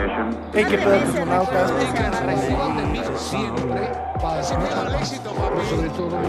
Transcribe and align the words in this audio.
Hey, 0.00 0.64
qué 0.66 0.78
pedo, 0.78 0.98
cosmonautas. 1.00 1.70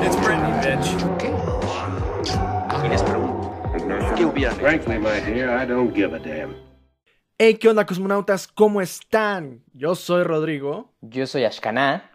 It's 0.03 0.17
Britney, 0.17 0.51
bitch. 0.61 0.97
¿Qué 4.17 4.25
hubiera 4.25 4.51
Frankly, 4.55 4.99
my 4.99 5.21
dear, 5.21 5.49
I 5.57 5.65
don't 5.65 5.95
give 5.95 6.13
a 6.13 6.19
damn. 6.19 6.53
Hey, 7.37 7.55
¿qué 7.55 7.69
onda, 7.69 7.85
cosmonautas? 7.85 8.45
¿Cómo 8.47 8.81
están? 8.81 9.63
Yo 9.73 9.95
soy 9.95 10.23
Rodrigo. 10.23 10.93
Yo 10.99 11.25
soy 11.25 11.45
Ashkana. 11.45 12.11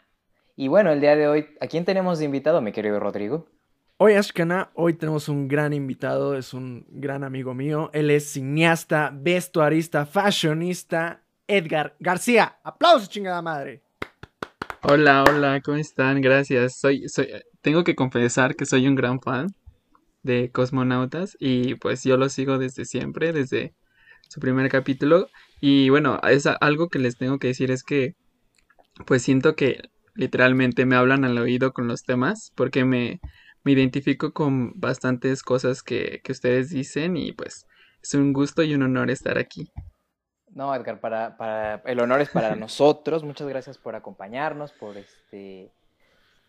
Y 0.57 0.69
bueno, 0.69 0.93
el 0.93 1.01
día 1.01 1.17
de 1.17 1.27
hoy, 1.27 1.47
¿a 1.63 1.69
quién 1.69 1.87
tenemos 1.87 2.19
de 2.19 2.27
invitado, 2.27 2.61
mi 2.61 2.73
querido 2.73 3.01
Rodrigo? 3.01 3.47
Hoy, 3.97 4.13
Ashkana, 4.13 4.73
hoy 4.75 4.93
tenemos 4.93 5.31
un 5.31 5.49
gran 5.49 5.73
invitado, 5.73 6.37
es 6.37 6.53
un 6.53 6.87
gran 6.91 7.25
amigo 7.25 7.55
mío. 7.55 7.89
Él 7.95 8.11
es 8.11 8.31
cineasta, 8.31 9.11
vestuarista, 9.15 10.05
fashionista, 10.05 11.23
Edgar 11.49 11.97
García. 12.01 12.59
¡Aplausos, 12.65 13.09
chingada 13.09 13.43
madre! 13.43 13.83
Hola, 14.83 15.25
hola, 15.25 15.61
¿cómo 15.65 15.79
están? 15.79 16.21
Gracias. 16.21 16.79
Soy, 16.79 17.09
soy, 17.09 17.29
tengo 17.61 17.85
que 17.85 17.95
confesar 17.95 18.57
que 18.57 18.67
soy 18.67 18.87
un 18.87 18.95
gran 18.95 19.21
fan 19.21 19.49
de 20.23 20.51
Cosmonautas 20.51 21.37
y 21.41 21.77
pues 21.77 22.05
yo 22.05 22.17
lo 22.17 22.29
sigo 22.29 22.59
desde 22.59 22.85
siempre, 22.85 23.33
desde 23.33 23.75
su 24.29 24.41
primer 24.41 24.69
capítulo. 24.71 25.29
Y 25.61 25.89
bueno, 25.89 26.21
es 26.29 26.47
algo 26.47 26.89
que 26.89 26.99
les 26.99 27.17
tengo 27.17 27.39
que 27.39 27.49
decir 27.49 27.71
es 27.71 27.83
que 27.83 28.15
pues 29.07 29.23
siento 29.23 29.57
que 29.57 29.83
literalmente 30.15 30.87
me 30.87 30.97
hablan 30.97 31.25
al 31.25 31.39
oído 31.39 31.73
con 31.73 31.89
los 31.89 32.03
temas 32.03 32.53
porque 32.55 32.85
me, 32.85 33.21
me 33.65 33.73
identifico 33.73 34.33
con 34.33 34.73
bastantes 34.79 35.43
cosas 35.43 35.83
que, 35.83 36.21
que 36.25 36.33
ustedes 36.33 36.71
dicen 36.71 37.17
y 37.17 37.33
pues 37.33 37.67
es 38.03 38.15
un 38.15 38.33
gusto 38.33 38.63
y 38.63 38.75
un 38.75 38.83
honor 38.83 39.11
estar 39.11 39.39
aquí. 39.39 39.71
No, 40.57 40.75
Edgar, 40.75 41.01
para, 41.01 41.37
para, 41.37 41.83
el 41.85 42.01
honor 42.01 42.23
es 42.23 42.31
para 42.31 42.57
nosotros. 42.57 43.23
Muchas 43.23 43.47
gracias 43.47 43.77
por 43.77 43.95
acompañarnos, 43.95 44.73
por 44.73 44.97
este, 44.97 45.71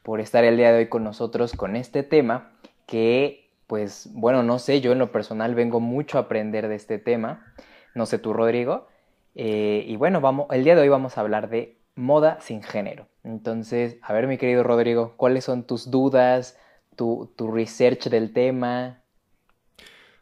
por 0.01 0.21
estar 0.21 0.45
el 0.45 0.55
día 0.55 0.71
de 0.71 0.77
hoy 0.77 0.87
con 0.87 1.03
nosotros 1.03 1.51
con 1.51 1.75
este 1.75 2.03
tema 2.03 2.53
que, 2.85 3.49
pues, 3.67 4.09
bueno, 4.13 4.43
no 4.43 4.59
sé, 4.59 4.79
yo 4.79 4.93
en 4.93 4.99
lo 4.99 5.11
personal 5.11 5.55
vengo 5.55 5.81
mucho 5.81 6.17
a 6.17 6.21
aprender 6.21 6.69
de 6.69 6.75
este 6.75 6.99
tema. 6.99 7.53
No 7.95 8.05
sé 8.05 8.17
tú, 8.17 8.31
Rodrigo. 8.31 8.87
Eh, 9.35 9.83
y 9.85 9.97
bueno, 9.97 10.21
vamos, 10.21 10.47
el 10.51 10.63
día 10.63 10.75
de 10.75 10.83
hoy 10.83 10.89
vamos 10.89 11.17
a 11.17 11.21
hablar 11.21 11.49
de 11.49 11.75
moda 11.95 12.39
sin 12.39 12.63
género. 12.63 13.07
Entonces, 13.25 13.97
a 14.01 14.13
ver, 14.13 14.27
mi 14.27 14.37
querido 14.37 14.63
Rodrigo, 14.63 15.15
¿cuáles 15.17 15.43
son 15.43 15.63
tus 15.63 15.91
dudas, 15.91 16.57
tu, 16.95 17.33
tu 17.35 17.51
research 17.51 18.07
del 18.07 18.31
tema? 18.31 19.01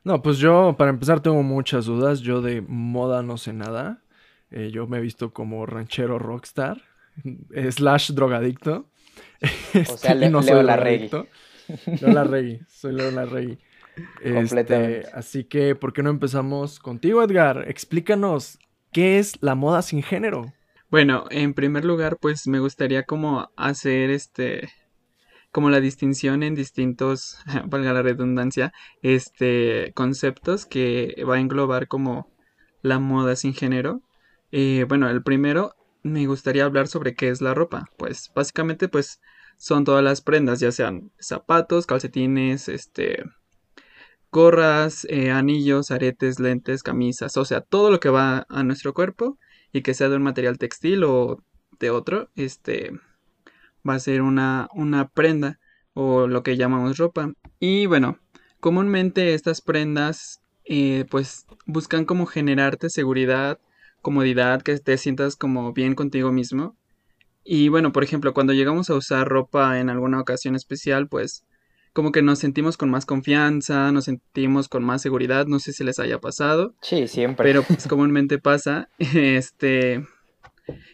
No, 0.06 0.22
pues 0.22 0.38
yo, 0.38 0.76
para 0.78 0.92
empezar, 0.92 1.20
tengo 1.20 1.44
muchas 1.44 1.86
dudas. 1.86 2.22
Yo 2.22 2.42
de 2.42 2.62
moda 2.62 3.22
no 3.24 3.38
sé 3.38 3.52
nada. 3.52 4.02
Eh, 4.52 4.70
yo 4.72 4.88
me 4.88 5.00
he 5.00 5.02
visto 5.02 5.34
como 5.34 5.66
ranchero 5.66 6.20
rockstar, 6.20 6.82
slash 7.72 8.12
drogadicto. 8.12 8.88
O 9.42 9.48
sea, 9.48 9.82
Este, 9.82 10.16
y 10.16 10.20
Le- 10.20 10.30
no 10.30 10.42
Leo 10.42 10.56
soy 10.58 10.64
Larregui. 10.66 11.10
Leo 11.10 11.28
Larregui, 12.14 12.60
soy 12.70 12.94
Leo 12.94 13.12
Larregui. 13.12 13.58
Este, 14.22 14.34
Completamente. 14.34 15.08
así 15.14 15.44
que, 15.46 15.74
¿por 15.76 15.92
qué 15.94 16.04
no 16.04 16.10
empezamos 16.10 16.80
contigo, 16.80 17.24
Edgar? 17.24 17.66
Explícanos, 17.68 18.60
¿qué 18.92 19.20
es 19.20 19.42
la 19.42 19.56
moda 19.56 19.82
sin 19.82 20.04
género? 20.04 20.54
Bueno, 20.90 21.26
en 21.32 21.54
primer 21.54 21.84
lugar, 21.86 22.18
pues 22.22 22.46
me 22.48 22.60
gustaría 22.60 23.04
como 23.04 23.50
hacer 23.58 24.10
este, 24.12 24.70
como 25.56 25.70
la 25.70 25.80
distinción 25.80 26.44
en 26.44 26.54
distintos, 26.54 27.38
valga 27.68 27.94
la 27.94 28.02
redundancia, 28.02 28.74
este, 29.02 29.94
conceptos 29.96 30.66
que 30.66 31.16
va 31.26 31.36
a 31.36 31.40
englobar 31.40 31.88
como 31.88 32.30
la 32.82 33.00
moda 33.00 33.38
sin 33.38 33.54
género. 33.54 34.02
Eh, 34.52 34.86
bueno, 34.86 35.10
el 35.10 35.24
primero 35.24 35.74
me 36.04 36.28
gustaría 36.28 36.66
hablar 36.66 36.90
sobre 36.90 37.16
qué 37.16 37.30
es 37.30 37.40
la 37.40 37.54
ropa. 37.54 37.86
Pues 37.98 38.34
básicamente, 38.36 38.90
pues 38.90 39.22
son 39.58 39.86
todas 39.86 40.04
las 40.04 40.20
prendas, 40.20 40.60
ya 40.60 40.74
sean 40.74 41.14
zapatos, 41.20 41.86
calcetines, 41.86 42.68
este, 42.68 43.24
gorras, 44.34 45.08
eh, 45.10 45.32
anillos, 45.32 45.90
aretes, 45.90 46.38
lentes, 46.38 46.84
camisas, 46.84 47.38
o 47.38 47.46
sea, 47.46 47.62
todo 47.62 47.92
lo 47.92 48.02
que 48.02 48.10
va 48.10 48.46
a 48.50 48.64
nuestro 48.64 48.94
cuerpo 48.94 49.38
y 49.72 49.84
que 49.84 49.94
sea 49.94 50.10
de 50.10 50.18
un 50.18 50.24
material 50.24 50.58
textil 50.58 51.06
o 51.06 51.46
de 51.80 51.92
otro, 51.92 52.30
este 52.36 52.92
va 53.88 53.96
a 53.96 54.00
ser 54.00 54.22
una, 54.22 54.68
una 54.74 55.08
prenda 55.08 55.60
o 55.94 56.28
lo 56.28 56.44
que 56.44 56.58
llamamos 56.58 56.98
ropa. 56.98 57.32
Y 57.60 57.86
bueno, 57.86 58.20
comúnmente 58.60 59.34
estas 59.34 59.62
prendas 59.62 60.42
eh, 60.66 61.06
pues 61.10 61.46
buscan 61.66 62.06
como 62.06 62.26
generarte 62.26 62.90
seguridad, 62.90 63.60
comodidad, 64.02 64.62
que 64.62 64.78
te 64.80 64.98
sientas 64.98 65.36
como 65.36 65.74
bien 65.74 65.96
contigo 65.96 66.32
mismo. 66.32 66.76
Y 67.44 67.70
bueno, 67.70 67.92
por 67.92 68.04
ejemplo, 68.04 68.34
cuando 68.34 68.54
llegamos 68.54 68.90
a 68.90 68.96
usar 68.96 69.28
ropa 69.28 69.80
en 69.80 69.90
alguna 69.90 70.20
ocasión 70.20 70.56
especial, 70.56 71.08
pues 71.08 71.46
como 71.94 72.12
que 72.12 72.24
nos 72.24 72.40
sentimos 72.40 72.76
con 72.76 72.90
más 72.90 73.06
confianza, 73.06 73.92
nos 73.92 74.06
sentimos 74.06 74.68
con 74.68 74.84
más 74.84 75.02
seguridad, 75.02 75.46
no 75.46 75.60
sé 75.60 75.72
si 75.72 75.84
les 75.84 76.00
haya 76.00 76.20
pasado. 76.20 76.76
Sí, 76.82 77.08
siempre. 77.08 77.48
Pero 77.48 77.64
pues 77.64 77.88
comúnmente 77.88 78.40
pasa. 78.40 78.90
Este. 79.00 80.06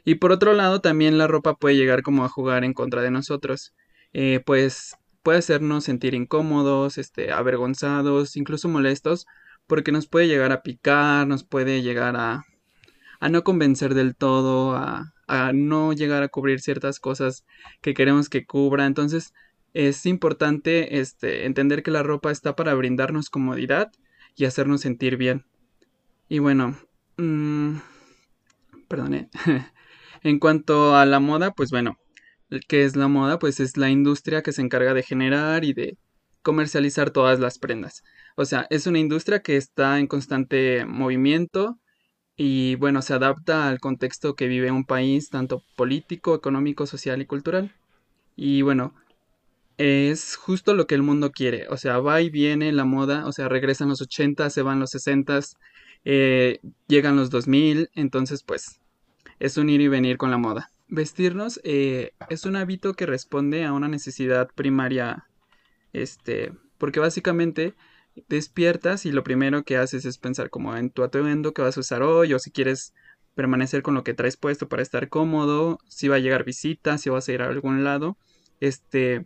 Y 0.04 0.16
por 0.16 0.32
otro 0.32 0.54
lado, 0.54 0.82
también 0.82 1.18
la 1.18 1.28
ropa 1.28 1.56
puede 1.56 1.76
llegar 1.76 2.02
como 2.04 2.26
a 2.26 2.30
jugar 2.30 2.64
en 2.64 2.74
contra 2.74 3.02
de 3.02 3.12
nosotros. 3.12 3.74
Eh, 4.14 4.42
pues 4.46 4.96
puede 5.24 5.40
hacernos 5.40 5.84
sentir 5.84 6.14
incómodos, 6.14 6.98
este, 6.98 7.32
avergonzados, 7.32 8.36
incluso 8.36 8.68
molestos, 8.68 9.26
porque 9.68 9.92
nos 9.92 10.08
puede 10.08 10.28
llegar 10.28 10.52
a 10.52 10.64
picar, 10.64 11.28
nos 11.28 11.44
puede 11.44 11.82
llegar 11.82 12.16
a, 12.18 12.44
a 13.20 13.30
no 13.30 13.44
convencer 13.44 13.94
del 13.94 14.16
todo, 14.16 14.76
a, 14.76 15.14
a 15.28 15.54
no 15.54 15.94
llegar 15.94 16.24
a 16.24 16.28
cubrir 16.28 16.60
ciertas 16.60 17.00
cosas 17.00 17.46
que 17.82 17.94
queremos 17.94 18.30
que 18.30 18.46
cubra. 18.46 18.86
Entonces, 18.86 19.34
es 19.74 20.06
importante 20.06 21.00
este, 21.00 21.46
entender 21.46 21.84
que 21.84 21.92
la 21.92 22.04
ropa 22.04 22.32
está 22.32 22.56
para 22.56 22.74
brindarnos 22.74 23.30
comodidad 23.30 23.92
y 24.36 24.46
hacernos 24.46 24.82
sentir 24.82 25.18
bien. 25.18 25.46
Y 26.28 26.40
bueno, 26.40 26.78
perdone. 28.92 29.30
en 30.24 30.40
cuanto 30.40 30.96
a 30.96 31.06
la 31.06 31.20
moda, 31.20 31.52
pues 31.52 31.72
bueno, 31.72 31.98
¿qué 32.68 32.84
es 32.84 32.96
la 32.96 33.08
moda? 33.08 33.40
Pues 33.40 33.60
es 33.60 33.78
la 33.78 33.90
industria 33.90 34.44
que 34.44 34.52
se 34.52 34.62
encarga 34.62 34.94
de 34.94 35.04
generar 35.04 35.64
y 35.64 35.74
de 35.74 35.98
comercializar 36.44 37.12
todas 37.12 37.40
las 37.40 37.58
prendas. 37.58 38.04
O 38.36 38.46
sea, 38.46 38.68
es 38.70 38.88
una 38.88 39.00
industria 39.00 39.42
que 39.42 39.58
está 39.58 40.00
en 40.00 40.08
constante 40.08 40.86
movimiento 40.86 41.80
y 42.36 42.76
bueno, 42.76 43.02
se 43.02 43.14
adapta 43.14 43.70
al 43.70 43.80
contexto 43.80 44.36
que 44.36 44.48
vive 44.48 44.72
un 44.72 44.86
país, 44.86 45.30
tanto 45.30 45.64
político, 45.76 46.36
económico, 46.36 46.86
social 46.88 47.22
y 47.22 47.26
cultural. 47.26 47.74
Y 48.36 48.62
bueno, 48.64 48.94
es 49.78 50.36
justo 50.36 50.74
lo 50.74 50.88
que 50.88 50.96
el 50.96 51.04
mundo 51.04 51.32
quiere. 51.32 51.68
O 51.70 51.78
sea, 51.78 52.00
va 52.00 52.22
y 52.22 52.30
viene 52.30 52.72
la 52.72 52.86
moda, 52.86 53.26
o 53.28 53.32
sea, 53.32 53.50
regresan 53.50 53.90
los 53.90 54.02
80, 54.02 54.50
se 54.50 54.62
van 54.64 54.80
los 54.80 54.92
60, 54.92 55.40
eh, 56.06 56.60
llegan 56.88 57.16
los 57.16 57.30
2000, 57.30 57.90
entonces 57.96 58.44
pues 58.44 58.81
es 59.42 59.58
un 59.58 59.70
ir 59.70 59.82
y 59.82 59.88
venir 59.88 60.18
con 60.18 60.30
la 60.30 60.38
moda. 60.38 60.72
Vestirnos 60.88 61.60
eh, 61.64 62.12
es 62.30 62.46
un 62.46 62.56
hábito 62.56 62.94
que 62.94 63.08
responde 63.08 63.66
a 63.66 63.74
una 63.74 63.88
necesidad 63.88 64.50
primaria, 64.54 65.26
este, 65.94 66.54
porque 66.78 67.00
básicamente 67.00 67.74
despiertas 68.28 69.08
y 69.08 69.12
lo 69.12 69.24
primero 69.24 69.64
que 69.64 69.78
haces 69.78 70.06
es 70.06 70.20
pensar 70.20 70.52
como 70.52 70.76
en 70.78 70.92
tu 70.92 71.04
atuendo 71.04 71.54
que 71.54 71.64
vas 71.64 71.76
a 71.76 71.80
usar 71.80 72.04
hoy 72.04 72.34
o 72.34 72.40
si 72.40 72.52
quieres 72.52 72.94
permanecer 73.34 73.82
con 73.82 73.96
lo 73.96 74.04
que 74.04 74.14
traes 74.14 74.38
puesto 74.38 74.68
para 74.68 74.84
estar 74.84 75.10
cómodo, 75.10 75.80
si 75.88 76.08
va 76.08 76.18
a 76.18 76.20
llegar 76.20 76.44
visita, 76.44 77.00
si 77.00 77.10
vas 77.10 77.28
a 77.28 77.32
ir 77.32 77.42
a 77.42 77.48
algún 77.48 77.84
lado, 77.84 78.18
este, 78.60 79.26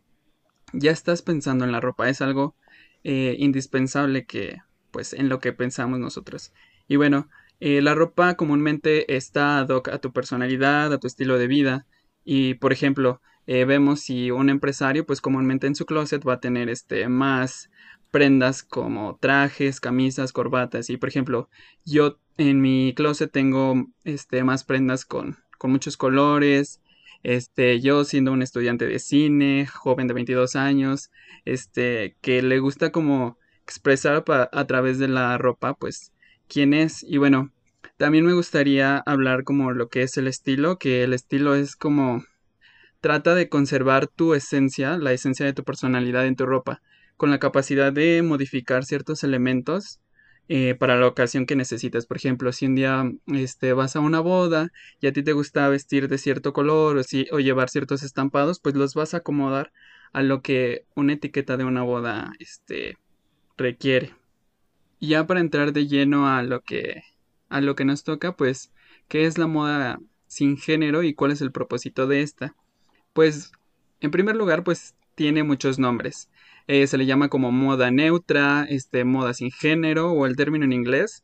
ya 0.72 0.92
estás 0.92 1.24
pensando 1.24 1.66
en 1.66 1.74
la 1.74 1.82
ropa, 1.82 2.08
es 2.08 2.22
algo 2.22 2.56
eh, 3.04 3.36
indispensable 3.38 4.26
que, 4.26 4.60
pues, 4.92 5.12
en 5.12 5.28
lo 5.28 5.40
que 5.40 5.52
pensamos 5.52 6.00
nosotros. 6.00 6.54
Y 6.88 6.96
bueno, 6.96 7.28
eh, 7.60 7.82
la 7.82 7.96
ropa 7.96 8.36
comúnmente 8.36 9.16
está 9.16 9.60
a 9.60 9.98
tu 10.00 10.14
personalidad, 10.14 10.94
a 10.94 11.00
tu 11.00 11.08
estilo 11.08 11.38
de 11.38 11.48
vida. 11.48 11.86
Y, 12.24 12.56
por 12.56 12.74
ejemplo, 12.74 13.22
eh, 13.48 13.66
vemos 13.66 14.02
si 14.02 14.32
un 14.32 14.50
empresario, 14.50 15.06
pues 15.06 15.22
comúnmente 15.22 15.68
en 15.68 15.76
su 15.76 15.86
closet 15.86 16.26
va 16.28 16.34
a 16.34 16.40
tener 16.40 16.70
este 16.70 17.08
más 17.10 17.70
prendas 18.12 18.64
como 18.64 19.18
trajes, 19.22 19.80
camisas, 19.80 20.34
corbatas. 20.34 20.90
Y, 20.90 20.98
por 20.98 21.10
ejemplo, 21.10 21.50
yo 21.86 22.20
en 22.38 22.62
mi 22.62 22.94
closet 22.96 23.32
tengo 23.32 23.88
este 24.04 24.44
más 24.44 24.64
prendas 24.64 25.06
con, 25.06 25.38
con 25.58 25.72
muchos 25.72 25.98
colores. 25.98 26.82
Este, 27.24 27.82
yo 27.82 28.04
siendo 28.06 28.32
un 28.32 28.42
estudiante 28.42 28.86
de 28.86 29.00
cine, 29.00 29.66
joven 29.68 30.08
de 30.08 30.14
22 30.14 30.56
años, 30.56 31.12
este, 31.44 32.18
que 32.22 32.42
le 32.44 32.60
gusta 32.60 32.92
como 32.92 33.40
expresar 33.64 34.24
a 34.52 34.68
través 34.68 35.00
de 35.00 35.08
la 35.08 35.38
ropa, 35.40 35.74
pues, 35.74 36.14
quién 36.48 36.74
es. 36.74 37.04
Y 37.04 37.18
bueno, 37.18 37.52
también 37.98 38.26
me 38.26 38.34
gustaría 38.34 38.98
hablar 38.98 39.44
como 39.44 39.72
lo 39.72 39.90
que 39.90 40.02
es 40.02 40.18
el 40.18 40.28
estilo, 40.28 40.78
que 40.78 41.04
el 41.04 41.14
estilo 41.14 41.56
es 41.56 41.76
como 41.76 42.24
trata 43.02 43.36
de 43.36 43.50
conservar 43.50 44.08
tu 44.08 44.34
esencia, 44.34 44.98
la 44.98 45.14
esencia 45.14 45.46
de 45.46 45.54
tu 45.54 45.64
personalidad 45.64 46.26
en 46.26 46.36
tu 46.36 46.46
ropa, 46.46 46.82
con 47.18 47.30
la 47.30 47.40
capacidad 47.40 47.94
de 47.94 48.22
modificar 48.24 48.84
ciertos 48.84 49.24
elementos 49.24 50.00
eh, 50.48 50.76
para 50.76 50.98
la 50.98 51.08
ocasión 51.08 51.46
que 51.46 51.56
necesites. 51.56 52.06
Por 52.06 52.18
ejemplo, 52.18 52.52
si 52.52 52.66
un 52.66 52.76
día 52.76 53.12
este, 53.28 53.74
vas 53.74 53.96
a 53.96 54.00
una 54.00 54.20
boda 54.20 54.70
y 55.00 55.08
a 55.08 55.14
ti 55.14 55.24
te 55.24 55.34
gusta 55.34 55.70
vestir 55.70 56.08
de 56.08 56.18
cierto 56.18 56.52
color 56.52 56.98
o, 56.98 57.04
si, 57.04 57.28
o 57.32 57.40
llevar 57.40 57.70
ciertos 57.70 58.04
estampados, 58.04 58.60
pues 58.60 58.76
los 58.76 58.94
vas 58.94 59.14
a 59.14 59.18
acomodar 59.18 59.72
a 60.12 60.24
lo 60.24 60.42
que 60.42 60.86
una 60.96 61.14
etiqueta 61.14 61.58
de 61.58 61.64
una 61.64 61.84
boda 61.84 62.34
este, 62.40 62.98
requiere. 63.58 64.14
Y 65.06 65.10
ya 65.10 65.28
para 65.28 65.40
entrar 65.40 65.72
de 65.72 65.86
lleno 65.86 66.28
a 66.28 66.42
lo 66.42 66.64
que 66.64 67.04
a 67.50 67.62
lo 67.62 67.76
que 67.76 67.86
nos 67.86 68.04
toca, 68.04 68.36
pues, 68.36 68.72
¿qué 69.08 69.28
es 69.28 69.38
la 69.38 69.46
moda 69.46 70.00
sin 70.26 70.58
género 70.58 71.04
y 71.04 71.14
cuál 71.14 71.30
es 71.30 71.42
el 71.42 71.52
propósito 71.52 72.08
de 72.08 72.24
esta? 72.24 72.56
Pues, 73.14 73.52
en 74.02 74.10
primer 74.10 74.36
lugar, 74.36 74.64
pues 74.64 74.96
tiene 75.14 75.44
muchos 75.44 75.78
nombres. 75.78 76.32
Eh, 76.66 76.88
se 76.88 76.98
le 76.98 77.06
llama 77.06 77.30
como 77.30 77.52
moda 77.52 77.92
neutra, 77.92 78.66
este, 78.68 79.04
moda 79.04 79.36
sin 79.36 79.52
género 79.52 80.12
o 80.12 80.26
el 80.26 80.36
término 80.36 80.66
en 80.66 80.74
inglés 80.74 81.24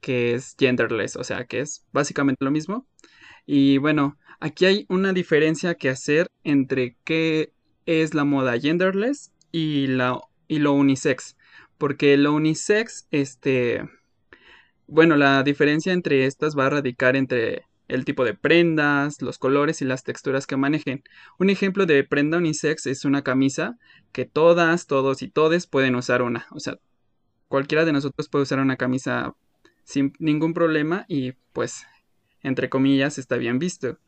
que 0.00 0.34
es 0.34 0.56
genderless, 0.58 1.14
o 1.14 1.22
sea, 1.22 1.44
que 1.44 1.60
es 1.60 1.86
básicamente 1.92 2.44
lo 2.44 2.50
mismo. 2.50 2.88
Y 3.46 3.78
bueno, 3.78 4.18
aquí 4.40 4.64
hay 4.66 4.86
una 4.88 5.12
diferencia 5.12 5.76
que 5.76 5.88
hacer 5.88 6.26
entre 6.42 6.96
qué 7.04 7.52
es 7.86 8.12
la 8.12 8.24
moda 8.24 8.58
genderless 8.58 9.32
y, 9.52 9.86
la, 9.86 10.18
y 10.48 10.58
lo 10.58 10.72
unisex. 10.72 11.36
Porque 11.80 12.18
lo 12.18 12.34
unisex, 12.34 13.06
este, 13.10 13.88
bueno, 14.86 15.16
la 15.16 15.42
diferencia 15.42 15.94
entre 15.94 16.26
estas 16.26 16.54
va 16.54 16.66
a 16.66 16.70
radicar 16.70 17.16
entre 17.16 17.64
el 17.88 18.04
tipo 18.04 18.22
de 18.26 18.34
prendas, 18.34 19.22
los 19.22 19.38
colores 19.38 19.80
y 19.80 19.86
las 19.86 20.04
texturas 20.04 20.46
que 20.46 20.58
manejen. 20.58 21.02
Un 21.38 21.48
ejemplo 21.48 21.86
de 21.86 22.04
prenda 22.04 22.36
unisex 22.36 22.84
es 22.84 23.06
una 23.06 23.22
camisa 23.22 23.78
que 24.12 24.26
todas, 24.26 24.86
todos 24.86 25.22
y 25.22 25.28
todes 25.28 25.66
pueden 25.66 25.94
usar 25.94 26.20
una. 26.20 26.46
O 26.50 26.60
sea, 26.60 26.76
cualquiera 27.48 27.86
de 27.86 27.92
nosotros 27.92 28.28
puede 28.28 28.42
usar 28.42 28.60
una 28.60 28.76
camisa 28.76 29.34
sin 29.84 30.12
ningún 30.18 30.52
problema 30.52 31.06
y 31.08 31.32
pues, 31.54 31.86
entre 32.42 32.68
comillas, 32.68 33.16
está 33.16 33.38
bien 33.38 33.58
visto. 33.58 33.98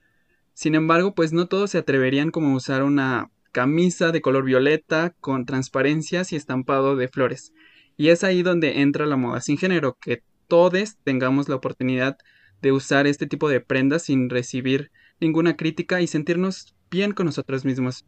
Sin 0.52 0.74
embargo, 0.74 1.14
pues 1.14 1.32
no 1.32 1.48
todos 1.48 1.70
se 1.70 1.78
atreverían 1.78 2.32
como 2.32 2.48
a 2.48 2.56
usar 2.56 2.82
una 2.82 3.30
camisa 3.52 4.10
de 4.10 4.20
color 4.20 4.44
violeta 4.44 5.14
con 5.20 5.46
transparencias 5.46 6.32
y 6.32 6.36
estampado 6.36 6.96
de 6.96 7.08
flores. 7.08 7.52
Y 7.96 8.08
es 8.08 8.24
ahí 8.24 8.42
donde 8.42 8.80
entra 8.80 9.06
la 9.06 9.16
moda 9.16 9.40
sin 9.40 9.58
género, 9.58 9.96
que 10.00 10.22
todos 10.48 10.96
tengamos 11.04 11.48
la 11.48 11.56
oportunidad 11.56 12.16
de 12.60 12.72
usar 12.72 13.06
este 13.06 13.26
tipo 13.26 13.48
de 13.48 13.60
prendas 13.60 14.04
sin 14.04 14.30
recibir 14.30 14.90
ninguna 15.20 15.56
crítica 15.56 16.00
y 16.00 16.06
sentirnos 16.06 16.74
bien 16.90 17.12
con 17.12 17.26
nosotros 17.26 17.64
mismos. 17.64 18.06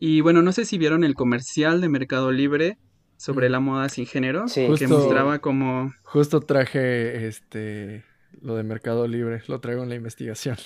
Y 0.00 0.20
bueno, 0.20 0.42
no 0.42 0.52
sé 0.52 0.64
si 0.64 0.78
vieron 0.78 1.04
el 1.04 1.14
comercial 1.14 1.80
de 1.80 1.88
Mercado 1.88 2.30
Libre 2.30 2.78
sobre 3.16 3.48
la 3.48 3.60
moda 3.60 3.88
sin 3.88 4.06
género, 4.06 4.46
que 4.54 4.86
mostraba 4.86 5.40
como... 5.40 5.92
Justo 6.04 6.40
traje 6.40 7.26
este 7.26 8.04
lo 8.40 8.54
de 8.54 8.62
Mercado 8.62 9.06
Libre, 9.08 9.42
lo 9.48 9.60
traigo 9.60 9.82
en 9.82 9.88
la 9.88 9.96
investigación. 9.96 10.56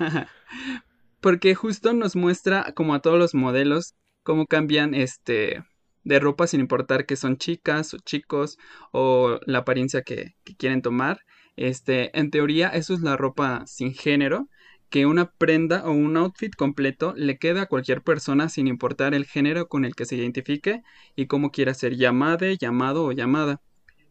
Porque 1.24 1.54
justo 1.54 1.94
nos 1.94 2.16
muestra 2.16 2.74
como 2.74 2.94
a 2.94 3.00
todos 3.00 3.18
los 3.18 3.34
modelos 3.34 3.94
cómo 4.24 4.44
cambian 4.44 4.92
este 4.92 5.64
de 6.02 6.20
ropa 6.20 6.46
sin 6.46 6.60
importar 6.60 7.06
que 7.06 7.16
son 7.16 7.38
chicas 7.38 7.94
o 7.94 7.96
chicos 7.96 8.58
o 8.92 9.40
la 9.46 9.60
apariencia 9.60 10.02
que, 10.02 10.34
quieren 10.58 10.82
tomar. 10.82 11.20
Este, 11.56 12.14
en 12.18 12.30
teoría, 12.30 12.68
eso 12.68 12.92
es 12.92 13.00
la 13.00 13.16
ropa 13.16 13.62
sin 13.66 13.94
género, 13.94 14.50
que 14.90 15.06
una 15.06 15.30
prenda 15.30 15.86
o 15.86 15.92
un 15.92 16.18
outfit 16.18 16.54
completo 16.54 17.14
le 17.16 17.38
queda 17.38 17.62
a 17.62 17.66
cualquier 17.68 18.02
persona 18.02 18.50
sin 18.50 18.66
importar 18.66 19.14
el 19.14 19.24
género 19.24 19.66
con 19.66 19.86
el 19.86 19.94
que 19.94 20.04
se 20.04 20.16
identifique 20.16 20.82
y 21.16 21.26
cómo 21.26 21.52
quiera 21.52 21.72
ser 21.72 21.96
llamada, 21.96 22.52
llamado 22.52 23.02
o 23.02 23.12
llamada. 23.12 23.62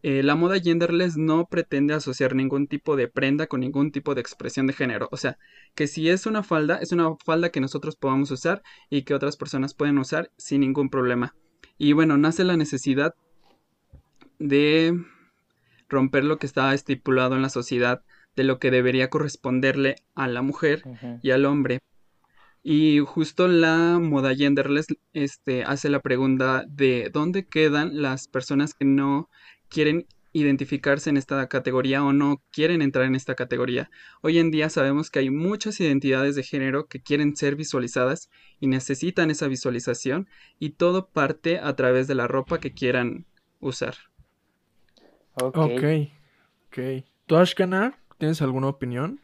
Eh, 0.06 0.22
la 0.22 0.34
moda 0.34 0.60
genderless 0.60 1.16
no 1.16 1.46
pretende 1.46 1.94
asociar 1.94 2.34
ningún 2.34 2.66
tipo 2.66 2.94
de 2.94 3.08
prenda 3.08 3.46
con 3.46 3.60
ningún 3.60 3.90
tipo 3.90 4.14
de 4.14 4.20
expresión 4.20 4.66
de 4.66 4.74
género. 4.74 5.08
O 5.10 5.16
sea, 5.16 5.38
que 5.74 5.86
si 5.86 6.10
es 6.10 6.26
una 6.26 6.42
falda, 6.42 6.76
es 6.76 6.92
una 6.92 7.16
falda 7.24 7.48
que 7.48 7.62
nosotros 7.62 7.96
podamos 7.96 8.30
usar 8.30 8.62
y 8.90 9.04
que 9.04 9.14
otras 9.14 9.38
personas 9.38 9.72
pueden 9.72 9.96
usar 9.96 10.30
sin 10.36 10.60
ningún 10.60 10.90
problema. 10.90 11.34
Y 11.78 11.94
bueno, 11.94 12.18
nace 12.18 12.44
la 12.44 12.58
necesidad 12.58 13.14
de 14.38 14.94
romper 15.88 16.24
lo 16.24 16.36
que 16.36 16.48
estaba 16.48 16.74
estipulado 16.74 17.34
en 17.34 17.40
la 17.40 17.48
sociedad 17.48 18.02
de 18.36 18.44
lo 18.44 18.58
que 18.58 18.70
debería 18.70 19.08
corresponderle 19.08 19.96
a 20.14 20.28
la 20.28 20.42
mujer 20.42 20.82
y 21.22 21.30
al 21.30 21.46
hombre. 21.46 21.78
Y 22.62 22.98
justo 22.98 23.48
la 23.48 23.98
moda 24.02 24.34
genderless 24.34 24.86
este, 25.14 25.64
hace 25.64 25.88
la 25.88 26.00
pregunta 26.00 26.64
de 26.68 27.10
dónde 27.10 27.46
quedan 27.46 28.02
las 28.02 28.28
personas 28.28 28.74
que 28.74 28.84
no 28.84 29.30
quieren 29.74 30.06
identificarse 30.32 31.10
en 31.10 31.16
esta 31.16 31.48
categoría 31.48 32.04
o 32.04 32.12
no 32.12 32.40
quieren 32.52 32.80
entrar 32.80 33.06
en 33.06 33.16
esta 33.16 33.34
categoría. 33.34 33.90
Hoy 34.22 34.38
en 34.38 34.52
día 34.52 34.70
sabemos 34.70 35.10
que 35.10 35.18
hay 35.18 35.30
muchas 35.30 35.80
identidades 35.80 36.36
de 36.36 36.44
género 36.44 36.86
que 36.86 37.02
quieren 37.02 37.36
ser 37.36 37.56
visualizadas 37.56 38.30
y 38.60 38.68
necesitan 38.68 39.32
esa 39.32 39.48
visualización 39.48 40.28
y 40.60 40.70
todo 40.70 41.08
parte 41.08 41.58
a 41.58 41.74
través 41.74 42.06
de 42.06 42.14
la 42.14 42.28
ropa 42.28 42.60
que 42.60 42.72
quieran 42.72 43.26
usar. 43.58 43.96
Ok. 45.42 45.56
Ok. 46.68 46.78
¿Tú, 47.26 47.36
Ashkanar, 47.36 47.98
tienes 48.18 48.42
alguna 48.42 48.68
opinión? 48.68 49.20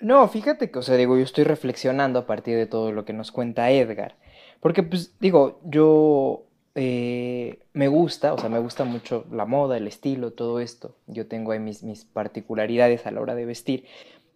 No, 0.00 0.26
fíjate 0.28 0.72
que, 0.72 0.80
o 0.80 0.82
sea, 0.82 0.96
digo, 0.96 1.16
yo 1.16 1.22
estoy 1.22 1.44
reflexionando 1.44 2.18
a 2.18 2.26
partir 2.26 2.56
de 2.56 2.66
todo 2.66 2.90
lo 2.90 3.04
que 3.04 3.12
nos 3.12 3.30
cuenta 3.30 3.70
Edgar. 3.70 4.16
Porque, 4.58 4.82
pues, 4.82 5.14
digo, 5.20 5.60
yo 5.64 6.46
eh, 6.74 7.60
me 7.72 7.88
gusta, 7.88 8.34
o 8.34 8.38
sea, 8.38 8.48
me 8.48 8.58
gusta 8.58 8.84
mucho 8.84 9.26
la 9.30 9.44
moda, 9.44 9.76
el 9.76 9.86
estilo, 9.86 10.32
todo 10.32 10.60
esto. 10.60 10.96
Yo 11.06 11.26
tengo 11.26 11.52
ahí 11.52 11.60
mis, 11.60 11.82
mis 11.82 12.04
particularidades 12.04 13.06
a 13.06 13.10
la 13.10 13.20
hora 13.20 13.34
de 13.34 13.46
vestir. 13.46 13.86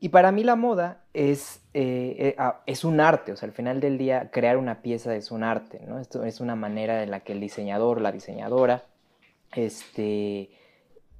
Y 0.00 0.10
para 0.10 0.30
mí 0.30 0.44
la 0.44 0.54
moda 0.54 1.02
es, 1.12 1.60
eh, 1.74 2.14
eh, 2.18 2.34
ah, 2.38 2.62
es 2.66 2.84
un 2.84 3.00
arte, 3.00 3.32
o 3.32 3.36
sea, 3.36 3.48
al 3.48 3.54
final 3.54 3.80
del 3.80 3.98
día 3.98 4.30
crear 4.30 4.56
una 4.56 4.80
pieza 4.80 5.16
es 5.16 5.32
un 5.32 5.42
arte, 5.42 5.80
¿no? 5.88 5.98
Esto 5.98 6.24
es 6.24 6.40
una 6.40 6.54
manera 6.54 7.02
en 7.02 7.10
la 7.10 7.20
que 7.20 7.32
el 7.32 7.40
diseñador, 7.40 8.00
la 8.00 8.12
diseñadora, 8.12 8.84
este, 9.56 10.50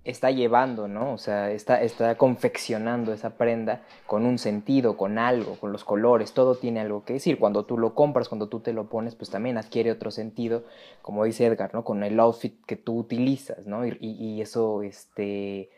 está 0.09 0.31
llevando, 0.31 0.89
¿no? 0.89 1.13
O 1.13 1.19
sea, 1.19 1.51
está, 1.51 1.83
está 1.83 2.15
confeccionando 2.17 3.13
esa 3.13 3.37
prenda 3.37 3.83
con 4.07 4.25
un 4.25 4.39
sentido, 4.39 4.97
con 4.97 5.19
algo, 5.19 5.57
con 5.57 5.71
los 5.71 5.85
colores, 5.85 6.33
todo 6.33 6.55
tiene 6.55 6.81
algo 6.81 7.05
que 7.05 7.15
decir. 7.15 7.39
Cuando 7.39 7.67
tú 7.67 7.77
lo 7.77 7.95
compras, 7.95 8.29
cuando 8.29 8.49
tú 8.49 8.61
te 8.61 8.73
lo 8.73 8.89
pones, 8.89 9.15
pues 9.15 9.31
también 9.31 9.59
adquiere 9.59 9.93
otro 9.93 10.11
sentido, 10.11 10.65
como 11.03 11.25
dice 11.25 11.45
Edgar, 11.45 11.75
¿no? 11.75 11.85
Con 11.85 12.03
el 12.03 12.19
outfit 12.21 12.65
que 12.65 12.77
tú 12.77 12.99
utilizas, 12.99 13.67
¿no? 13.67 13.87
Y, 13.87 14.41
eso, 14.41 14.83
este, 14.83 15.69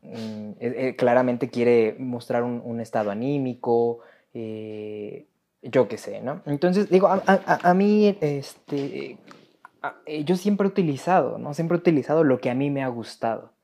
mm, 0.00 0.50
eh, 0.52 0.56
eh, 0.60 0.96
claramente 0.96 1.50
quiere 1.50 1.96
mostrar 1.98 2.44
un, 2.44 2.80
estado 2.80 3.10
anímico, 3.10 4.00
eh, 4.32 5.26
yo 5.60 5.86
qué 5.86 5.98
sé, 5.98 6.22
¿no? 6.22 6.40
Entonces, 6.46 6.88
digo, 6.88 7.08
a, 7.08 7.22
a 7.26 7.74
mí, 7.74 8.16
este, 8.22 9.18
yo 10.24 10.36
siempre 10.36 10.66
he 10.66 10.70
utilizado, 10.70 11.36
¿no? 11.36 11.52
Siempre 11.52 11.76
he 11.76 11.80
utilizado 11.80 12.24
lo 12.24 12.40
que 12.40 12.48
a 12.48 12.54
mí 12.54 12.70
me 12.70 12.82
ha 12.82 12.88
gustado. 12.88 13.55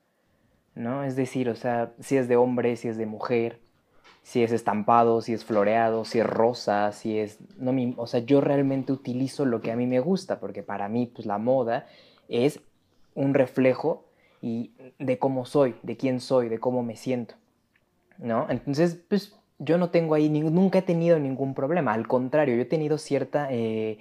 ¿No? 0.75 1.03
Es 1.03 1.15
decir, 1.15 1.49
o 1.49 1.55
sea, 1.55 1.93
si 1.99 2.17
es 2.17 2.27
de 2.27 2.35
hombre, 2.35 2.75
si 2.75 2.87
es 2.87 2.97
de 2.97 3.05
mujer, 3.05 3.59
si 4.23 4.41
es 4.41 4.51
estampado, 4.51 5.21
si 5.21 5.33
es 5.33 5.43
floreado, 5.45 6.05
si 6.05 6.19
es 6.19 6.25
rosa, 6.25 6.91
si 6.91 7.19
es... 7.19 7.39
No, 7.57 7.73
o 7.97 8.07
sea, 8.07 8.21
yo 8.21 8.41
realmente 8.41 8.93
utilizo 8.93 9.45
lo 9.45 9.61
que 9.61 9.71
a 9.71 9.75
mí 9.75 9.85
me 9.85 9.99
gusta, 9.99 10.39
porque 10.39 10.63
para 10.63 10.87
mí, 10.87 11.11
pues 11.13 11.25
la 11.25 11.37
moda 11.37 11.85
es 12.29 12.61
un 13.15 13.33
reflejo 13.33 14.05
y 14.41 14.71
de 14.97 15.19
cómo 15.19 15.45
soy, 15.45 15.75
de 15.83 15.97
quién 15.97 16.19
soy, 16.19 16.49
de 16.49 16.59
cómo 16.59 16.83
me 16.83 16.95
siento, 16.95 17.35
¿no? 18.17 18.47
Entonces, 18.49 18.99
pues 19.07 19.35
yo 19.59 19.77
no 19.77 19.89
tengo 19.89 20.15
ahí, 20.15 20.29
nunca 20.29 20.79
he 20.79 20.83
tenido 20.83 21.19
ningún 21.19 21.53
problema, 21.53 21.93
al 21.93 22.07
contrario, 22.07 22.55
yo 22.55 22.61
he 22.61 22.65
tenido 22.65 22.97
cierta... 22.97 23.47
Eh, 23.51 23.99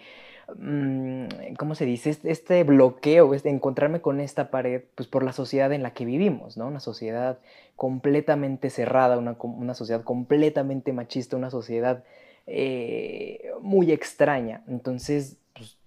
¿cómo 1.58 1.74
se 1.74 1.84
dice? 1.84 2.16
Este 2.24 2.64
bloqueo, 2.64 3.34
este, 3.34 3.48
encontrarme 3.48 4.00
con 4.00 4.20
esta 4.20 4.50
pared, 4.50 4.82
pues 4.94 5.08
por 5.08 5.22
la 5.22 5.32
sociedad 5.32 5.72
en 5.72 5.82
la 5.82 5.92
que 5.92 6.04
vivimos, 6.04 6.56
¿no? 6.56 6.66
Una 6.66 6.80
sociedad 6.80 7.38
completamente 7.76 8.70
cerrada, 8.70 9.18
una, 9.18 9.74
sociedad 9.74 10.02
completamente 10.02 10.92
machista, 10.92 11.36
una 11.36 11.50
sociedad 11.50 12.04
eh, 12.46 13.50
muy 13.60 13.92
extraña. 13.92 14.62
Entonces, 14.68 15.38
pues, 15.54 15.78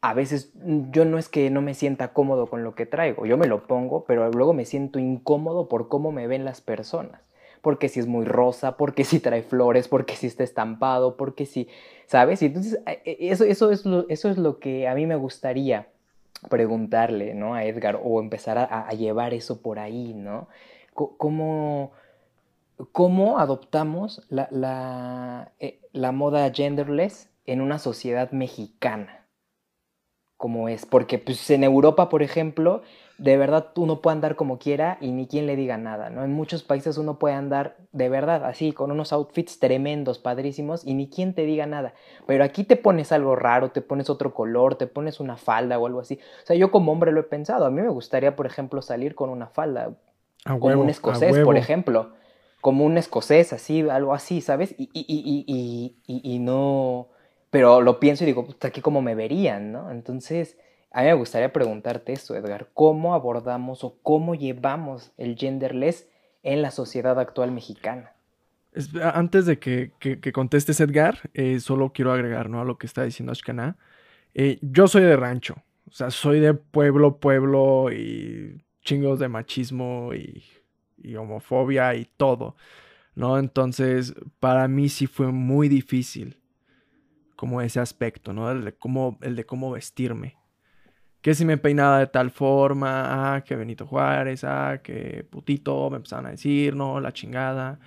a 0.00 0.14
veces 0.14 0.52
yo 0.90 1.04
no 1.04 1.18
es 1.18 1.28
que 1.28 1.50
no 1.50 1.62
me 1.62 1.74
sienta 1.74 2.12
cómodo 2.12 2.46
con 2.46 2.64
lo 2.64 2.74
que 2.74 2.86
traigo, 2.86 3.26
yo 3.26 3.36
me 3.36 3.46
lo 3.46 3.66
pongo, 3.66 4.04
pero 4.04 4.30
luego 4.30 4.52
me 4.52 4.64
siento 4.64 4.98
incómodo 4.98 5.68
por 5.68 5.88
cómo 5.88 6.12
me 6.12 6.26
ven 6.26 6.44
las 6.44 6.60
personas 6.60 7.20
porque 7.62 7.88
si 7.88 8.00
es 8.00 8.06
muy 8.06 8.26
rosa, 8.26 8.76
porque 8.76 9.04
si 9.04 9.20
trae 9.20 9.42
flores, 9.42 9.88
porque 9.88 10.16
si 10.16 10.26
está 10.26 10.44
estampado, 10.44 11.16
porque 11.16 11.46
si, 11.46 11.68
¿sabes? 12.06 12.42
Y 12.42 12.46
entonces 12.46 12.80
eh, 12.86 13.00
eh, 13.04 13.16
eso, 13.20 13.44
eso, 13.44 13.70
es 13.70 13.86
lo, 13.86 14.06
eso 14.08 14.28
es 14.28 14.36
lo 14.36 14.58
que 14.58 14.88
a 14.88 14.94
mí 14.94 15.06
me 15.06 15.16
gustaría 15.16 15.88
preguntarle, 16.50 17.34
¿no? 17.34 17.54
A 17.54 17.64
Edgar 17.64 18.00
o 18.02 18.20
empezar 18.20 18.58
a, 18.58 18.90
llevar 18.90 19.32
eso 19.32 19.62
por 19.62 19.78
ahí, 19.78 20.12
¿no? 20.12 20.48
¿Cómo, 20.92 21.92
cómo 22.90 23.38
adoptamos 23.38 24.26
la, 24.28 24.48
la, 24.50 25.52
eh, 25.60 25.80
la 25.92 26.12
moda 26.12 26.50
genderless 26.52 27.30
en 27.46 27.60
una 27.60 27.78
sociedad 27.78 28.32
mexicana? 28.32 29.22
como 30.42 30.68
es. 30.68 30.84
Porque 30.86 31.18
pues 31.18 31.48
en 31.50 31.62
Europa, 31.62 32.08
por 32.08 32.20
ejemplo, 32.20 32.82
de 33.22 33.36
verdad 33.36 33.68
uno 33.76 34.00
puede 34.00 34.16
andar 34.16 34.34
como 34.34 34.58
quiera 34.58 34.98
y 35.00 35.12
ni 35.12 35.28
quien 35.28 35.46
le 35.46 35.54
diga 35.54 35.76
nada, 35.76 36.10
¿no? 36.10 36.24
En 36.24 36.32
muchos 36.32 36.64
países 36.64 36.98
uno 36.98 37.20
puede 37.20 37.36
andar 37.36 37.76
de 37.92 38.08
verdad 38.08 38.44
así, 38.44 38.72
con 38.72 38.90
unos 38.90 39.12
outfits 39.12 39.60
tremendos, 39.60 40.18
padrísimos, 40.18 40.84
y 40.84 40.94
ni 40.94 41.08
quien 41.08 41.32
te 41.32 41.44
diga 41.46 41.66
nada. 41.66 41.94
Pero 42.26 42.42
aquí 42.42 42.64
te 42.64 42.74
pones 42.74 43.12
algo 43.12 43.36
raro, 43.36 43.70
te 43.70 43.80
pones 43.80 44.10
otro 44.10 44.34
color, 44.34 44.74
te 44.74 44.88
pones 44.88 45.20
una 45.20 45.36
falda 45.36 45.78
o 45.78 45.86
algo 45.86 46.00
así. 46.00 46.18
O 46.42 46.46
sea, 46.46 46.56
yo 46.56 46.72
como 46.72 46.90
hombre 46.90 47.12
lo 47.12 47.20
he 47.20 47.22
pensado. 47.22 47.64
A 47.64 47.70
mí 47.70 47.80
me 47.80 47.90
gustaría, 47.90 48.34
por 48.34 48.46
ejemplo, 48.46 48.82
salir 48.82 49.14
con 49.14 49.30
una 49.30 49.46
falda, 49.46 49.94
A 50.44 50.54
como 50.54 50.66
huevo, 50.66 50.82
un 50.82 50.90
escocés, 50.90 51.32
huevo. 51.32 51.44
por 51.44 51.56
ejemplo. 51.56 52.10
Como 52.60 52.84
un 52.84 52.98
escocés, 52.98 53.52
así, 53.52 53.88
algo 53.88 54.14
así, 54.14 54.40
¿sabes? 54.40 54.74
Y, 54.76 54.90
y, 54.92 55.04
y, 55.06 55.44
y, 55.46 55.96
y, 56.06 56.34
y 56.34 56.38
no... 56.40 57.06
Pero 57.50 57.82
lo 57.82 58.00
pienso 58.00 58.24
y 58.24 58.26
digo, 58.26 58.44
puta, 58.44 58.68
aquí 58.68 58.80
cómo 58.80 59.00
me 59.00 59.14
verían, 59.14 59.70
¿no? 59.70 59.92
Entonces, 59.92 60.56
a 60.92 61.00
mí 61.02 61.06
me 61.06 61.14
gustaría 61.14 61.52
preguntarte 61.52 62.12
esto, 62.12 62.34
Edgar. 62.36 62.68
¿Cómo 62.74 63.14
abordamos 63.14 63.84
o 63.84 63.96
cómo 64.02 64.34
llevamos 64.34 65.12
el 65.16 65.36
genderless 65.36 66.08
en 66.42 66.62
la 66.62 66.70
sociedad 66.70 67.18
actual 67.18 67.52
mexicana? 67.52 68.12
Es- 68.72 68.94
antes 68.96 69.46
de 69.46 69.58
que, 69.58 69.92
que- 69.98 70.20
que 70.20 70.32
contestes, 70.32 70.80
Edgar, 70.80 71.30
eh, 71.34 71.60
solo 71.60 71.92
quiero 71.92 72.12
agregar 72.12 72.48
¿no? 72.48 72.60
a 72.60 72.64
lo 72.64 72.78
que 72.78 72.86
está 72.86 73.04
diciendo 73.04 73.32
Ashkana. 73.32 73.76
Eh, 74.34 74.58
yo 74.62 74.88
soy 74.88 75.02
de 75.02 75.16
rancho, 75.16 75.56
o 75.88 75.92
sea, 75.92 76.10
soy 76.10 76.40
de 76.40 76.54
pueblo, 76.54 77.18
pueblo 77.18 77.92
y 77.92 78.62
chingos 78.82 79.18
de 79.18 79.28
machismo 79.28 80.14
y, 80.14 80.44
y 81.02 81.16
homofobia 81.16 81.94
y 81.94 82.06
todo, 82.16 82.56
¿no? 83.14 83.38
Entonces, 83.38 84.14
para 84.40 84.68
mí 84.68 84.88
sí 84.88 85.06
fue 85.06 85.28
muy 85.32 85.68
difícil 85.68 86.38
como 87.36 87.60
ese 87.60 87.80
aspecto, 87.80 88.32
¿no? 88.32 88.50
El 88.50 88.64
de 88.64 88.72
cómo, 88.74 89.18
el 89.22 89.36
de 89.36 89.44
cómo 89.46 89.70
vestirme. 89.72 90.36
Que 91.22 91.34
si 91.34 91.44
me 91.46 91.56
peinaba 91.56 92.00
de 92.00 92.08
tal 92.08 92.30
forma, 92.30 93.36
ah, 93.36 93.40
que 93.42 93.56
Benito 93.56 93.86
Juárez, 93.86 94.44
ah, 94.44 94.80
que 94.82 95.24
putito, 95.30 95.88
me 95.88 95.96
empezaban 95.96 96.26
a 96.26 96.30
decir, 96.30 96.76
no, 96.76 97.00
la 97.00 97.12
chingada 97.12 97.78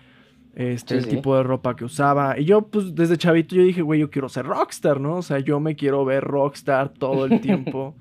este, 0.56 0.96
Sí, 0.96 0.98
el 1.00 1.04
sí. 1.04 1.10
tipo 1.18 1.36
de 1.36 1.44
ropa 1.44 1.76
que 1.76 1.84
usaba. 1.84 2.40
Y 2.40 2.46
yo, 2.46 2.68
pues, 2.68 2.96
desde 2.96 3.18
chavito 3.18 3.56
yo 3.56 3.64
dije, 3.64 3.82
güey, 3.82 4.00
yo 4.00 4.10
quiero 4.10 4.30
ser 4.30 4.46
rockstar, 4.46 5.00
¿no? 5.02 5.18
O 5.18 5.22
sea, 5.22 5.40
yo 5.40 5.60
me 5.60 5.76
quiero 5.76 6.06
ver 6.06 6.24
rockstar 6.24 6.90
todo 6.90 7.26
el 7.26 7.42
tiempo. 7.42 7.94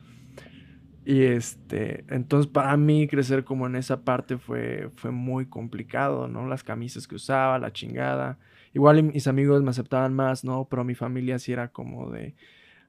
y 1.05 1.23
este, 1.23 2.05
entonces 2.09 2.51
para 2.51 2.77
mí 2.77 3.09
crecer 3.09 3.45
como 3.45 3.67
en 3.67 3.77
esa 3.77 4.03
parte 4.05 4.39
fue, 4.39 4.91
fue 4.95 5.11
muy 5.11 5.47
complicado, 5.47 6.29
¿no? 6.29 6.47
Las 6.47 6.63
camisas 6.63 7.09
que 7.09 7.17
usaba, 7.17 7.59
la 7.59 7.73
chingada. 7.73 8.39
Igual 8.73 9.03
mis 9.03 9.27
amigos 9.27 9.63
me 9.63 9.71
aceptaban 9.71 10.15
más, 10.15 10.45
¿no? 10.45 10.67
Pero 10.71 10.85
mi 10.85 10.95
familia 10.95 11.39
sí 11.41 11.53
era 11.53 11.69
como 11.69 12.11
de, 12.11 12.35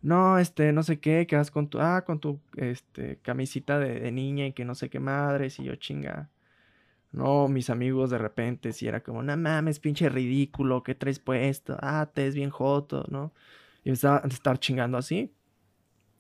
no, 0.06 0.38
este, 0.38 0.72
no 0.72 0.84
sé 0.84 1.00
qué, 1.00 1.26
quedas 1.26 1.50
con 1.50 1.68
tu, 1.68 1.80
ah, 1.82 2.04
con 2.06 2.20
tu, 2.20 2.40
este, 2.58 3.18
camisita 3.24 3.80
de, 3.80 4.12
niña 4.12 4.46
y 4.46 4.54
que 4.54 4.64
no 4.64 4.76
sé 4.76 4.88
qué 4.90 5.00
madres, 5.00 5.60
y 5.60 5.64
yo 5.64 5.76
chinga. 5.78 6.30
No, 7.12 7.48
mis 7.48 7.70
amigos 7.72 8.12
de 8.12 8.20
repente 8.20 8.74
sí 8.74 8.88
era 8.88 9.02
como, 9.02 9.24
no 9.24 9.36
mames, 9.38 9.80
pinche 9.80 10.10
ridículo, 10.10 10.84
¿qué 10.84 10.96
traes 10.96 11.20
puesto? 11.20 11.78
Ah, 11.82 12.12
te 12.14 12.28
es 12.28 12.36
bien 12.36 12.52
joto, 12.52 13.06
¿no? 13.10 13.34
Y 13.84 13.90
me 13.90 13.94
estaba 13.96 14.22
a 14.24 14.28
estar 14.28 14.60
chingando 14.60 14.98
así. 14.98 15.34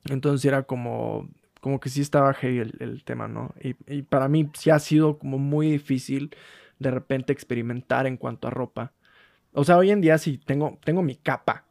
Entonces 0.05 0.45
era 0.45 0.63
como, 0.63 1.29
como 1.61 1.79
que 1.79 1.89
sí 1.89 2.01
estaba 2.01 2.33
heavy 2.33 2.59
el, 2.59 2.75
el 2.79 3.03
tema, 3.03 3.27
¿no? 3.27 3.53
Y, 3.61 3.75
y 3.87 4.03
para 4.03 4.27
mí 4.29 4.49
sí 4.55 4.71
ha 4.71 4.79
sido 4.79 5.19
como 5.19 5.37
muy 5.37 5.71
difícil 5.71 6.35
de 6.79 6.91
repente 6.91 7.33
experimentar 7.33 8.07
en 8.07 8.17
cuanto 8.17 8.47
a 8.47 8.51
ropa. 8.51 8.93
O 9.53 9.63
sea, 9.63 9.77
hoy 9.77 9.91
en 9.91 10.01
día 10.01 10.17
sí 10.17 10.39
tengo, 10.39 10.79
tengo 10.83 11.03
mi 11.03 11.15
capa. 11.15 11.65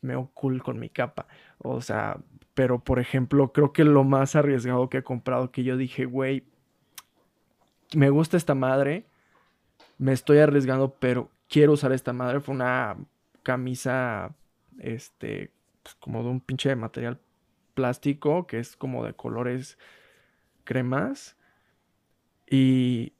Me 0.00 0.14
veo 0.14 0.30
cool 0.34 0.62
con 0.62 0.78
mi 0.78 0.88
capa. 0.88 1.26
O 1.58 1.80
sea, 1.80 2.18
pero 2.54 2.82
por 2.82 2.98
ejemplo, 2.98 3.52
creo 3.52 3.72
que 3.72 3.84
lo 3.84 4.04
más 4.04 4.36
arriesgado 4.36 4.88
que 4.88 4.98
he 4.98 5.02
comprado 5.02 5.50
que 5.50 5.64
yo 5.64 5.76
dije, 5.76 6.04
güey, 6.04 6.44
me 7.94 8.10
gusta 8.10 8.36
esta 8.36 8.54
madre, 8.54 9.06
me 9.98 10.12
estoy 10.12 10.38
arriesgando, 10.38 10.94
pero 10.98 11.30
quiero 11.48 11.72
usar 11.72 11.92
esta 11.92 12.12
madre. 12.12 12.40
Fue 12.40 12.54
una 12.54 12.96
camisa, 13.42 14.34
este, 14.78 15.52
pues, 15.82 15.94
como 15.96 16.22
de 16.22 16.30
un 16.30 16.40
pinche 16.40 16.74
material 16.76 17.20
plástico, 17.74 18.46
que 18.46 18.58
es 18.58 18.76
como 18.76 19.04
de 19.04 19.14
colores 19.14 19.78
cremas. 20.64 21.36
Y, 22.48 23.12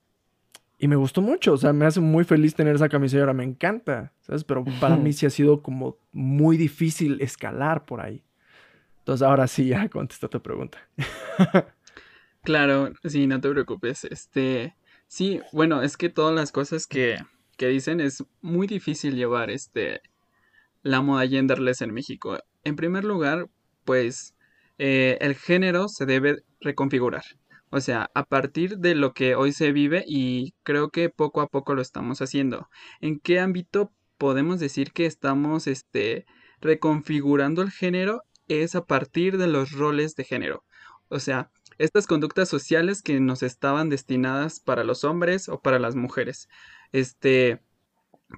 y 0.80 0.88
me 0.88 0.96
gustó 0.96 1.20
mucho, 1.20 1.52
o 1.52 1.56
sea, 1.58 1.74
me 1.74 1.84
hace 1.84 2.00
muy 2.00 2.24
feliz 2.24 2.54
tener 2.54 2.74
esa 2.74 2.88
camisa 2.88 3.16
y 3.16 3.20
ahora 3.20 3.34
me 3.34 3.44
encanta, 3.44 4.14
¿sabes? 4.22 4.44
Pero 4.44 4.64
para 4.80 4.96
mí 4.96 5.12
sí 5.12 5.26
ha 5.26 5.30
sido 5.30 5.62
como 5.62 5.98
muy 6.10 6.56
difícil 6.56 7.20
escalar 7.20 7.84
por 7.84 8.00
ahí. 8.00 8.24
Entonces 9.00 9.26
ahora 9.26 9.46
sí 9.46 9.68
ya 9.68 9.88
contesto 9.88 10.28
tu 10.28 10.40
pregunta. 10.40 10.78
Claro, 12.42 12.90
sí, 13.04 13.26
no 13.26 13.38
te 13.38 13.50
preocupes. 13.50 14.04
Este, 14.04 14.74
sí, 15.06 15.40
bueno, 15.52 15.82
es 15.82 15.98
que 15.98 16.08
todas 16.08 16.34
las 16.34 16.52
cosas 16.52 16.86
que, 16.86 17.18
que 17.58 17.68
dicen 17.68 18.00
es 18.00 18.24
muy 18.40 18.66
difícil 18.66 19.14
llevar 19.14 19.50
este 19.50 20.00
la 20.82 21.02
moda 21.02 21.28
genderless 21.28 21.82
en 21.82 21.92
México. 21.92 22.38
En 22.64 22.76
primer 22.76 23.04
lugar, 23.04 23.50
pues 23.84 24.34
eh, 24.78 25.18
el 25.20 25.34
género 25.34 25.88
se 25.88 26.06
debe 26.06 26.42
reconfigurar. 26.60 27.24
O 27.70 27.80
sea, 27.80 28.10
a 28.14 28.24
partir 28.24 28.78
de 28.78 28.94
lo 28.94 29.12
que 29.14 29.36
hoy 29.36 29.52
se 29.52 29.72
vive 29.72 30.04
y 30.06 30.54
creo 30.64 30.90
que 30.90 31.08
poco 31.08 31.40
a 31.40 31.46
poco 31.46 31.74
lo 31.74 31.82
estamos 31.82 32.20
haciendo. 32.20 32.68
¿En 33.00 33.20
qué 33.20 33.38
ámbito 33.38 33.92
podemos 34.18 34.58
decir 34.58 34.92
que 34.92 35.06
estamos 35.06 35.66
este, 35.66 36.26
reconfigurando 36.60 37.62
el 37.62 37.70
género? 37.70 38.22
Es 38.48 38.74
a 38.74 38.84
partir 38.84 39.38
de 39.38 39.46
los 39.46 39.70
roles 39.70 40.16
de 40.16 40.24
género. 40.24 40.64
O 41.08 41.20
sea, 41.20 41.50
estas 41.78 42.06
conductas 42.06 42.48
sociales 42.48 43.02
que 43.02 43.20
nos 43.20 43.42
estaban 43.42 43.88
destinadas 43.88 44.60
para 44.60 44.84
los 44.84 45.04
hombres 45.04 45.48
o 45.48 45.60
para 45.60 45.78
las 45.78 45.94
mujeres. 45.94 46.48
Este, 46.92 47.62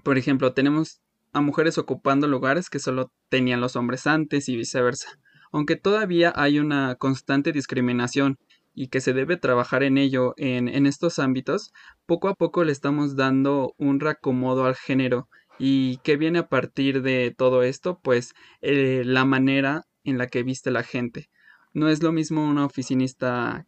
por 0.04 0.18
ejemplo, 0.18 0.52
tenemos 0.52 1.00
a 1.32 1.40
mujeres 1.40 1.78
ocupando 1.78 2.28
lugares 2.28 2.68
que 2.68 2.78
solo 2.78 3.10
tenían 3.30 3.60
los 3.60 3.76
hombres 3.76 4.06
antes 4.06 4.48
y 4.48 4.56
viceversa. 4.56 5.18
Aunque 5.50 5.76
todavía 5.76 6.32
hay 6.36 6.58
una 6.58 6.94
constante 6.96 7.52
discriminación 7.52 8.38
y 8.74 8.88
que 8.88 9.00
se 9.00 9.12
debe 9.12 9.36
trabajar 9.36 9.82
en 9.82 9.98
ello 9.98 10.34
en, 10.36 10.68
en 10.68 10.86
estos 10.86 11.18
ámbitos, 11.18 11.72
poco 12.06 12.28
a 12.28 12.34
poco 12.34 12.64
le 12.64 12.72
estamos 12.72 13.16
dando 13.16 13.74
un 13.78 14.00
reacomodo 14.00 14.64
al 14.64 14.76
género. 14.76 15.28
¿Y 15.58 15.98
qué 15.98 16.16
viene 16.16 16.40
a 16.40 16.48
partir 16.48 17.02
de 17.02 17.34
todo 17.36 17.62
esto? 17.62 18.00
Pues 18.02 18.34
eh, 18.62 19.02
la 19.04 19.24
manera 19.24 19.84
en 20.04 20.18
la 20.18 20.26
que 20.26 20.42
viste 20.42 20.70
la 20.70 20.82
gente. 20.82 21.28
No 21.74 21.88
es 21.88 22.02
lo 22.02 22.12
mismo 22.12 22.44
una 22.44 22.64
oficinista 22.64 23.66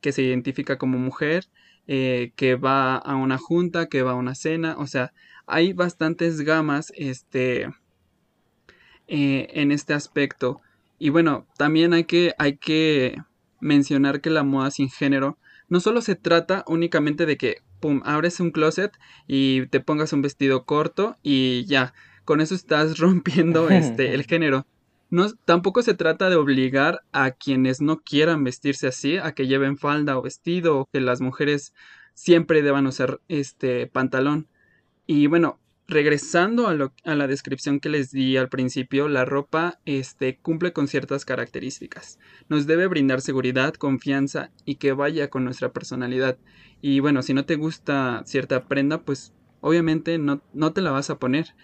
que 0.00 0.12
se 0.12 0.22
identifica 0.22 0.78
como 0.78 0.98
mujer, 0.98 1.46
eh, 1.86 2.32
que 2.36 2.54
va 2.54 2.96
a 2.96 3.16
una 3.16 3.38
junta, 3.38 3.86
que 3.86 4.02
va 4.02 4.12
a 4.12 4.16
una 4.16 4.34
cena, 4.34 4.76
o 4.78 4.86
sea, 4.86 5.12
hay 5.46 5.72
bastantes 5.72 6.42
gamas 6.42 6.92
este, 6.96 7.64
eh, 9.08 9.48
en 9.50 9.72
este 9.72 9.94
aspecto. 9.94 10.60
Y 10.98 11.10
bueno, 11.10 11.46
también 11.56 11.92
hay 11.92 12.04
que, 12.04 12.34
hay 12.38 12.56
que 12.56 13.16
mencionar 13.62 14.20
que 14.20 14.28
la 14.28 14.42
moda 14.42 14.70
sin 14.70 14.90
género 14.90 15.38
no 15.68 15.80
solo 15.80 16.02
se 16.02 16.16
trata 16.16 16.64
únicamente 16.66 17.24
de 17.24 17.38
que, 17.38 17.62
pum, 17.80 18.02
abres 18.04 18.40
un 18.40 18.50
closet 18.50 18.92
y 19.26 19.66
te 19.68 19.80
pongas 19.80 20.12
un 20.12 20.20
vestido 20.20 20.66
corto 20.66 21.16
y 21.22 21.64
ya, 21.64 21.94
con 22.26 22.42
eso 22.42 22.54
estás 22.54 22.98
rompiendo 22.98 23.70
este, 23.70 24.12
el 24.12 24.24
género. 24.26 24.66
No, 25.08 25.26
tampoco 25.44 25.82
se 25.82 25.94
trata 25.94 26.28
de 26.28 26.36
obligar 26.36 27.02
a 27.12 27.30
quienes 27.30 27.80
no 27.80 28.00
quieran 28.00 28.44
vestirse 28.44 28.88
así 28.88 29.18
a 29.18 29.32
que 29.32 29.46
lleven 29.46 29.78
falda 29.78 30.18
o 30.18 30.22
vestido 30.22 30.78
o 30.78 30.86
que 30.86 31.00
las 31.00 31.20
mujeres 31.20 31.74
siempre 32.14 32.62
deban 32.62 32.86
usar 32.86 33.20
este 33.28 33.86
pantalón. 33.86 34.48
Y 35.06 35.26
bueno, 35.26 35.58
regresando 35.92 36.66
a, 36.66 37.14
la 37.14 37.26
descripción 37.26 37.78
que 37.78 37.88
les 37.88 38.10
di 38.10 38.36
al 38.36 38.48
principio, 38.48 39.08
la 39.08 39.24
ropa 39.24 39.78
este, 39.84 40.38
cumple 40.38 40.72
con 40.72 40.88
ciertas 40.88 41.24
características. 41.24 42.18
Nos 42.48 42.66
debe 42.66 42.86
brindar 42.86 43.20
seguridad, 43.20 43.74
confianza 43.74 44.50
y 44.64 44.76
que 44.76 44.92
vaya 44.92 45.30
con 45.30 45.44
nuestra 45.44 45.72
personalidad. 45.72 46.38
Y 46.80 47.00
bueno, 47.00 47.22
si 47.22 47.34
no 47.34 47.44
te 47.44 47.56
gusta 47.56 48.22
cierta 48.26 48.64
prenda, 48.64 49.02
pues 49.02 49.32
obviamente 49.60 50.18
no, 50.18 50.40
te 50.72 50.80
la 50.80 50.90
vas 50.90 51.10
a 51.10 51.18
poner. 51.18 51.54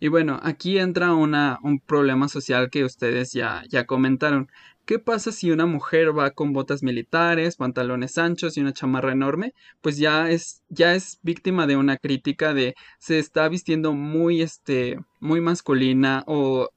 Y 0.00 0.08
bueno, 0.08 0.40
aquí 0.42 0.78
entra 0.78 1.14
un 1.14 1.80
problema 1.86 2.28
social 2.28 2.68
que 2.70 2.84
ustedes 2.84 3.32
ya 3.32 3.86
comentaron. 3.86 4.50
¿Qué 4.84 4.98
pasa 4.98 5.30
si 5.30 5.50
una 5.50 5.66
mujer 5.66 6.16
va 6.16 6.32
con 6.32 6.52
botas 6.52 6.82
militares, 6.82 7.56
pantalones 7.56 8.18
anchos 8.18 8.56
y 8.56 8.60
una 8.60 8.72
chamarra 8.72 9.12
enorme? 9.12 9.54
Pues 9.80 9.96
ya 9.96 10.30
es, 10.30 10.62
ya 10.68 10.94
es 10.94 11.18
víctima 11.22 11.66
de 11.66 11.76
una 11.76 11.96
crítica 11.96 12.52
de 12.52 12.74
se 12.98 13.18
está 13.18 13.48
vistiendo 13.48 13.92
muy, 13.92 14.42
este, 14.42 14.98
muy 15.20 15.40
masculina 15.40 16.24
o, 16.26 16.68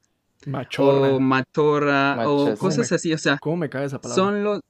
Machorra. 0.46 1.08
o 1.08 1.20
machorra 1.20 2.28
o 2.28 2.56
cosas 2.56 2.92
así. 2.92 3.12
O 3.12 3.18
sea, 3.18 3.38
¿Cómo 3.38 3.56
me 3.56 3.68
cae 3.68 3.86
esa 3.86 4.00
palabra? 4.00 4.22
son 4.22 4.44
los, 4.44 4.60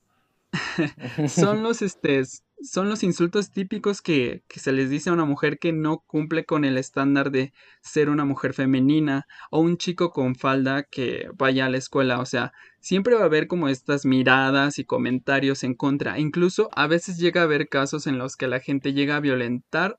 son 1.30 1.62
los, 1.62 1.82
este, 1.82 2.22
son 2.62 2.88
los 2.88 3.02
insultos 3.02 3.50
típicos 3.50 4.00
que, 4.00 4.42
que, 4.48 4.60
se 4.60 4.72
les 4.72 4.90
dice 4.90 5.10
a 5.10 5.12
una 5.12 5.24
mujer 5.24 5.58
que 5.58 5.72
no 5.72 5.98
cumple 6.06 6.44
con 6.44 6.64
el 6.64 6.78
estándar 6.78 7.30
de 7.30 7.52
ser 7.82 8.08
una 8.08 8.24
mujer 8.24 8.54
femenina 8.54 9.26
o 9.50 9.60
un 9.60 9.76
chico 9.76 10.10
con 10.10 10.34
falda 10.34 10.84
que 10.84 11.28
vaya 11.34 11.66
a 11.66 11.70
la 11.70 11.78
escuela. 11.78 12.18
O 12.20 12.26
sea, 12.26 12.52
siempre 12.80 13.14
va 13.14 13.22
a 13.22 13.26
haber 13.26 13.46
como 13.46 13.68
estas 13.68 14.06
miradas 14.06 14.78
y 14.78 14.84
comentarios 14.84 15.64
en 15.64 15.74
contra. 15.74 16.18
Incluso 16.18 16.70
a 16.74 16.86
veces 16.86 17.18
llega 17.18 17.42
a 17.42 17.44
haber 17.44 17.68
casos 17.68 18.06
en 18.06 18.18
los 18.18 18.36
que 18.36 18.48
la 18.48 18.60
gente 18.60 18.92
llega 18.92 19.16
a 19.16 19.20
violentar 19.20 19.98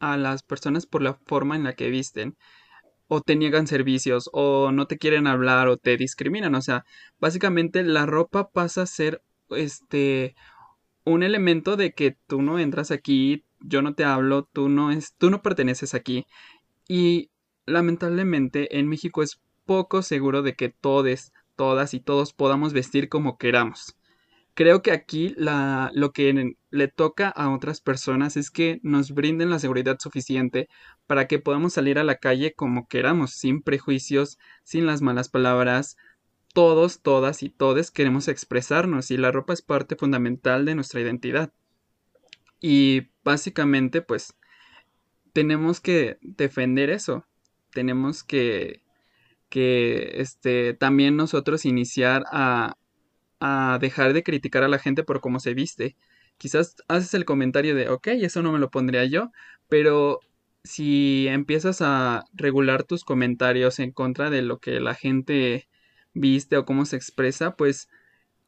a 0.00 0.16
las 0.16 0.42
personas 0.42 0.86
por 0.86 1.02
la 1.02 1.14
forma 1.26 1.56
en 1.56 1.64
la 1.64 1.74
que 1.74 1.90
visten 1.90 2.36
o 3.08 3.20
te 3.20 3.36
niegan 3.36 3.66
servicios 3.66 4.30
o 4.32 4.72
no 4.72 4.86
te 4.86 4.98
quieren 4.98 5.26
hablar 5.26 5.68
o 5.68 5.76
te 5.76 5.96
discriminan. 5.96 6.54
O 6.54 6.62
sea, 6.62 6.84
básicamente 7.20 7.82
la 7.82 8.06
ropa 8.06 8.50
pasa 8.50 8.82
a 8.82 8.86
ser 8.86 9.22
este 9.50 10.34
un 11.04 11.22
elemento 11.22 11.76
de 11.76 11.92
que 11.92 12.16
tú 12.26 12.42
no 12.42 12.58
entras 12.58 12.90
aquí, 12.90 13.44
yo 13.60 13.82
no 13.82 13.94
te 13.94 14.04
hablo, 14.04 14.48
tú 14.52 14.68
no 14.68 14.90
es, 14.90 15.14
tú 15.16 15.30
no 15.30 15.42
perteneces 15.42 15.94
aquí. 15.94 16.26
Y 16.88 17.30
lamentablemente 17.66 18.78
en 18.78 18.88
México 18.88 19.22
es 19.22 19.40
poco 19.64 20.02
seguro 20.02 20.42
de 20.42 20.54
que 20.54 20.68
todos, 20.68 21.32
todas 21.56 21.94
y 21.94 22.00
todos 22.00 22.32
podamos 22.32 22.72
vestir 22.72 23.08
como 23.08 23.38
queramos. 23.38 23.96
Creo 24.54 24.82
que 24.82 24.92
aquí 24.92 25.34
lo 25.38 26.12
que 26.12 26.56
le 26.70 26.88
toca 26.88 27.28
a 27.28 27.50
otras 27.50 27.80
personas 27.80 28.36
es 28.36 28.50
que 28.50 28.80
nos 28.82 29.12
brinden 29.12 29.48
la 29.48 29.58
seguridad 29.58 29.96
suficiente 29.98 30.68
para 31.06 31.26
que 31.26 31.38
podamos 31.38 31.72
salir 31.72 31.98
a 31.98 32.04
la 32.04 32.16
calle 32.16 32.52
como 32.52 32.86
queramos, 32.86 33.32
sin 33.32 33.62
prejuicios, 33.62 34.38
sin 34.62 34.84
las 34.84 35.00
malas 35.00 35.30
palabras, 35.30 35.96
todos, 36.52 37.00
todas 37.00 37.42
y 37.42 37.48
todes 37.50 37.90
queremos 37.90 38.28
expresarnos 38.28 39.10
y 39.10 39.16
la 39.16 39.32
ropa 39.32 39.52
es 39.52 39.62
parte 39.62 39.96
fundamental 39.96 40.64
de 40.64 40.74
nuestra 40.74 41.00
identidad. 41.00 41.52
Y 42.60 43.08
básicamente 43.24 44.02
pues 44.02 44.36
tenemos 45.32 45.80
que 45.80 46.18
defender 46.20 46.90
eso. 46.90 47.26
Tenemos 47.70 48.22
que, 48.22 48.82
que 49.48 50.20
este, 50.20 50.74
también 50.74 51.16
nosotros 51.16 51.64
iniciar 51.64 52.24
a, 52.30 52.76
a 53.40 53.78
dejar 53.80 54.12
de 54.12 54.22
criticar 54.22 54.62
a 54.62 54.68
la 54.68 54.78
gente 54.78 55.04
por 55.04 55.20
cómo 55.20 55.40
se 55.40 55.54
viste. 55.54 55.96
Quizás 56.38 56.76
haces 56.88 57.14
el 57.14 57.24
comentario 57.24 57.74
de, 57.74 57.88
ok, 57.88 58.08
eso 58.08 58.42
no 58.42 58.52
me 58.52 58.58
lo 58.58 58.70
pondría 58.70 59.04
yo, 59.04 59.30
pero 59.68 60.20
si 60.64 61.26
empiezas 61.28 61.80
a 61.80 62.24
regular 62.32 62.84
tus 62.84 63.04
comentarios 63.04 63.78
en 63.78 63.92
contra 63.92 64.30
de 64.30 64.42
lo 64.42 64.58
que 64.58 64.80
la 64.80 64.94
gente 64.94 65.68
viste 66.14 66.56
o 66.56 66.64
cómo 66.64 66.84
se 66.84 66.96
expresa, 66.96 67.56
pues 67.56 67.88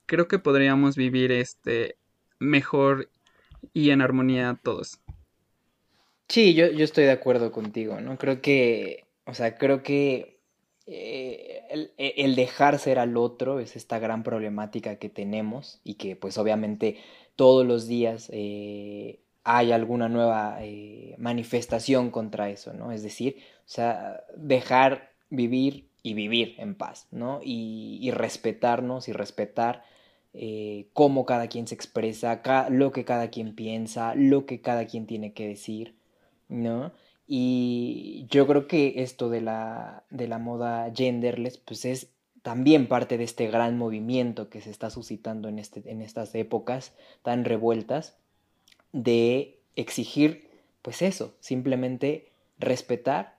creo 0.06 0.28
que 0.28 0.38
podríamos 0.38 0.96
vivir 0.96 1.32
este 1.32 1.96
mejor 2.38 3.08
y 3.72 3.90
en 3.90 4.02
armonía 4.02 4.58
todos. 4.62 5.00
Sí, 6.28 6.54
yo, 6.54 6.70
yo 6.70 6.84
estoy 6.84 7.04
de 7.04 7.12
acuerdo 7.12 7.52
contigo, 7.52 8.00
¿no? 8.00 8.16
Creo 8.18 8.40
que, 8.40 9.04
o 9.24 9.34
sea, 9.34 9.56
creo 9.56 9.82
que 9.82 10.40
eh, 10.86 11.62
el, 11.70 11.92
el, 11.96 12.34
dejar 12.34 12.78
ser 12.78 12.98
al 12.98 13.16
otro 13.16 13.60
es 13.60 13.76
esta 13.76 13.98
gran 13.98 14.22
problemática 14.22 14.96
que 14.96 15.08
tenemos 15.08 15.80
y 15.82 15.94
que 15.94 16.14
pues 16.16 16.36
obviamente 16.36 16.98
todos 17.36 17.66
los 17.66 17.86
días 17.88 18.30
eh, 18.32 19.20
hay 19.44 19.72
alguna 19.72 20.08
nueva 20.08 20.58
eh, 20.60 21.14
manifestación 21.18 22.10
contra 22.10 22.50
eso, 22.50 22.72
¿no? 22.72 22.92
Es 22.92 23.02
decir, 23.02 23.36
o 23.60 23.68
sea, 23.68 24.24
dejar 24.36 25.12
vivir 25.30 25.88
y 26.04 26.12
vivir 26.12 26.54
en 26.58 26.74
paz, 26.74 27.08
¿no? 27.10 27.40
Y, 27.42 28.10
respetarnos 28.12 29.08
y 29.08 29.12
respetar 29.12 29.82
eh, 30.34 30.86
cómo 30.92 31.24
cada 31.24 31.48
quien 31.48 31.66
se 31.66 31.74
expresa, 31.74 32.42
lo 32.68 32.92
que 32.92 33.06
cada 33.06 33.30
quien 33.30 33.54
piensa, 33.54 34.14
lo 34.14 34.44
que 34.44 34.60
cada 34.60 34.86
quien 34.86 35.06
tiene 35.06 35.32
que 35.32 35.48
decir, 35.48 35.96
¿no? 36.48 36.92
Y 37.26 38.26
yo 38.28 38.46
creo 38.46 38.68
que 38.68 38.94
esto 38.98 39.30
de 39.30 39.40
la, 39.40 40.04
de 40.10 40.28
la 40.28 40.38
moda 40.38 40.92
genderless, 40.94 41.56
pues 41.56 41.86
es 41.86 42.10
también 42.42 42.86
parte 42.86 43.16
de 43.16 43.24
este 43.24 43.46
gran 43.46 43.78
movimiento 43.78 44.50
que 44.50 44.60
se 44.60 44.70
está 44.70 44.90
suscitando 44.90 45.48
en, 45.48 45.58
este, 45.58 45.90
en 45.90 46.02
estas 46.02 46.34
épocas 46.34 46.92
tan 47.22 47.46
revueltas, 47.46 48.18
de 48.92 49.58
exigir, 49.74 50.50
pues 50.82 51.00
eso, 51.00 51.34
simplemente 51.40 52.28
respetar 52.58 53.33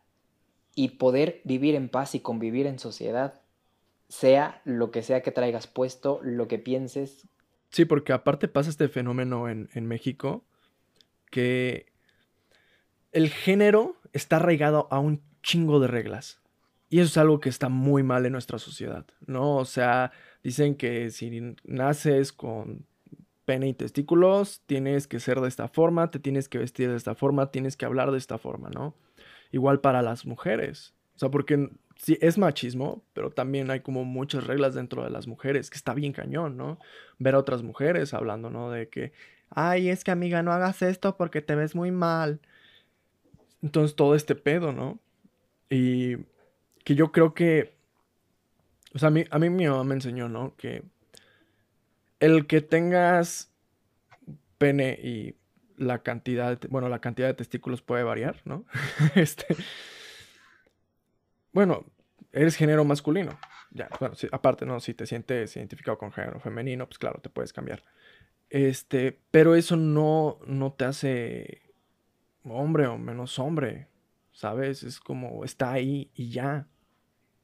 y 0.75 0.89
poder 0.89 1.41
vivir 1.45 1.73
en 1.73 1.89
paz 1.89 2.13
y 2.15 2.19
convivir 2.19 2.67
en 2.67 2.79
sociedad, 2.79 3.41
sea 4.09 4.61
lo 4.65 4.91
que 4.91 5.01
sea 5.01 5.21
que 5.21 5.31
traigas 5.31 5.67
puesto, 5.67 6.19
lo 6.21 6.47
que 6.47 6.59
pienses. 6.59 7.27
Sí, 7.69 7.85
porque 7.85 8.13
aparte 8.13 8.47
pasa 8.47 8.69
este 8.69 8.89
fenómeno 8.89 9.49
en, 9.49 9.85
México 9.87 10.43
que 11.31 11.87
el 13.11 13.29
género 13.29 13.95
está 14.13 14.37
arraigado 14.37 14.87
a 14.91 14.99
un 14.99 15.21
chingo 15.41 15.79
de 15.79 15.87
reglas. 15.87 16.41
Y 16.89 16.99
eso 16.99 17.07
es 17.07 17.17
algo 17.17 17.39
que 17.39 17.49
está 17.49 17.67
muy 17.67 18.03
mal 18.03 18.25
en 18.25 18.33
nuestra 18.33 18.59
sociedad, 18.59 19.05
¿no? 19.25 19.57
O 19.57 19.65
sea, 19.65 20.11
dicen 20.43 20.75
que 20.75 21.09
si 21.09 21.55
naces 21.63 22.31
con 22.31 22.85
pene 23.43 23.69
y 23.69 23.73
testículos, 23.73 24.61
tienes 24.65 25.07
que 25.07 25.19
ser 25.19 25.41
de 25.41 25.47
esta 25.47 25.67
forma, 25.67 26.11
te 26.11 26.19
tienes 26.19 26.47
que 26.47 26.59
vestir 26.59 26.89
de 26.89 26.95
esta 26.95 27.15
forma, 27.15 27.51
tienes 27.51 27.75
que 27.75 27.85
hablar 27.85 28.11
de 28.11 28.17
esta 28.17 28.37
forma, 28.37 28.69
¿no? 28.69 28.95
Igual 29.51 29.81
para 29.81 30.01
las 30.01 30.25
mujeres. 30.25 30.93
O 31.15 31.19
sea, 31.19 31.29
porque 31.29 31.69
sí 31.97 32.17
es 32.21 32.37
machismo, 32.37 33.03
pero 33.13 33.31
también 33.31 33.71
hay 33.71 33.79
como 33.79 34.03
muchas 34.03 34.45
reglas 34.45 34.75
dentro 34.75 35.03
de 35.03 35.09
las 35.09 35.27
mujeres, 35.27 35.69
que 35.69 35.77
está 35.77 35.93
bien 35.93 36.13
cañón, 36.13 36.57
¿no? 36.57 36.79
Ver 37.19 37.35
a 37.35 37.39
otras 37.39 37.63
mujeres 37.63 38.13
hablando, 38.13 38.49
¿no? 38.49 38.69
De 38.69 38.89
que, 38.89 39.13
ay, 39.49 39.89
es 39.89 40.03
que 40.03 40.11
amiga, 40.11 40.43
no 40.43 40.51
hagas 40.51 40.81
esto 40.81 41.17
porque 41.17 41.41
te 41.41 41.55
ves 41.55 41.75
muy 41.75 41.91
mal. 41.91 42.39
Entonces 43.61 43.95
todo 43.95 44.15
este 44.15 44.35
pedo, 44.35 44.71
¿no? 44.71 44.99
Y 45.69 46.17
que 46.83 46.95
yo 46.95 47.11
creo 47.11 47.33
que, 47.33 47.75
o 48.93 48.99
sea, 48.99 49.07
a 49.07 49.11
mí, 49.11 49.25
a 49.29 49.39
mí 49.39 49.49
mi 49.49 49.67
mamá 49.67 49.83
me 49.83 49.95
enseñó, 49.95 50.29
¿no? 50.29 50.55
Que 50.57 50.83
el 52.19 52.45
que 52.47 52.61
tengas 52.61 53.51
pene 54.57 54.99
y 55.01 55.35
la 55.77 55.99
cantidad, 56.03 56.59
bueno, 56.69 56.89
la 56.89 56.99
cantidad 56.99 57.27
de 57.27 57.33
testículos 57.33 57.81
puede 57.81 58.03
variar, 58.03 58.41
¿no? 58.45 58.65
este, 59.15 59.55
bueno, 61.53 61.85
eres 62.31 62.55
género 62.55 62.83
masculino. 62.85 63.37
Ya, 63.71 63.89
bueno, 63.99 64.15
aparte, 64.31 64.65
¿no? 64.65 64.79
Si 64.79 64.93
te 64.93 65.05
sientes 65.05 65.55
identificado 65.57 65.97
con 65.97 66.11
género 66.11 66.39
femenino, 66.39 66.85
pues 66.85 66.97
claro, 66.97 67.19
te 67.21 67.29
puedes 67.29 67.51
cambiar. 67.51 67.83
Este, 68.49 69.19
pero 69.31 69.55
eso 69.55 69.75
no, 69.75 70.39
no 70.45 70.71
te 70.73 70.85
hace 70.85 71.61
hombre 72.43 72.87
o 72.87 72.97
menos 72.97 73.39
hombre, 73.39 73.87
¿sabes? 74.31 74.83
Es 74.83 74.99
como 74.99 75.43
está 75.43 75.71
ahí 75.71 76.11
y 76.13 76.29
ya. 76.29 76.67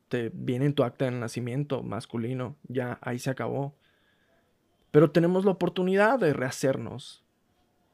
Te 0.07 0.29
viene 0.33 0.65
en 0.65 0.73
tu 0.73 0.83
acta 0.83 1.05
de 1.05 1.11
nacimiento 1.11 1.83
masculino, 1.83 2.57
ya, 2.63 2.99
ahí 3.01 3.17
se 3.17 3.29
acabó. 3.29 3.77
Pero 4.91 5.11
tenemos 5.11 5.45
la 5.45 5.51
oportunidad 5.51 6.19
de 6.19 6.33
rehacernos, 6.33 7.20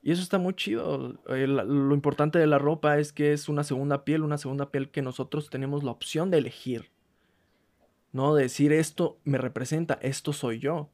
y 0.02 0.12
eso 0.12 0.22
está 0.22 0.38
muy 0.38 0.54
chido. 0.54 1.20
lo 1.28 1.94
importante 1.94 2.40
de 2.40 2.48
la 2.48 2.60
ropa 2.60 2.98
es 2.98 3.12
que 3.12 3.34
es 3.34 3.50
una 3.50 3.64
segunda 3.64 4.06
piel, 4.06 4.24
una 4.24 4.38
segunda 4.38 4.72
piel 4.72 4.90
que 4.90 5.02
nosotros 5.02 5.50
tenemos 5.50 5.84
la 5.84 5.92
opción 5.92 6.32
de 6.32 6.38
elegir. 6.38 6.92
¿No? 8.14 8.34
decir 8.34 8.72
esto 8.72 9.20
me 9.26 9.38
representa, 9.38 10.00
esto 10.02 10.34
soy 10.34 10.60
yo. 10.60 10.90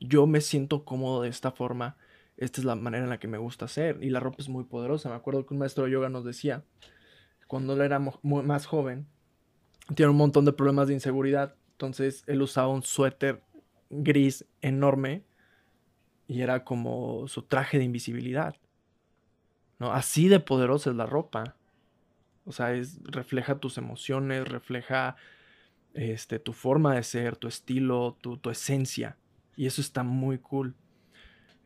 Yo 0.00 0.26
me 0.26 0.40
siento 0.40 0.84
cómodo 0.84 1.22
de 1.22 1.28
esta 1.28 1.52
forma. 1.52 1.96
Esta 2.36 2.60
es 2.60 2.64
la 2.64 2.74
manera 2.74 3.04
en 3.04 3.10
la 3.10 3.20
que 3.20 3.28
me 3.28 3.38
gusta 3.38 3.68
ser. 3.68 4.02
Y 4.02 4.10
la 4.10 4.18
ropa 4.18 4.38
es 4.40 4.48
muy 4.48 4.64
poderosa. 4.64 5.08
Me 5.08 5.14
acuerdo 5.14 5.46
que 5.46 5.54
un 5.54 5.60
maestro 5.60 5.84
de 5.84 5.92
yoga 5.92 6.08
nos 6.08 6.24
decía, 6.24 6.64
cuando 7.46 7.74
él 7.74 7.80
era 7.82 8.00
más 8.00 8.66
joven, 8.66 9.06
tiene 9.94 10.10
un 10.10 10.16
montón 10.16 10.44
de 10.44 10.52
problemas 10.52 10.88
de 10.88 10.94
inseguridad. 10.94 11.54
Entonces 11.72 12.24
él 12.26 12.42
usaba 12.42 12.68
un 12.68 12.82
suéter 12.82 13.42
gris 13.90 14.46
enorme 14.62 15.22
y 16.26 16.42
era 16.42 16.64
como 16.64 17.28
su 17.28 17.42
traje 17.42 17.78
de 17.78 17.84
invisibilidad. 17.84 18.56
¿no? 19.78 19.92
Así 19.92 20.28
de 20.28 20.40
poderosa 20.40 20.90
es 20.90 20.96
la 20.96 21.06
ropa. 21.06 21.56
O 22.44 22.52
sea, 22.52 22.72
es, 22.72 23.00
refleja 23.04 23.58
tus 23.58 23.78
emociones, 23.78 24.48
refleja 24.48 25.16
este, 25.94 26.38
tu 26.38 26.52
forma 26.52 26.94
de 26.94 27.02
ser, 27.02 27.36
tu 27.36 27.48
estilo, 27.48 28.16
tu, 28.20 28.36
tu 28.36 28.50
esencia. 28.50 29.16
Y 29.56 29.66
eso 29.66 29.80
está 29.80 30.02
muy 30.02 30.38
cool. 30.38 30.74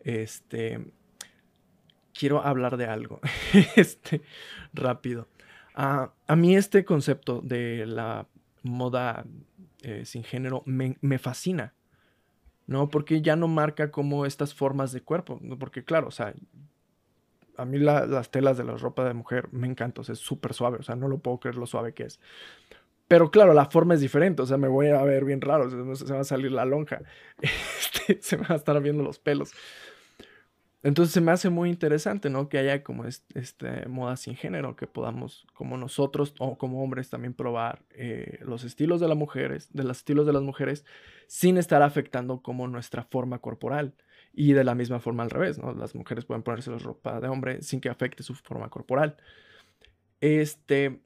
Este. 0.01 0.93
Quiero 2.13 2.43
hablar 2.45 2.77
de 2.77 2.87
algo. 2.87 3.21
este. 3.77 4.23
Rápido. 4.73 5.29
Ah, 5.75 6.13
a 6.27 6.37
mí 6.37 6.57
este 6.57 6.85
concepto 6.85 7.41
de 7.41 7.87
la 7.87 8.27
moda 8.63 9.25
eh, 9.83 10.05
sin 10.05 10.25
género 10.25 10.63
me, 10.67 10.97
me 11.01 11.19
fascina. 11.19 11.75
¿No? 12.69 12.91
Porque 12.91 13.23
ya 13.23 13.35
no 13.35 13.49
marca 13.49 13.91
como 13.91 14.27
estas 14.27 14.55
formas 14.55 14.93
de 14.93 15.01
cuerpo, 15.01 15.41
porque 15.59 15.85
claro, 15.85 16.09
o 16.09 16.11
sea, 16.13 16.35
a 17.57 17.65
mí 17.65 17.79
las 17.79 18.31
telas 18.31 18.59
de 18.59 18.65
la 18.65 18.77
ropa 18.77 19.05
de 19.07 19.15
mujer 19.15 19.49
me 19.51 19.67
encantan, 19.67 20.03
o 20.03 20.05
sea, 20.05 20.13
es 20.13 20.21
súper 20.21 20.53
suave, 20.53 20.77
o 20.79 20.83
sea, 20.83 20.95
no 20.95 21.09
lo 21.09 21.19
puedo 21.19 21.39
creer 21.41 21.57
lo 21.57 21.67
suave 21.67 21.95
que 21.95 22.05
es. 22.05 22.21
Pero 23.09 23.31
claro, 23.31 23.55
la 23.55 23.65
forma 23.65 23.95
es 23.95 24.01
diferente, 24.01 24.43
o 24.43 24.47
sea, 24.47 24.59
me 24.59 24.69
voy 24.69 24.89
a 24.89 25.03
ver 25.03 25.25
bien 25.25 25.41
raro, 25.41 25.71
se, 25.71 25.77
me 25.77 26.15
va 26.15 26.21
a 26.21 26.25
salir 26.25 26.53
la 26.53 26.67
lonja, 26.67 27.01
este, 27.41 28.19
se 28.21 28.37
me 28.37 28.47
va 28.47 28.55
a 28.55 28.59
estar 28.59 28.81
viendo 28.83 29.03
los 29.03 29.19
pelos. 29.19 29.53
Entonces 30.83 31.13
se 31.13 31.21
me 31.21 31.33
hace 31.33 31.51
muy 31.51 31.71
interesante, 31.71 32.31
¿no? 32.31 32.49
Que 32.49 32.59
haya 32.59 32.85
como 32.85 33.05
este, 33.05 33.87
moda 33.89 34.17
sin 34.17 34.37
género, 34.37 34.77
que 34.77 34.87
podamos 34.87 35.47
como 35.55 35.77
nosotros 35.77 36.35
o 36.39 36.57
como 36.57 36.83
hombres 36.83 37.11
también 37.11 37.35
probar 37.35 37.83
eh, 37.91 38.39
los 38.43 38.63
estilos 38.65 39.01
de 39.01 39.09
las 39.09 39.17
mujeres, 39.17 39.73
de 39.73 39.83
los 39.83 39.99
estilos 39.99 40.27
de 40.27 40.33
las 40.33 40.43
mujeres, 40.43 40.85
sin 41.27 41.59
estar 41.59 41.83
afectando 41.83 42.43
como 42.43 42.69
nuestra 42.69 43.03
forma 43.05 43.41
corporal. 43.41 43.95
Y 44.33 44.53
de 44.53 44.63
la 44.63 44.77
misma 44.77 45.01
forma 45.01 45.25
al 45.25 45.31
revés, 45.31 45.59
¿no? 45.59 45.73
Las 45.73 45.97
mujeres 45.97 46.25
pueden 46.25 46.45
ponerse 46.45 46.71
la 46.71 46.79
ropa 46.79 47.21
de 47.21 47.29
hombre 47.29 47.63
sin 47.63 47.81
que 47.81 47.89
afecte 47.89 48.23
su 48.23 48.35
forma 48.35 48.69
corporal. 48.69 49.17
Este, 50.21 51.01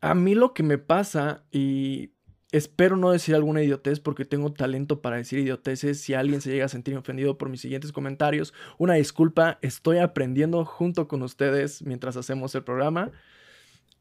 a 0.00 0.14
mí 0.14 0.34
lo 0.34 0.52
que 0.52 0.62
me 0.62 0.76
pasa, 0.76 1.44
y 1.50 2.13
Espero 2.54 2.96
no 2.96 3.10
decir 3.10 3.34
alguna 3.34 3.64
idiotez 3.64 3.98
porque 3.98 4.24
tengo 4.24 4.52
talento 4.52 5.02
para 5.02 5.16
decir 5.16 5.40
idioteces. 5.40 6.00
Si 6.00 6.14
alguien 6.14 6.40
se 6.40 6.52
llega 6.52 6.66
a 6.66 6.68
sentir 6.68 6.96
ofendido 6.96 7.36
por 7.36 7.48
mis 7.48 7.60
siguientes 7.60 7.90
comentarios, 7.90 8.54
una 8.78 8.94
disculpa, 8.94 9.58
estoy 9.60 9.98
aprendiendo 9.98 10.64
junto 10.64 11.08
con 11.08 11.22
ustedes 11.22 11.82
mientras 11.82 12.16
hacemos 12.16 12.54
el 12.54 12.62
programa. 12.62 13.10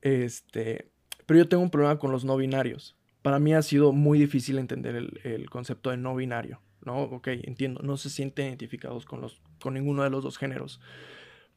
Este, 0.03 0.91
pero 1.25 1.39
yo 1.39 1.49
tengo 1.49 1.63
un 1.63 1.71
problema 1.71 1.97
con 1.97 2.11
los 2.11 2.25
no 2.25 2.37
binarios. 2.37 2.95
Para 3.23 3.39
mí 3.39 3.55
ha 3.55 3.63
sido 3.63 3.91
muy 3.91 4.19
difícil 4.19 4.59
entender 4.59 4.97
el, 5.23 5.49
concepto 5.49 5.89
de 5.89 5.97
no 5.97 6.15
binario. 6.15 6.61
¿no? 6.85 7.01
Ok, 7.01 7.29
entiendo, 7.29 7.81
no 7.81 7.97
se 7.97 8.11
sienten 8.11 8.49
identificados 8.49 9.05
con, 9.05 9.19
los, 9.19 9.41
con 9.59 9.73
ninguno 9.73 10.03
de 10.03 10.11
los 10.11 10.23
dos 10.23 10.37
géneros. 10.37 10.79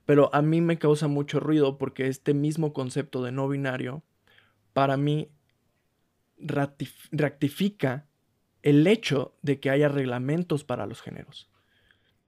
Pero 0.06 0.34
a 0.34 0.40
mí 0.40 0.62
me 0.62 0.78
causa 0.78 1.08
mucho 1.08 1.40
ruido 1.40 1.76
porque 1.76 2.06
este 2.06 2.32
mismo 2.32 2.72
concepto 2.72 3.22
de 3.22 3.32
no 3.32 3.48
binario, 3.48 4.02
para 4.72 4.96
mí 4.96 5.28
rectifica 6.38 8.06
el 8.62 8.86
hecho 8.86 9.36
de 9.42 9.60
que 9.60 9.70
haya 9.70 9.88
reglamentos 9.88 10.64
para 10.64 10.86
los 10.86 11.00
géneros. 11.00 11.48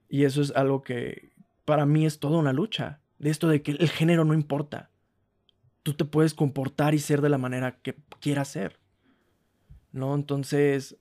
Y 0.07 0.23
eso 0.23 0.41
es 0.41 0.51
algo 0.55 0.81
que 0.81 1.31
para 1.65 1.85
mí 1.85 2.05
es 2.05 2.19
toda 2.19 2.37
una 2.39 2.53
lucha. 2.53 3.01
De 3.19 3.29
esto 3.29 3.47
de 3.49 3.61
que 3.61 3.71
el 3.71 3.89
género 3.89 4.23
no 4.23 4.33
importa. 4.33 4.89
Tú 5.83 5.93
te 5.93 6.05
puedes 6.05 6.33
comportar 6.33 6.93
y 6.93 6.99
ser 6.99 7.21
de 7.21 7.29
la 7.29 7.37
manera 7.37 7.79
que 7.81 7.95
quieras 8.21 8.47
ser. 8.47 8.79
¿No? 9.91 10.15
Entonces, 10.15 10.97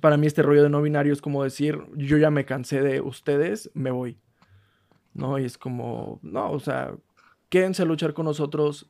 para 0.00 0.16
mí 0.16 0.26
este 0.26 0.42
rollo 0.42 0.62
de 0.62 0.70
no 0.70 0.80
binario 0.80 1.12
es 1.12 1.20
como 1.20 1.42
decir, 1.42 1.78
yo 1.96 2.16
ya 2.16 2.30
me 2.30 2.44
cansé 2.44 2.82
de 2.82 3.00
ustedes, 3.00 3.70
me 3.74 3.90
voy. 3.90 4.16
¿No? 5.12 5.38
Y 5.38 5.44
es 5.44 5.58
como, 5.58 6.20
no, 6.22 6.50
o 6.52 6.60
sea, 6.60 6.94
quédense 7.48 7.82
a 7.82 7.86
luchar 7.86 8.14
con 8.14 8.26
nosotros, 8.26 8.88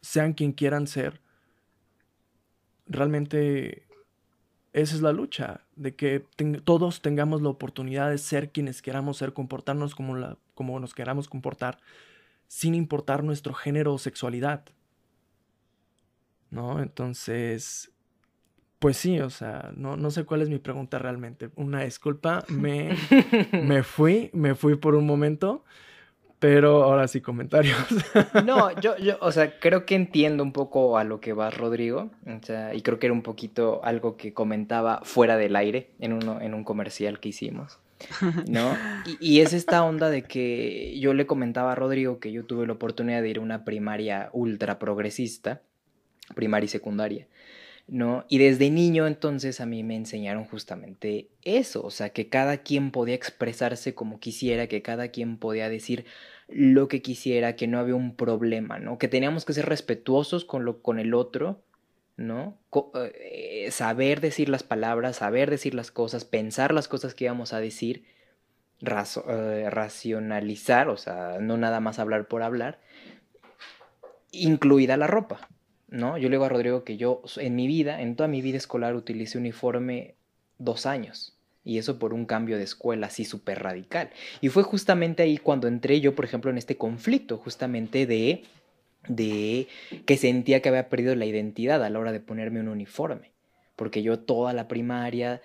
sean 0.00 0.32
quien 0.32 0.52
quieran 0.52 0.86
ser 0.86 1.20
realmente 2.92 3.86
esa 4.72 4.94
es 4.94 5.02
la 5.02 5.12
lucha, 5.12 5.60
de 5.76 5.94
que 5.94 6.24
todos 6.64 7.02
tengamos 7.02 7.42
la 7.42 7.50
oportunidad 7.50 8.10
de 8.10 8.18
ser 8.18 8.52
quienes 8.52 8.80
queramos 8.80 9.18
ser, 9.18 9.34
comportarnos 9.34 9.94
como, 9.94 10.16
la, 10.16 10.38
como 10.54 10.80
nos 10.80 10.94
queramos 10.94 11.28
comportar, 11.28 11.78
sin 12.48 12.74
importar 12.74 13.22
nuestro 13.22 13.52
género 13.52 13.92
o 13.92 13.98
sexualidad. 13.98 14.64
¿No? 16.50 16.82
Entonces, 16.82 17.92
pues 18.78 18.96
sí, 18.96 19.20
o 19.20 19.30
sea, 19.30 19.72
no, 19.76 19.96
no 19.96 20.10
sé 20.10 20.24
cuál 20.24 20.42
es 20.42 20.48
mi 20.48 20.58
pregunta 20.58 20.98
realmente. 20.98 21.50
Una 21.56 21.82
disculpa, 21.82 22.44
me, 22.48 22.96
me 23.52 23.82
fui, 23.82 24.30
me 24.32 24.54
fui 24.54 24.76
por 24.76 24.94
un 24.94 25.06
momento. 25.06 25.64
Pero 26.42 26.82
ahora 26.82 27.06
sí, 27.06 27.20
comentarios. 27.20 27.78
No, 28.44 28.72
yo, 28.80 28.96
yo, 28.98 29.16
o 29.20 29.30
sea, 29.30 29.60
creo 29.60 29.86
que 29.86 29.94
entiendo 29.94 30.42
un 30.42 30.52
poco 30.52 30.98
a 30.98 31.04
lo 31.04 31.20
que 31.20 31.32
va 31.32 31.50
Rodrigo. 31.50 32.10
O 32.26 32.44
sea, 32.44 32.74
y 32.74 32.82
creo 32.82 32.98
que 32.98 33.06
era 33.06 33.12
un 33.12 33.22
poquito 33.22 33.80
algo 33.84 34.16
que 34.16 34.34
comentaba 34.34 35.02
fuera 35.04 35.36
del 35.36 35.54
aire 35.54 35.90
en, 36.00 36.12
uno, 36.12 36.40
en 36.40 36.54
un 36.54 36.64
comercial 36.64 37.20
que 37.20 37.28
hicimos. 37.28 37.78
¿No? 38.48 38.76
Y, 39.06 39.36
y, 39.36 39.40
es 39.40 39.52
esta 39.52 39.84
onda 39.84 40.10
de 40.10 40.24
que 40.24 40.98
yo 40.98 41.14
le 41.14 41.26
comentaba 41.26 41.72
a 41.72 41.74
Rodrigo 41.76 42.18
que 42.18 42.32
yo 42.32 42.44
tuve 42.44 42.66
la 42.66 42.72
oportunidad 42.72 43.22
de 43.22 43.28
ir 43.28 43.38
a 43.38 43.40
una 43.40 43.64
primaria 43.64 44.28
ultra 44.32 44.80
progresista, 44.80 45.62
primaria 46.34 46.64
y 46.64 46.68
secundaria. 46.68 47.28
¿No? 47.86 48.24
Y 48.28 48.38
desde 48.38 48.70
niño 48.70 49.06
entonces 49.06 49.60
a 49.60 49.66
mí 49.66 49.82
me 49.82 49.96
enseñaron 49.96 50.44
justamente 50.44 51.28
eso, 51.42 51.84
o 51.84 51.90
sea, 51.90 52.10
que 52.10 52.28
cada 52.28 52.58
quien 52.58 52.90
podía 52.90 53.14
expresarse 53.14 53.94
como 53.94 54.20
quisiera, 54.20 54.66
que 54.66 54.82
cada 54.82 55.08
quien 55.08 55.36
podía 55.38 55.68
decir 55.68 56.06
lo 56.48 56.88
que 56.88 57.02
quisiera, 57.02 57.56
que 57.56 57.66
no 57.66 57.78
había 57.78 57.94
un 57.94 58.16
problema, 58.16 58.78
¿no? 58.78 58.98
Que 58.98 59.08
teníamos 59.08 59.44
que 59.44 59.52
ser 59.52 59.66
respetuosos 59.66 60.44
con, 60.44 60.64
lo, 60.64 60.82
con 60.82 60.98
el 60.98 61.14
otro, 61.14 61.62
¿no? 62.16 62.58
Eh, 62.94 63.68
saber 63.70 64.20
decir 64.20 64.48
las 64.48 64.62
palabras, 64.62 65.16
saber 65.16 65.50
decir 65.50 65.74
las 65.74 65.90
cosas, 65.90 66.24
pensar 66.24 66.72
las 66.72 66.88
cosas 66.88 67.14
que 67.14 67.24
íbamos 67.24 67.52
a 67.52 67.60
decir, 67.60 68.04
eh, 68.82 69.70
racionalizar, 69.70 70.88
o 70.88 70.96
sea, 70.96 71.38
no 71.40 71.56
nada 71.56 71.80
más 71.80 71.98
hablar 71.98 72.26
por 72.26 72.42
hablar, 72.42 72.80
incluida 74.32 74.96
la 74.96 75.06
ropa, 75.06 75.48
¿no? 75.92 76.16
Yo 76.16 76.28
le 76.28 76.36
digo 76.36 76.44
a 76.44 76.48
Rodrigo 76.48 76.84
que 76.84 76.96
yo 76.96 77.22
en 77.36 77.54
mi 77.54 77.66
vida, 77.66 78.00
en 78.00 78.16
toda 78.16 78.26
mi 78.26 78.40
vida 78.40 78.56
escolar, 78.56 78.96
utilicé 78.96 79.38
uniforme 79.38 80.14
dos 80.58 80.86
años. 80.86 81.38
Y 81.64 81.78
eso 81.78 81.98
por 81.98 82.12
un 82.12 82.24
cambio 82.24 82.56
de 82.56 82.64
escuela 82.64 83.06
así 83.06 83.24
súper 83.24 83.62
radical. 83.62 84.10
Y 84.40 84.48
fue 84.48 84.64
justamente 84.64 85.22
ahí 85.22 85.36
cuando 85.36 85.68
entré 85.68 86.00
yo, 86.00 86.14
por 86.14 86.24
ejemplo, 86.24 86.50
en 86.50 86.58
este 86.58 86.76
conflicto, 86.76 87.38
justamente 87.38 88.06
de, 88.06 88.42
de 89.06 89.68
que 90.06 90.16
sentía 90.16 90.60
que 90.60 90.70
había 90.70 90.88
perdido 90.88 91.14
la 91.14 91.26
identidad 91.26 91.84
a 91.84 91.90
la 91.90 91.98
hora 91.98 92.10
de 92.10 92.20
ponerme 92.20 92.60
un 92.60 92.68
uniforme. 92.68 93.30
Porque 93.76 94.02
yo 94.02 94.18
toda 94.18 94.52
la 94.54 94.66
primaria, 94.66 95.40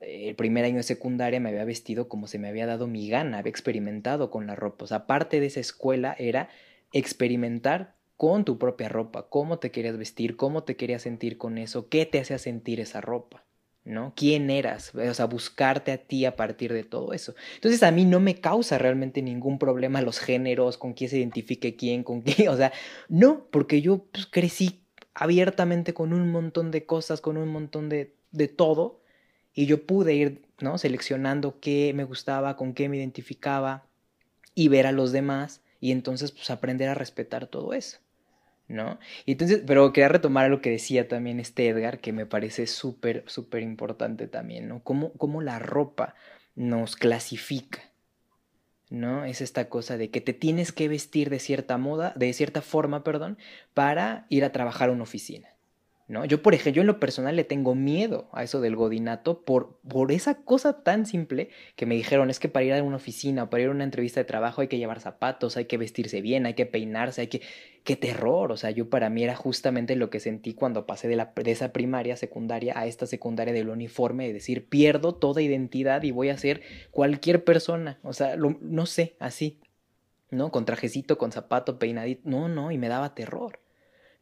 eh, 0.00 0.28
el 0.28 0.34
primer 0.34 0.64
año 0.64 0.78
de 0.78 0.82
secundaria 0.82 1.40
me 1.40 1.48
había 1.50 1.64
vestido 1.64 2.08
como 2.08 2.26
se 2.26 2.38
me 2.38 2.48
había 2.48 2.66
dado 2.66 2.86
mi 2.86 3.08
gana, 3.08 3.38
había 3.38 3.50
experimentado 3.50 4.30
con 4.30 4.46
la 4.46 4.56
ropa. 4.56 4.84
O 4.84 4.88
sea, 4.88 5.06
parte 5.06 5.40
de 5.40 5.46
esa 5.46 5.60
escuela 5.60 6.14
era 6.18 6.50
experimentar 6.92 7.94
con 8.16 8.44
tu 8.44 8.58
propia 8.58 8.88
ropa, 8.88 9.28
cómo 9.28 9.58
te 9.58 9.70
querías 9.70 9.96
vestir, 9.96 10.36
cómo 10.36 10.64
te 10.64 10.76
querías 10.76 11.02
sentir 11.02 11.38
con 11.38 11.58
eso, 11.58 11.88
qué 11.88 12.06
te 12.06 12.20
hacía 12.20 12.38
sentir 12.38 12.80
esa 12.80 13.00
ropa. 13.00 13.44
¿no? 13.84 14.14
¿Quién 14.16 14.50
eras? 14.50 14.94
O 14.94 15.14
sea, 15.14 15.26
buscarte 15.26 15.92
a 15.92 15.98
ti 15.98 16.24
a 16.24 16.36
partir 16.36 16.72
de 16.72 16.84
todo 16.84 17.12
eso. 17.12 17.34
Entonces 17.56 17.82
a 17.82 17.90
mí 17.90 18.04
no 18.04 18.18
me 18.18 18.40
causa 18.40 18.78
realmente 18.78 19.20
ningún 19.20 19.58
problema 19.58 20.00
los 20.00 20.18
géneros, 20.18 20.78
con 20.78 20.94
quién 20.94 21.10
se 21.10 21.18
identifique 21.18 21.76
quién, 21.76 22.02
con 22.02 22.22
qué, 22.22 22.48
o 22.48 22.56
sea, 22.56 22.72
no, 23.08 23.46
porque 23.50 23.82
yo 23.82 24.06
pues, 24.10 24.26
crecí 24.26 24.80
abiertamente 25.14 25.92
con 25.94 26.12
un 26.12 26.30
montón 26.30 26.70
de 26.70 26.86
cosas, 26.86 27.20
con 27.20 27.36
un 27.36 27.50
montón 27.50 27.88
de, 27.88 28.14
de 28.32 28.48
todo, 28.48 29.00
y 29.52 29.66
yo 29.66 29.86
pude 29.86 30.14
ir, 30.14 30.42
¿no? 30.60 30.78
Seleccionando 30.78 31.60
qué 31.60 31.92
me 31.94 32.04
gustaba, 32.04 32.56
con 32.56 32.74
qué 32.74 32.88
me 32.88 32.96
identificaba, 32.96 33.86
y 34.54 34.68
ver 34.68 34.86
a 34.86 34.92
los 34.92 35.12
demás, 35.12 35.62
y 35.80 35.92
entonces 35.92 36.32
pues 36.32 36.50
aprender 36.50 36.88
a 36.88 36.94
respetar 36.94 37.46
todo 37.46 37.74
eso. 37.74 37.98
¿No? 38.68 38.98
Y 39.26 39.32
entonces, 39.32 39.62
pero 39.66 39.92
quería 39.92 40.08
retomar 40.08 40.50
lo 40.50 40.60
que 40.60 40.70
decía 40.70 41.08
también 41.08 41.40
este 41.40 41.68
Edgar, 41.68 42.00
que 42.00 42.12
me 42.12 42.26
parece 42.26 42.66
súper, 42.66 43.24
súper 43.26 43.62
importante 43.62 44.26
también, 44.28 44.68
¿no? 44.68 44.82
Cómo, 44.82 45.12
cómo 45.14 45.42
la 45.42 45.58
ropa 45.58 46.14
nos 46.54 46.96
clasifica, 46.96 47.80
¿no? 48.90 49.24
Es 49.24 49.40
esta 49.40 49.68
cosa 49.68 49.96
de 49.96 50.10
que 50.10 50.20
te 50.20 50.32
tienes 50.32 50.72
que 50.72 50.88
vestir 50.88 51.30
de 51.30 51.38
cierta 51.40 51.78
moda, 51.78 52.12
de 52.16 52.32
cierta 52.32 52.62
forma, 52.62 53.04
perdón, 53.04 53.38
para 53.74 54.26
ir 54.30 54.44
a 54.44 54.52
trabajar 54.52 54.88
a 54.88 54.92
una 54.92 55.02
oficina. 55.04 55.53
¿No? 56.06 56.24
Yo, 56.24 56.42
por 56.42 56.54
ejemplo, 56.54 56.76
yo 56.76 56.80
en 56.82 56.86
lo 56.86 57.00
personal 57.00 57.34
le 57.36 57.44
tengo 57.44 57.74
miedo 57.74 58.28
a 58.32 58.42
eso 58.42 58.60
del 58.60 58.76
godinato 58.76 59.42
por, 59.42 59.78
por 59.88 60.12
esa 60.12 60.42
cosa 60.42 60.82
tan 60.82 61.06
simple 61.06 61.48
que 61.76 61.86
me 61.86 61.94
dijeron, 61.94 62.28
es 62.28 62.38
que 62.38 62.48
para 62.48 62.64
ir 62.64 62.74
a 62.74 62.82
una 62.82 62.96
oficina 62.96 63.44
o 63.44 63.50
para 63.50 63.62
ir 63.62 63.68
a 63.68 63.72
una 63.72 63.84
entrevista 63.84 64.20
de 64.20 64.24
trabajo 64.24 64.60
hay 64.60 64.68
que 64.68 64.76
llevar 64.76 65.00
zapatos, 65.00 65.56
hay 65.56 65.64
que 65.64 65.78
vestirse 65.78 66.20
bien, 66.20 66.46
hay 66.46 66.54
que 66.54 66.66
peinarse, 66.66 67.22
hay 67.22 67.26
que... 67.28 67.42
¡Qué 67.84 67.96
terror! 67.96 68.50
O 68.50 68.56
sea, 68.56 68.70
yo 68.70 68.88
para 68.88 69.10
mí 69.10 69.24
era 69.24 69.36
justamente 69.36 69.94
lo 69.94 70.08
que 70.08 70.18
sentí 70.20 70.54
cuando 70.54 70.86
pasé 70.86 71.06
de, 71.06 71.16
la, 71.16 71.32
de 71.34 71.50
esa 71.50 71.72
primaria, 71.72 72.16
secundaria, 72.16 72.78
a 72.78 72.86
esta 72.86 73.06
secundaria 73.06 73.52
del 73.52 73.68
uniforme, 73.68 74.26
de 74.26 74.32
decir, 74.32 74.68
pierdo 74.68 75.14
toda 75.14 75.42
identidad 75.42 76.02
y 76.02 76.10
voy 76.10 76.30
a 76.30 76.38
ser 76.38 76.62
cualquier 76.90 77.44
persona. 77.44 77.98
O 78.02 78.14
sea, 78.14 78.36
no 78.36 78.86
sé, 78.86 79.16
así, 79.18 79.60
¿no? 80.30 80.50
Con 80.50 80.64
trajecito, 80.64 81.18
con 81.18 81.32
zapato, 81.32 81.78
peinadito. 81.78 82.22
No, 82.24 82.48
no, 82.48 82.70
y 82.70 82.78
me 82.78 82.88
daba 82.88 83.14
terror. 83.14 83.60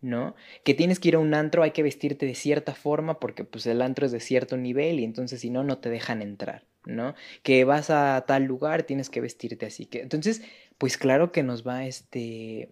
¿No? 0.03 0.35
Que 0.65 0.75
tienes 0.75 0.99
que 0.99 1.09
ir 1.09 1.15
a 1.15 1.21
un 1.21 1.33
antro, 1.33 1.63
hay 1.63 1.71
que 1.71 1.83
vestirte 1.83 2.27
de 2.27 2.35
cierta 2.35 2.75
forma 2.75 3.21
porque 3.21 3.45
pues 3.45 3.67
el 3.67 3.81
antro 3.81 4.05
es 4.05 4.13
de 4.13 4.21
cierto 4.21 4.57
nivel 4.57 5.01
y 5.01 5.05
entonces 5.05 5.41
si 5.41 5.49
no, 5.49 5.63
no 5.63 5.79
te 5.79 5.89
dejan 5.89 6.21
entrar, 6.21 6.65
¿no? 6.85 7.15
Que 7.43 7.65
vas 7.65 7.89
a 7.89 8.25
tal 8.27 8.45
lugar, 8.45 8.83
tienes 8.83 9.09
que 9.09 9.21
vestirte 9.21 9.65
así. 9.65 9.87
Que... 9.87 10.01
Entonces, 10.01 10.43
pues 10.77 10.99
claro 10.99 11.33
que 11.33 11.45
nos 11.45 11.67
va, 11.67 11.87
este, 11.87 12.71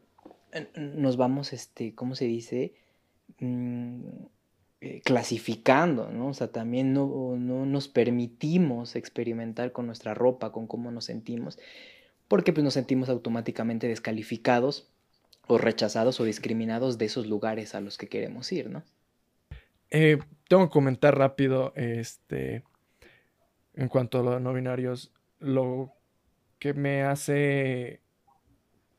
nos 0.75 1.16
vamos, 1.16 1.53
este, 1.53 1.95
¿cómo 1.95 2.16
se 2.16 2.27
dice? 2.27 2.75
Mm, 3.38 4.01
eh, 4.81 5.01
clasificando, 5.05 6.11
¿no? 6.11 6.29
O 6.29 6.35
sea, 6.35 6.49
también 6.49 6.93
no, 6.93 7.37
no 7.38 7.64
nos 7.64 7.87
permitimos 7.87 8.97
experimentar 8.97 9.71
con 9.71 9.87
nuestra 9.87 10.14
ropa, 10.14 10.51
con 10.51 10.66
cómo 10.66 10.90
nos 10.90 11.05
sentimos, 11.05 11.59
porque 12.27 12.53
pues 12.53 12.64
nos 12.64 12.75
sentimos 12.75 13.09
automáticamente 13.09 13.87
descalificados 13.87 14.89
o 15.50 15.58
rechazados 15.58 16.20
o 16.20 16.24
discriminados 16.24 16.96
de 16.96 17.06
esos 17.06 17.26
lugares 17.26 17.74
a 17.74 17.80
los 17.80 17.98
que 17.98 18.06
queremos 18.06 18.52
ir, 18.52 18.70
¿no? 18.70 18.84
Eh, 19.90 20.18
tengo 20.48 20.66
que 20.66 20.72
comentar 20.72 21.18
rápido, 21.18 21.72
este, 21.74 22.62
en 23.74 23.88
cuanto 23.88 24.20
a 24.20 24.22
los 24.22 24.40
no 24.40 24.54
binarios, 24.54 25.12
lo 25.40 25.92
que 26.60 26.72
me 26.72 27.02
hace, 27.02 28.00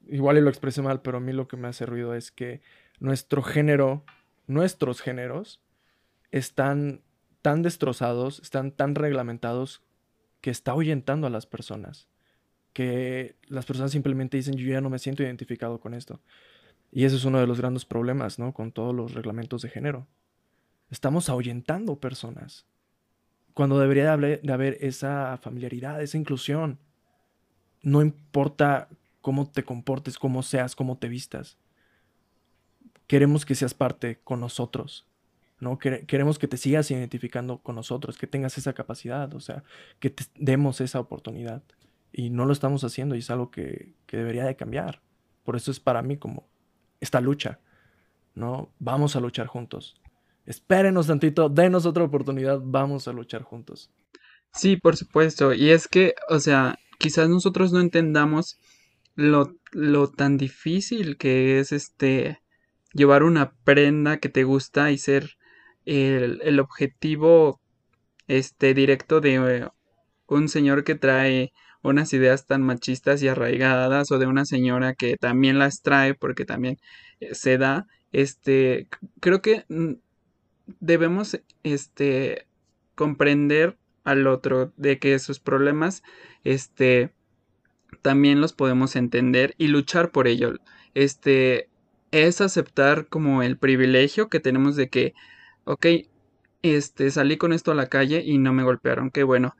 igual 0.09 0.39
y 0.39 0.41
lo 0.41 0.49
expresé 0.49 0.81
mal, 0.81 1.01
pero 1.01 1.17
a 1.17 1.21
mí 1.21 1.31
lo 1.31 1.47
que 1.47 1.55
me 1.55 1.69
hace 1.69 1.85
ruido 1.85 2.13
es 2.15 2.31
que 2.33 2.59
nuestro 2.99 3.43
género, 3.43 4.03
nuestros 4.45 4.99
géneros, 4.99 5.61
están 6.31 7.01
tan 7.41 7.61
destrozados, 7.61 8.41
están 8.41 8.73
tan 8.73 8.95
reglamentados 8.95 9.83
que 10.41 10.49
está 10.49 10.71
ahuyentando 10.71 11.27
a 11.27 11.29
las 11.29 11.45
personas. 11.45 12.09
Que 12.73 13.35
las 13.47 13.65
personas 13.65 13.91
simplemente 13.91 14.37
dicen, 14.37 14.55
yo 14.55 14.67
ya 14.67 14.81
no 14.81 14.89
me 14.89 14.99
siento 14.99 15.23
identificado 15.23 15.79
con 15.79 15.93
esto. 15.93 16.21
Y 16.91 17.05
ese 17.05 17.15
es 17.15 17.25
uno 17.25 17.39
de 17.39 17.47
los 17.47 17.59
grandes 17.59 17.85
problemas, 17.85 18.39
¿no? 18.39 18.53
Con 18.53 18.71
todos 18.71 18.93
los 18.93 19.13
reglamentos 19.13 19.61
de 19.61 19.69
género. 19.69 20.07
Estamos 20.89 21.29
ahuyentando 21.29 21.99
personas. 21.99 22.65
Cuando 23.53 23.79
debería 23.79 24.15
de 24.17 24.51
haber 24.51 24.77
esa 24.81 25.37
familiaridad, 25.37 26.01
esa 26.01 26.17
inclusión. 26.17 26.79
No 27.81 28.01
importa 28.01 28.89
cómo 29.21 29.49
te 29.49 29.63
comportes, 29.63 30.17
cómo 30.17 30.43
seas, 30.43 30.75
cómo 30.75 30.97
te 30.97 31.07
vistas. 31.07 31.57
Queremos 33.07 33.45
que 33.45 33.55
seas 33.55 33.73
parte 33.73 34.19
con 34.23 34.39
nosotros. 34.39 35.05
¿no? 35.61 35.77
Queremos 35.77 36.39
que 36.39 36.47
te 36.47 36.57
sigas 36.57 36.89
identificando 36.91 37.59
con 37.59 37.75
nosotros, 37.75 38.17
que 38.17 38.27
tengas 38.27 38.57
esa 38.57 38.73
capacidad, 38.73 39.33
o 39.33 39.39
sea, 39.39 39.63
que 39.99 40.09
te 40.09 40.25
demos 40.35 40.81
esa 40.81 40.99
oportunidad. 40.99 41.61
Y 42.11 42.29
no 42.29 42.45
lo 42.45 42.53
estamos 42.53 42.83
haciendo 42.83 43.15
y 43.15 43.19
es 43.19 43.29
algo 43.29 43.51
que, 43.51 43.95
que 44.05 44.17
debería 44.17 44.45
de 44.45 44.55
cambiar. 44.55 45.01
Por 45.43 45.55
eso 45.55 45.71
es 45.71 45.79
para 45.79 46.01
mí 46.01 46.17
como 46.17 46.49
esta 46.99 47.21
lucha, 47.21 47.59
¿no? 48.35 48.73
Vamos 48.79 49.15
a 49.15 49.19
luchar 49.19 49.47
juntos. 49.47 50.01
Espérenos 50.45 51.07
tantito, 51.07 51.49
denos 51.49 51.85
otra 51.85 52.03
oportunidad, 52.03 52.59
vamos 52.61 53.07
a 53.07 53.13
luchar 53.13 53.43
juntos. 53.43 53.91
Sí, 54.53 54.75
por 54.75 54.97
supuesto. 54.97 55.53
Y 55.53 55.69
es 55.69 55.87
que, 55.87 56.15
o 56.29 56.39
sea, 56.39 56.77
quizás 56.99 57.29
nosotros 57.29 57.71
no 57.71 57.79
entendamos 57.79 58.59
lo, 59.15 59.55
lo 59.71 60.09
tan 60.09 60.37
difícil 60.37 61.17
que 61.17 61.59
es 61.59 61.71
este 61.71 62.39
llevar 62.93 63.23
una 63.23 63.53
prenda 63.63 64.17
que 64.17 64.29
te 64.29 64.43
gusta 64.43 64.91
y 64.91 64.97
ser 64.97 65.37
el, 65.85 66.59
objetivo 66.59 67.61
este 68.27 68.73
directo 68.73 69.21
de 69.21 69.35
eh, 69.35 69.67
un 70.27 70.49
señor 70.49 70.83
que 70.83 70.95
trae 70.95 71.53
unas 71.83 72.13
ideas 72.13 72.45
tan 72.45 72.61
machistas 72.61 73.21
y 73.23 73.27
arraigadas 73.27 74.11
o 74.11 74.19
de 74.19 74.27
una 74.27 74.45
señora 74.45 74.93
que 74.93 75.17
también 75.17 75.59
las 75.59 75.81
trae 75.81 76.13
porque 76.13 76.45
también 76.45 76.77
eh, 77.19 77.33
se 77.35 77.57
da 77.57 77.87
este 78.11 78.87
creo 79.19 79.41
que 79.41 79.65
mm, 79.69 79.93
debemos 80.79 81.39
este 81.63 82.45
comprender 82.95 83.77
al 84.03 84.27
otro 84.27 84.73
de 84.77 84.99
que 84.99 85.13
esos 85.13 85.39
problemas 85.39 86.03
este 86.43 87.11
también 88.01 88.41
los 88.41 88.53
podemos 88.53 88.95
entender 88.95 89.53
y 89.57 89.67
luchar 89.67 90.11
por 90.11 90.27
ello 90.27 90.53
este 90.93 91.69
es 92.11 92.41
aceptar 92.41 93.07
como 93.07 93.43
el 93.43 93.57
privilegio 93.57 94.29
que 94.29 94.39
tenemos 94.39 94.75
de 94.75 94.89
que 94.89 95.13
ok, 95.63 95.85
este, 96.61 97.11
salí 97.11 97.37
con 97.37 97.53
esto 97.53 97.71
a 97.71 97.75
la 97.75 97.87
calle 97.87 98.23
y 98.25 98.37
no 98.37 98.53
me 98.53 98.63
golpearon, 98.63 99.11
qué 99.11 99.23
bueno. 99.23 99.55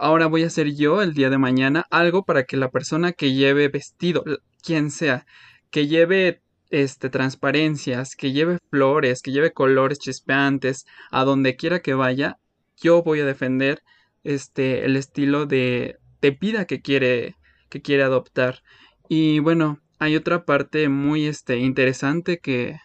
Ahora 0.00 0.26
voy 0.26 0.44
a 0.44 0.48
hacer 0.48 0.74
yo 0.74 1.02
el 1.02 1.14
día 1.14 1.30
de 1.30 1.38
mañana 1.38 1.86
algo 1.90 2.24
para 2.24 2.44
que 2.44 2.56
la 2.56 2.70
persona 2.70 3.12
que 3.12 3.32
lleve 3.32 3.68
vestido, 3.68 4.24
quien 4.62 4.90
sea, 4.90 5.26
que 5.70 5.86
lleve 5.86 6.42
este 6.70 7.10
transparencias, 7.10 8.14
que 8.14 8.32
lleve 8.32 8.58
flores, 8.70 9.22
que 9.22 9.32
lleve 9.32 9.52
colores 9.52 9.98
chispeantes, 9.98 10.86
a 11.10 11.24
donde 11.24 11.56
quiera 11.56 11.80
que 11.80 11.94
vaya, 11.94 12.38
yo 12.76 13.02
voy 13.02 13.20
a 13.20 13.26
defender 13.26 13.82
este 14.24 14.84
el 14.84 14.96
estilo 14.96 15.46
de, 15.46 15.96
de 16.20 16.30
vida 16.32 16.66
que 16.66 16.80
quiere 16.80 17.36
que 17.68 17.82
quiere 17.82 18.02
adoptar. 18.02 18.62
Y 19.08 19.38
bueno, 19.40 19.80
hay 19.98 20.16
otra 20.16 20.44
parte 20.44 20.88
muy 20.88 21.26
este 21.26 21.58
interesante 21.58 22.38
que 22.38 22.78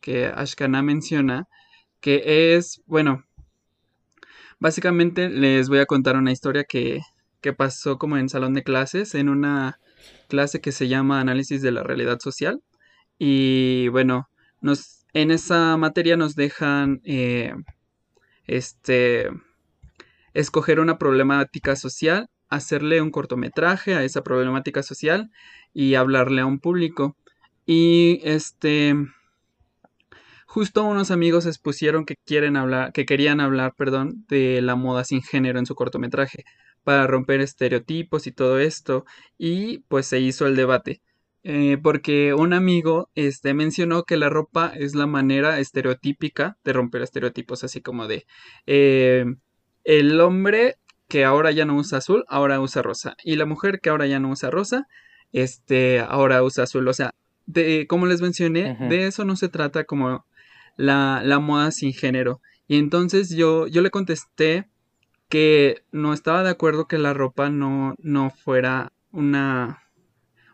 que 0.00 0.26
Ashkana 0.26 0.82
menciona 0.82 1.48
que 2.00 2.54
es, 2.54 2.82
bueno, 2.84 3.24
básicamente 4.58 5.28
les 5.28 5.68
voy 5.68 5.78
a 5.78 5.86
contar 5.86 6.16
una 6.16 6.32
historia 6.32 6.64
que, 6.64 7.00
que 7.40 7.52
pasó 7.52 7.98
como 7.98 8.16
en 8.16 8.28
salón 8.28 8.54
de 8.54 8.62
clases, 8.62 9.14
en 9.14 9.28
una 9.28 9.78
clase 10.28 10.60
que 10.60 10.72
se 10.72 10.88
llama 10.88 11.20
Análisis 11.20 11.62
de 11.62 11.72
la 11.72 11.82
Realidad 11.82 12.18
Social. 12.20 12.62
Y 13.18 13.88
bueno, 13.88 14.28
nos, 14.60 15.04
en 15.12 15.30
esa 15.30 15.76
materia 15.76 16.16
nos 16.16 16.34
dejan 16.34 17.00
eh, 17.04 17.54
este, 18.46 19.28
escoger 20.32 20.80
una 20.80 20.98
problemática 20.98 21.76
social, 21.76 22.28
hacerle 22.48 23.00
un 23.00 23.10
cortometraje 23.10 23.94
a 23.94 24.04
esa 24.04 24.22
problemática 24.22 24.82
social 24.82 25.30
y 25.72 25.94
hablarle 25.94 26.40
a 26.40 26.46
un 26.46 26.60
público. 26.60 27.16
Y 27.66 28.20
este 28.24 28.94
Justo 30.54 30.84
unos 30.84 31.10
amigos 31.10 31.46
expusieron 31.46 32.04
que 32.04 32.14
quieren 32.24 32.56
hablar, 32.56 32.92
que 32.92 33.06
querían 33.06 33.40
hablar, 33.40 33.74
perdón, 33.76 34.24
de 34.28 34.62
la 34.62 34.76
moda 34.76 35.02
sin 35.02 35.20
género 35.20 35.58
en 35.58 35.66
su 35.66 35.74
cortometraje, 35.74 36.44
para 36.84 37.08
romper 37.08 37.40
estereotipos 37.40 38.28
y 38.28 38.30
todo 38.30 38.60
esto, 38.60 39.04
y 39.36 39.78
pues 39.88 40.06
se 40.06 40.20
hizo 40.20 40.46
el 40.46 40.54
debate. 40.54 41.00
Eh, 41.42 41.76
porque 41.82 42.34
un 42.34 42.52
amigo 42.52 43.10
este, 43.16 43.52
mencionó 43.52 44.04
que 44.04 44.16
la 44.16 44.28
ropa 44.28 44.72
es 44.76 44.94
la 44.94 45.08
manera 45.08 45.58
estereotípica 45.58 46.56
de 46.62 46.72
romper 46.72 47.02
estereotipos, 47.02 47.64
así 47.64 47.80
como 47.80 48.06
de 48.06 48.24
eh, 48.68 49.24
el 49.82 50.20
hombre 50.20 50.76
que 51.08 51.24
ahora 51.24 51.50
ya 51.50 51.64
no 51.64 51.74
usa 51.74 51.98
azul, 51.98 52.24
ahora 52.28 52.60
usa 52.60 52.80
rosa, 52.80 53.16
y 53.24 53.34
la 53.34 53.44
mujer 53.44 53.80
que 53.80 53.90
ahora 53.90 54.06
ya 54.06 54.20
no 54.20 54.30
usa 54.30 54.52
rosa, 54.52 54.86
este, 55.32 55.98
ahora 55.98 56.44
usa 56.44 56.62
azul. 56.62 56.86
O 56.86 56.92
sea, 56.92 57.10
de, 57.44 57.88
como 57.88 58.06
les 58.06 58.20
mencioné, 58.20 58.76
de 58.88 59.08
eso 59.08 59.24
no 59.24 59.34
se 59.34 59.48
trata 59.48 59.82
como 59.82 60.24
la, 60.76 61.22
la 61.24 61.38
moda 61.38 61.70
sin 61.70 61.92
género. 61.92 62.40
Y 62.66 62.78
entonces 62.78 63.30
yo, 63.30 63.66
yo 63.66 63.82
le 63.82 63.90
contesté 63.90 64.68
que 65.28 65.82
no 65.92 66.12
estaba 66.12 66.42
de 66.42 66.50
acuerdo 66.50 66.86
que 66.86 66.98
la 66.98 67.14
ropa 67.14 67.50
no, 67.50 67.94
no 67.98 68.30
fuera 68.30 68.92
una, 69.10 69.82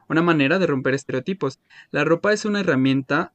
una 0.08 0.22
manera 0.22 0.58
de 0.58 0.66
romper 0.66 0.94
estereotipos. 0.94 1.58
La 1.90 2.04
ropa 2.04 2.32
es 2.32 2.44
una 2.44 2.60
herramienta 2.60 3.32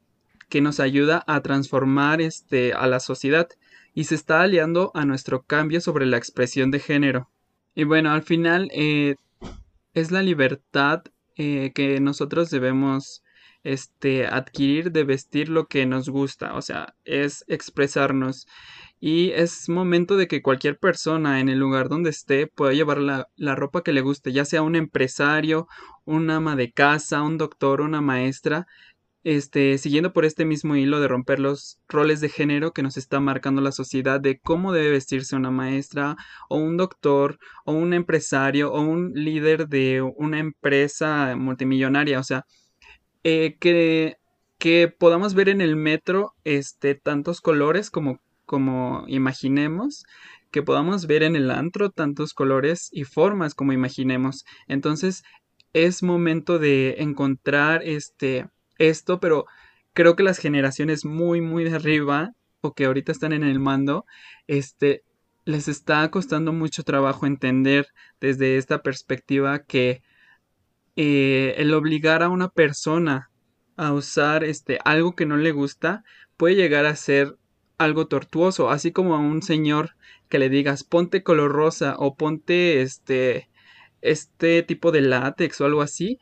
que 0.50 0.62
nos 0.62 0.80
ayuda 0.80 1.24
a 1.28 1.42
transformar 1.42 2.22
este, 2.22 2.74
a 2.74 2.88
la 2.88 3.00
sociedad 3.00 3.48
y 3.94 4.06
se 4.06 4.16
está 4.16 4.42
aliando 4.42 4.92
a 4.94 5.06
nuestro 5.06 5.44
cambio 5.44 5.82
sobre 5.82 6.06
la 6.06 6.18
expresión 6.18 6.70
de 6.72 6.80
género. 6.80 7.30
Y 7.76 7.84
bueno, 7.84 8.12
al 8.12 8.24
final 8.24 8.70
eh, 8.74 9.16
es 9.94 10.12
la 10.12 10.22
libertad 10.22 11.04
eh, 11.38 11.72
que 11.74 12.00
nosotros 12.00 12.50
debemos 12.50 13.24
este, 13.66 14.28
adquirir 14.28 14.92
de 14.92 15.04
vestir 15.04 15.50
lo 15.50 15.68
que 15.68 15.86
nos 15.88 16.08
gusta, 16.10 16.54
o 16.56 16.62
sea, 16.62 16.96
es 17.04 17.44
expresarnos. 17.48 18.48
Y 19.00 19.32
es 19.32 19.70
momento 19.70 20.18
de 20.18 20.28
que 20.28 20.42
cualquier 20.42 20.78
persona 20.78 21.40
en 21.40 21.50
el 21.50 21.60
lugar 21.60 21.90
donde 21.90 22.12
esté 22.12 22.48
pueda 22.48 22.74
llevar 22.74 23.00
la, 23.00 23.28
la 23.36 23.56
ropa 23.56 23.84
que 23.84 23.92
le 23.92 24.02
guste, 24.02 24.32
ya 24.32 24.46
sea 24.46 24.62
un 24.62 24.76
empresario, 24.76 25.68
un 26.06 26.30
ama 26.30 26.56
de 26.56 26.72
casa, 26.72 27.24
un 27.24 27.38
doctor, 27.40 27.82
una 27.82 28.02
maestra, 28.02 28.68
este, 29.24 29.80
siguiendo 29.80 30.14
por 30.14 30.26
este 30.26 30.46
mismo 30.46 30.76
hilo 30.76 31.00
de 31.00 31.08
romper 31.08 31.40
los 31.40 31.80
roles 31.90 32.22
de 32.22 32.30
género 32.30 32.72
que 32.72 32.84
nos 32.84 32.98
está 32.98 33.20
marcando 33.20 33.62
la 33.62 33.72
sociedad 33.72 34.22
de 34.22 34.40
cómo 34.40 34.74
debe 34.74 34.92
vestirse 34.92 35.36
una 35.36 35.50
maestra 35.52 36.16
o 36.50 36.58
un 36.58 36.78
doctor 36.78 37.40
o 37.66 37.74
un 37.74 37.94
empresario 37.94 38.72
o 38.72 38.82
un 38.82 39.14
líder 39.16 39.68
de 39.68 40.04
una 40.04 40.38
empresa 40.40 41.36
multimillonaria, 41.36 42.20
o 42.20 42.24
sea, 42.24 42.46
eh, 43.28 43.58
que, 43.60 44.18
que 44.60 44.88
podamos 44.88 45.34
ver 45.34 45.50
en 45.50 45.60
el 45.60 45.76
metro 45.76 46.36
este, 46.44 46.94
tantos 46.94 47.42
colores 47.42 47.90
como, 47.90 48.22
como 48.46 49.04
imaginemos, 49.08 50.06
que 50.52 50.62
podamos 50.62 51.08
ver 51.08 51.24
en 51.24 51.36
el 51.36 51.50
antro 51.50 51.90
tantos 51.90 52.36
colores 52.36 52.90
y 52.92 53.04
formas 53.04 53.56
como 53.56 53.74
imaginemos. 53.74 54.46
Entonces 54.68 55.24
es 55.74 56.04
momento 56.04 56.60
de 56.60 56.98
encontrar 57.00 57.82
este, 57.84 58.48
esto, 58.78 59.20
pero 59.20 59.48
creo 59.94 60.16
que 60.16 60.22
las 60.22 60.38
generaciones 60.38 61.04
muy, 61.04 61.42
muy 61.42 61.64
de 61.64 61.76
arriba 61.76 62.34
o 62.62 62.74
que 62.74 62.86
ahorita 62.86 63.12
están 63.12 63.34
en 63.34 63.44
el 63.44 63.60
mando, 63.60 64.06
este, 64.46 65.02
les 65.46 65.68
está 65.68 66.08
costando 66.12 66.54
mucho 66.54 66.84
trabajo 66.84 67.26
entender 67.26 67.88
desde 68.22 68.58
esta 68.58 68.84
perspectiva 68.84 69.64
que 69.64 70.04
eh, 70.96 71.56
el 71.58 71.74
obligar 71.74 72.24
a 72.24 72.30
una 72.30 72.50
persona 72.50 73.30
a 73.78 73.92
usar 73.94 74.44
este 74.44 74.80
algo 74.86 75.16
que 75.16 75.26
no 75.26 75.38
le 75.38 75.52
gusta 75.52 76.04
puede 76.38 76.56
llegar 76.56 76.86
a 76.86 76.96
ser 76.96 77.38
algo 77.78 78.08
tortuoso, 78.08 78.70
así 78.70 78.92
como 78.92 79.16
a 79.16 79.20
un 79.20 79.42
señor 79.42 79.96
que 80.30 80.40
le 80.40 80.50
digas 80.50 80.84
ponte 80.84 81.24
color 81.24 81.52
rosa 81.52 81.96
o 82.00 82.16
ponte 82.16 82.82
este 82.82 83.50
este 84.02 84.64
tipo 84.64 84.92
de 84.92 85.02
látex 85.02 85.60
o 85.62 85.66
algo 85.66 85.82
así, 85.82 86.20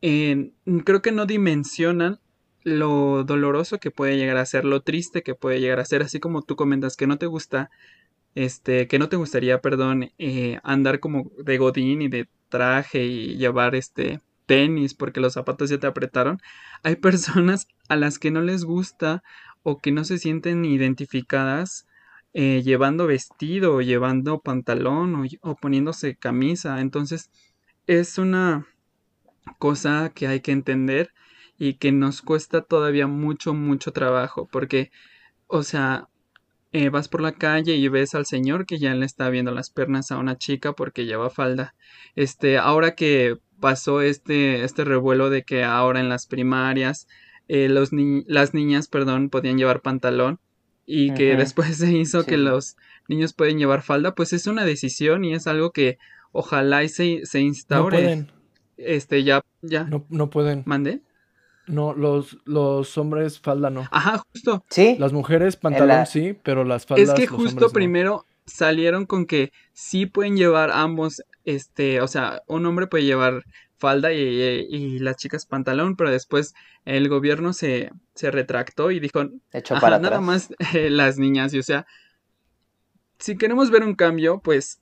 creo 0.00 1.02
que 1.02 1.12
no 1.12 1.26
dimensionan 1.26 2.20
lo 2.64 3.24
doloroso 3.24 3.78
que 3.78 3.90
puede 3.90 4.16
llegar 4.16 4.36
a 4.36 4.46
ser, 4.46 4.64
lo 4.64 4.82
triste 4.82 5.22
que 5.22 5.34
puede 5.34 5.60
llegar 5.60 5.80
a 5.80 5.84
ser, 5.84 6.02
así 6.02 6.20
como 6.20 6.42
tú 6.42 6.56
comentas 6.56 6.96
que 6.96 7.06
no 7.06 7.18
te 7.18 7.26
gusta, 7.26 7.70
este, 8.34 8.86
que 8.88 8.98
no 8.98 9.08
te 9.08 9.16
gustaría, 9.16 9.60
perdón, 9.60 10.12
eh, 10.18 10.60
andar 10.62 11.00
como 11.00 11.32
de 11.38 11.58
godín 11.58 12.02
y 12.02 12.08
de 12.08 12.28
traje 12.48 13.04
y 13.04 13.36
llevar 13.36 13.74
este 13.74 14.20
tenis 14.46 14.94
porque 14.94 15.20
los 15.20 15.34
zapatos 15.34 15.70
ya 15.70 15.78
te 15.78 15.86
apretaron, 15.86 16.40
hay 16.82 16.96
personas 16.96 17.68
a 17.88 17.96
las 17.96 18.18
que 18.18 18.30
no 18.30 18.40
les 18.40 18.64
gusta 18.64 19.22
o 19.62 19.78
que 19.78 19.92
no 19.92 20.04
se 20.04 20.18
sienten 20.18 20.64
identificadas 20.64 21.86
eh, 22.34 22.62
llevando 22.62 23.06
vestido 23.06 23.74
o 23.74 23.80
llevando 23.80 24.40
pantalón 24.40 25.14
o, 25.16 25.24
o 25.42 25.56
poniéndose 25.56 26.16
camisa. 26.16 26.80
Entonces 26.80 27.30
es 27.86 28.18
una 28.18 28.66
cosa 29.58 30.12
que 30.14 30.26
hay 30.26 30.40
que 30.40 30.52
entender 30.52 31.12
y 31.58 31.74
que 31.74 31.92
nos 31.92 32.22
cuesta 32.22 32.62
todavía 32.62 33.06
mucho, 33.06 33.54
mucho 33.54 33.92
trabajo 33.92 34.48
porque, 34.50 34.90
o 35.46 35.62
sea, 35.62 36.08
eh, 36.72 36.90
vas 36.90 37.08
por 37.08 37.20
la 37.22 37.32
calle 37.32 37.76
y 37.76 37.88
ves 37.88 38.14
al 38.14 38.26
señor 38.26 38.66
que 38.66 38.78
ya 38.78 38.94
le 38.94 39.06
está 39.06 39.30
viendo 39.30 39.50
las 39.50 39.70
piernas 39.70 40.10
a 40.10 40.18
una 40.18 40.36
chica 40.36 40.72
porque 40.72 41.06
lleva 41.06 41.30
falda. 41.30 41.74
Este, 42.14 42.58
ahora 42.58 42.94
que 42.94 43.38
pasó 43.60 44.02
este, 44.02 44.64
este 44.64 44.84
revuelo 44.84 45.30
de 45.30 45.42
que 45.42 45.64
ahora 45.64 46.00
en 46.00 46.08
las 46.08 46.26
primarias 46.26 47.08
eh, 47.48 47.68
los 47.68 47.90
las 47.92 48.52
niñas, 48.52 48.88
perdón, 48.88 49.30
podían 49.30 49.56
llevar 49.56 49.80
pantalón 49.80 50.38
y 50.84 51.12
que 51.14 51.36
después 51.36 51.76
se 51.78 51.92
hizo 51.92 52.24
que 52.24 52.36
los 52.36 52.76
niños 53.08 53.32
pueden 53.32 53.58
llevar 53.58 53.82
falda, 53.82 54.14
pues 54.14 54.32
es 54.32 54.46
una 54.46 54.64
decisión 54.64 55.24
y 55.24 55.34
es 55.34 55.46
algo 55.46 55.70
que 55.70 55.98
ojalá 56.32 56.84
y 56.84 56.88
se, 56.88 57.20
se 57.24 57.40
instaure. 57.40 57.96
No 57.96 58.02
pueden. 58.02 58.32
Este, 58.76 59.24
ya, 59.24 59.42
ya. 59.62 59.84
No, 59.84 60.06
no 60.08 60.30
pueden. 60.30 60.62
¿Mande? 60.66 61.00
No, 61.68 61.94
los, 61.94 62.38
los 62.44 62.96
hombres 62.98 63.38
falda 63.38 63.70
no. 63.70 63.86
Ajá, 63.90 64.22
justo. 64.32 64.64
Sí. 64.70 64.96
Las 64.98 65.12
mujeres 65.12 65.56
pantalón 65.56 66.06
sí, 66.06 66.36
pero 66.42 66.64
las 66.64 66.86
faldas. 66.86 67.10
Es 67.10 67.14
que 67.14 67.26
justo 67.26 67.70
primero 67.70 68.24
salieron 68.46 69.06
con 69.06 69.26
que 69.26 69.52
sí 69.72 70.06
pueden 70.06 70.36
llevar 70.36 70.70
ambos, 70.70 71.22
este, 71.44 72.00
o 72.00 72.08
sea, 72.08 72.42
un 72.46 72.66
hombre 72.66 72.86
puede 72.86 73.04
llevar 73.04 73.44
falda 73.76 74.12
y, 74.12 74.98
las 74.98 75.16
chicas 75.16 75.46
pantalón, 75.46 75.96
pero 75.96 76.10
después 76.10 76.54
el 76.84 77.08
gobierno 77.08 77.52
se, 77.52 77.90
se 78.14 78.30
retractó 78.30 78.90
y 78.90 78.98
dijo, 78.98 79.24
para 79.80 79.98
nada 79.98 80.20
más 80.20 80.50
eh, 80.74 80.90
las 80.90 81.18
niñas, 81.18 81.54
y 81.54 81.58
o 81.58 81.62
sea, 81.62 81.86
si 83.18 83.36
queremos 83.36 83.70
ver 83.70 83.84
un 83.84 83.94
cambio, 83.94 84.40
pues 84.40 84.80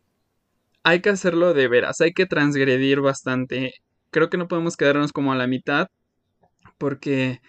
hay 0.83 1.01
que 1.01 1.11
hacerlo 1.11 1.53
de 1.53 1.69
veras, 1.69 2.01
hay 2.01 2.13
que 2.13 2.27
transgredir 2.27 3.01
bastante. 3.01 3.75
Creo 4.11 4.31
que 4.31 4.37
no 4.37 4.49
podemos 4.49 4.77
quedarnos 4.77 5.13
como 5.13 5.33
a 5.33 5.37
la 5.37 5.47
mitad, 5.47 5.89
porque 6.79 7.41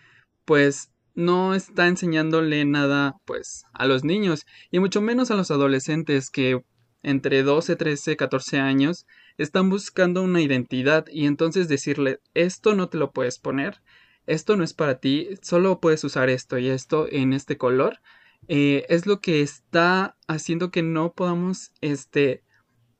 pues 0.46 0.92
no 1.16 1.56
está 1.56 1.88
enseñándole 1.88 2.63
nada 2.66 3.16
pues 3.26 3.63
a 3.74 3.86
los 3.88 4.04
niños 4.04 4.46
y 4.72 4.80
mucho 4.80 5.02
menos 5.02 5.32
a 5.32 5.36
los 5.36 5.50
adolescentes 5.52 6.30
que 6.30 6.62
entre 7.04 7.44
12, 7.44 7.76
13, 7.76 8.18
14 8.18 8.60
años 8.60 9.06
están 9.38 9.70
buscando 9.70 10.22
una 10.22 10.42
identidad 10.42 11.06
y 11.12 11.26
entonces 11.26 11.68
decirle 11.68 12.20
esto 12.34 12.76
no 12.76 12.90
te 12.90 12.98
lo 12.98 13.12
puedes 13.12 13.40
poner, 13.40 13.82
esto 14.26 14.58
no 14.58 14.63
es 14.63 14.74
para 14.74 15.00
ti, 15.00 15.30
solo 15.42 15.80
puedes 15.80 16.04
usar 16.04 16.30
esto 16.30 16.58
y 16.58 16.70
esto 16.70 17.08
en 17.10 17.34
este 17.34 17.58
color, 17.58 18.00
eh, 18.48 18.86
es 18.90 19.06
lo 19.06 19.20
que 19.20 19.42
está 19.42 20.18
haciendo 20.28 20.72
que 20.72 20.84
no 20.84 21.13
podamos 21.13 21.72
este 21.82 22.44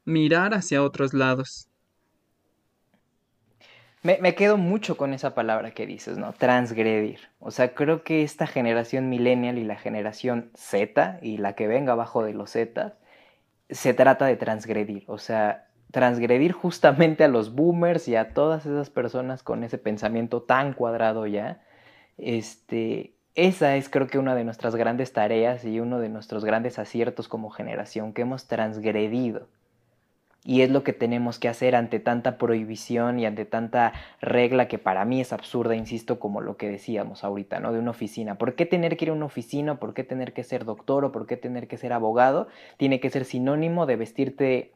mirar 0.06 0.54
hacia 0.54 0.84
otros 0.84 1.14
lados. 1.14 1.70
Me, 4.22 4.36
quedo 4.36 4.56
mucho 4.56 4.96
con 4.96 5.14
esa 5.14 5.36
palabra 5.36 5.72
que 5.72 5.86
dices, 5.86 6.18
¿no? 6.18 6.32
Transgredir. 6.32 7.20
O 7.40 7.52
sea, 7.52 7.74
creo 7.76 8.04
que 8.04 8.24
esta 8.24 8.48
generación 8.48 9.10
millennial 9.10 9.58
y 9.58 9.66
la 9.66 9.76
generación 9.76 10.50
Z 10.56 11.20
y 11.22 11.40
la 11.40 11.56
que 11.56 11.68
venga 11.68 11.92
abajo 11.92 12.24
de 12.24 12.34
los 12.34 12.52
Z, 12.52 12.96
se 13.70 13.94
trata 13.94 14.26
de 14.26 14.38
transgredir. 14.38 15.04
O 15.08 15.18
sea, 15.18 15.68
transgredir 15.92 16.54
justamente 16.54 17.26
a 17.26 17.28
los 17.28 17.54
boomers 17.54 18.08
y 18.08 18.16
a 18.16 18.34
todas 18.34 18.66
esas 18.66 18.90
personas 18.90 19.44
con 19.44 19.66
ese 19.66 19.78
pensamiento 19.78 20.42
tan 20.42 20.72
cuadrado 20.72 21.28
ya. 21.28 21.62
Este, 22.18 23.14
esa 23.36 23.76
es 23.76 23.90
creo 23.90 24.08
que 24.08 24.20
una 24.20 24.36
de 24.36 24.46
nuestras 24.46 24.78
grandes 24.78 25.12
tareas 25.12 25.66
y 25.66 25.82
uno 25.82 26.00
de 26.00 26.08
nuestros 26.08 26.46
grandes 26.46 26.80
aciertos 26.80 27.28
como 27.28 27.50
generación, 27.50 28.14
que 28.14 28.22
hemos 28.22 28.48
transgredido 28.48 29.50
y 30.48 30.62
es 30.62 30.72
lo 30.72 30.82
que 30.82 30.94
tenemos 30.94 31.40
que 31.40 31.50
hacer 31.50 31.76
ante 31.76 32.00
tanta 32.00 32.38
prohibición 32.38 33.20
y 33.20 33.26
ante 33.26 33.44
tanta 33.44 33.92
regla 34.22 34.70
que 34.70 34.78
para 34.78 35.04
mí 35.04 35.20
es 35.20 35.34
absurda, 35.34 35.76
insisto, 35.76 36.22
como 36.22 36.40
lo 36.40 36.56
que 36.56 36.70
decíamos 36.70 37.26
ahorita, 37.26 37.60
¿no? 37.60 37.74
De 37.74 37.80
una 37.80 37.92
oficina. 37.92 38.38
¿Por 38.38 38.56
qué 38.56 38.66
tener 38.66 38.96
que 38.96 39.06
ir 39.06 39.12
a 39.12 39.14
una 39.14 39.26
oficina? 39.26 39.78
¿Por 39.78 39.94
qué 39.94 40.06
tener 40.06 40.32
que 40.32 40.46
ser 40.46 40.64
doctor? 40.64 41.04
¿O 41.04 41.12
por 41.12 41.28
qué 41.28 41.36
tener 41.36 41.68
que 41.68 41.76
ser 41.76 41.92
abogado? 41.92 42.48
Tiene 42.78 43.02
que 43.02 43.10
ser 43.10 43.26
sinónimo 43.26 43.86
de 43.86 43.98
vestirte 43.98 44.72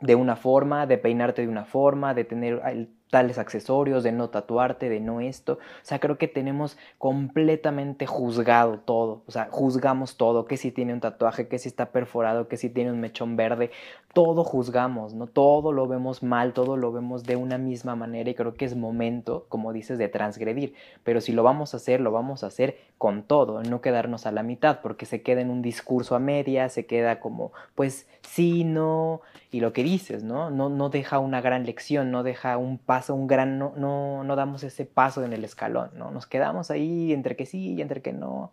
de 0.00 0.14
una 0.14 0.36
forma, 0.36 0.86
de 0.86 0.96
peinarte 0.96 1.42
de 1.42 1.48
una 1.48 1.66
forma, 1.66 2.14
de 2.14 2.24
tener 2.24 2.62
tales 3.10 3.38
accesorios, 3.38 4.02
de 4.02 4.12
no 4.12 4.30
tatuarte, 4.30 4.88
de 4.88 5.00
no 5.00 5.20
esto. 5.20 5.54
O 5.54 5.84
sea, 5.84 5.98
creo 5.98 6.16
que 6.16 6.28
tenemos 6.28 6.78
completamente 6.98 8.06
juzgado 8.06 8.78
todo. 8.78 9.22
O 9.26 9.30
sea, 9.30 9.48
juzgamos 9.50 10.16
todo, 10.16 10.46
que 10.46 10.56
si 10.56 10.70
tiene 10.70 10.94
un 10.94 11.00
tatuaje, 11.00 11.48
que 11.48 11.58
si 11.58 11.68
está 11.68 11.90
perforado, 11.90 12.48
que 12.48 12.56
si 12.56 12.70
tiene 12.70 12.92
un 12.92 13.00
mechón 13.00 13.36
verde. 13.36 13.70
Todo 14.12 14.44
juzgamos, 14.44 15.14
¿no? 15.14 15.26
Todo 15.26 15.72
lo 15.72 15.86
vemos 15.86 16.22
mal, 16.22 16.52
todo 16.52 16.76
lo 16.76 16.92
vemos 16.92 17.24
de 17.24 17.36
una 17.36 17.58
misma 17.58 17.94
manera 17.96 18.30
y 18.30 18.34
creo 18.34 18.54
que 18.54 18.64
es 18.64 18.76
momento, 18.76 19.46
como 19.48 19.72
dices, 19.72 19.98
de 19.98 20.08
transgredir. 20.08 20.74
Pero 21.04 21.20
si 21.20 21.32
lo 21.32 21.42
vamos 21.42 21.74
a 21.74 21.76
hacer, 21.76 22.00
lo 22.00 22.12
vamos 22.12 22.44
a 22.44 22.48
hacer 22.48 22.78
con 23.00 23.22
todo, 23.22 23.62
no 23.62 23.80
quedarnos 23.80 24.26
a 24.26 24.32
la 24.32 24.42
mitad, 24.42 24.80
porque 24.82 25.06
se 25.06 25.22
queda 25.22 25.40
en 25.40 25.48
un 25.48 25.62
discurso 25.62 26.14
a 26.14 26.18
media, 26.18 26.68
se 26.68 26.84
queda 26.84 27.18
como, 27.18 27.50
pues 27.74 28.06
sí, 28.20 28.62
no, 28.62 29.22
y 29.50 29.60
lo 29.60 29.72
que 29.72 29.82
dices, 29.82 30.22
¿no? 30.22 30.50
No, 30.50 30.68
no 30.68 30.90
deja 30.90 31.18
una 31.18 31.40
gran 31.40 31.64
lección, 31.64 32.10
no 32.10 32.22
deja 32.22 32.58
un 32.58 32.76
paso, 32.76 32.99
un 33.08 33.26
gran, 33.26 33.58
no, 33.58 33.72
no, 33.76 34.24
no 34.24 34.36
damos 34.36 34.62
ese 34.62 34.84
paso 34.84 35.24
en 35.24 35.32
el 35.32 35.44
escalón, 35.44 35.90
¿no? 35.94 36.10
Nos 36.10 36.26
quedamos 36.26 36.70
ahí 36.70 37.12
entre 37.12 37.36
que 37.36 37.46
sí 37.46 37.74
y 37.74 37.80
entre 37.80 38.02
que 38.02 38.12
no. 38.12 38.52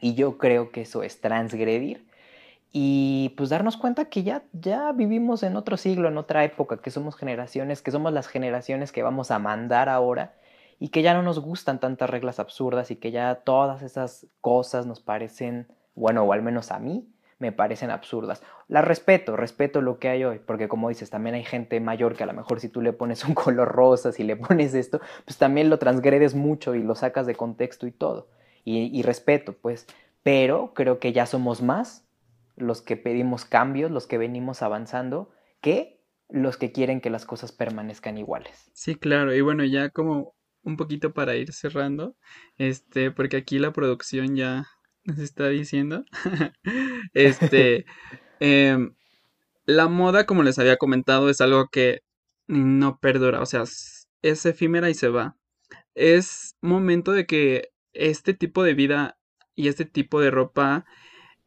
Y 0.00 0.14
yo 0.14 0.38
creo 0.38 0.70
que 0.70 0.82
eso 0.82 1.02
es 1.02 1.20
transgredir 1.20 2.06
y 2.72 3.34
pues 3.36 3.50
darnos 3.50 3.76
cuenta 3.76 4.06
que 4.06 4.22
ya, 4.22 4.44
ya 4.52 4.92
vivimos 4.92 5.42
en 5.42 5.56
otro 5.56 5.76
siglo, 5.76 6.08
en 6.08 6.16
otra 6.16 6.42
época, 6.42 6.78
que 6.78 6.90
somos 6.90 7.16
generaciones, 7.16 7.82
que 7.82 7.90
somos 7.90 8.12
las 8.14 8.28
generaciones 8.28 8.92
que 8.92 9.02
vamos 9.02 9.30
a 9.30 9.38
mandar 9.38 9.90
ahora 9.90 10.34
y 10.78 10.88
que 10.88 11.02
ya 11.02 11.12
no 11.12 11.22
nos 11.22 11.38
gustan 11.38 11.80
tantas 11.80 12.08
reglas 12.08 12.40
absurdas 12.40 12.90
y 12.90 12.96
que 12.96 13.10
ya 13.10 13.34
todas 13.44 13.82
esas 13.82 14.26
cosas 14.40 14.86
nos 14.86 15.00
parecen, 15.00 15.68
bueno, 15.94 16.22
o 16.22 16.32
al 16.32 16.42
menos 16.42 16.72
a 16.72 16.78
mí, 16.78 17.06
me 17.42 17.50
parecen 17.50 17.90
absurdas. 17.90 18.40
Las 18.68 18.84
respeto, 18.84 19.36
respeto 19.36 19.80
lo 19.82 19.98
que 19.98 20.08
hay 20.08 20.22
hoy, 20.22 20.38
porque 20.38 20.68
como 20.68 20.88
dices, 20.88 21.10
también 21.10 21.34
hay 21.34 21.42
gente 21.42 21.80
mayor 21.80 22.14
que 22.14 22.22
a 22.22 22.26
lo 22.26 22.32
mejor 22.32 22.60
si 22.60 22.68
tú 22.68 22.80
le 22.80 22.92
pones 22.92 23.24
un 23.24 23.34
color 23.34 23.68
rosa, 23.68 24.12
si 24.12 24.22
le 24.22 24.36
pones 24.36 24.74
esto, 24.74 25.00
pues 25.24 25.38
también 25.38 25.68
lo 25.68 25.80
transgredes 25.80 26.36
mucho 26.36 26.76
y 26.76 26.82
lo 26.84 26.94
sacas 26.94 27.26
de 27.26 27.34
contexto 27.34 27.88
y 27.88 27.90
todo. 27.90 28.28
Y, 28.64 29.02
respeto, 29.02 29.54
pues, 29.54 29.88
pero 30.22 30.72
creo 30.72 31.00
que 31.00 31.12
ya 31.12 31.26
somos 31.26 31.62
más 31.62 32.06
los 32.54 32.80
que 32.80 32.96
pedimos 32.96 33.44
cambios, 33.44 33.90
los 33.90 34.06
que 34.06 34.18
venimos 34.18 34.62
avanzando, 34.62 35.32
que 35.60 36.00
los 36.28 36.56
que 36.56 36.70
quieren 36.70 37.00
que 37.00 37.10
las 37.10 37.26
cosas 37.26 37.50
permanezcan 37.50 38.18
iguales. 38.18 38.70
Sí, 38.72 38.94
claro, 38.94 39.34
y 39.34 39.40
bueno, 39.40 39.64
ya 39.64 39.90
como 39.90 40.36
un 40.62 40.76
poquito 40.76 41.12
para 41.12 41.34
ir 41.34 41.52
cerrando, 41.52 42.14
este, 42.56 43.10
porque 43.10 43.36
aquí 43.36 43.58
la 43.58 43.72
producción 43.72 44.36
ya 44.36 44.68
nos 45.04 45.18
está 45.18 45.48
diciendo. 45.48 46.04
este, 47.14 47.84
em, 48.40 48.94
la 49.66 49.88
moda, 49.88 50.26
como 50.26 50.42
les 50.42 50.58
había 50.58 50.76
comentado, 50.76 51.30
es 51.30 51.40
algo 51.40 51.68
que 51.68 52.00
no 52.48 52.98
perdura, 52.98 53.40
o 53.40 53.46
sea, 53.46 53.64
es 54.22 54.46
efímera 54.46 54.90
y 54.90 54.94
se 54.94 55.08
va. 55.08 55.36
Es 55.94 56.56
momento 56.60 57.12
de 57.12 57.26
que 57.26 57.70
este 57.92 58.34
tipo 58.34 58.62
de 58.64 58.74
vida 58.74 59.18
y 59.54 59.68
este 59.68 59.84
tipo 59.84 60.20
de 60.20 60.30
ropa 60.30 60.84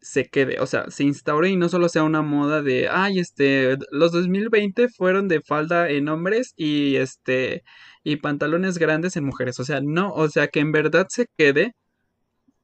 se 0.02 0.26
quede, 0.30 0.60
o 0.60 0.68
sea, 0.68 0.92
se 0.92 1.04
instaure 1.04 1.50
y 1.50 1.58
no 1.58 1.70
solo 1.70 1.90
sea 1.90 2.04
una 2.04 2.22
moda 2.22 2.62
de, 2.62 2.88
ay, 2.90 3.20
este, 3.20 3.78
los 3.92 4.12
2020 4.12 4.90
fueron 4.90 5.28
de 5.28 5.42
falda 5.42 5.90
en 5.90 6.10
hombres 6.10 6.54
y 6.56 6.98
este, 6.98 7.64
y 8.04 8.18
pantalones 8.18 8.78
grandes 8.78 9.18
en 9.18 9.26
mujeres, 9.26 9.60
o 9.60 9.66
sea, 9.66 9.82
no, 9.82 10.14
o 10.14 10.30
sea, 10.30 10.48
que 10.48 10.60
en 10.60 10.72
verdad 10.72 11.08
se 11.10 11.28
quede 11.38 11.74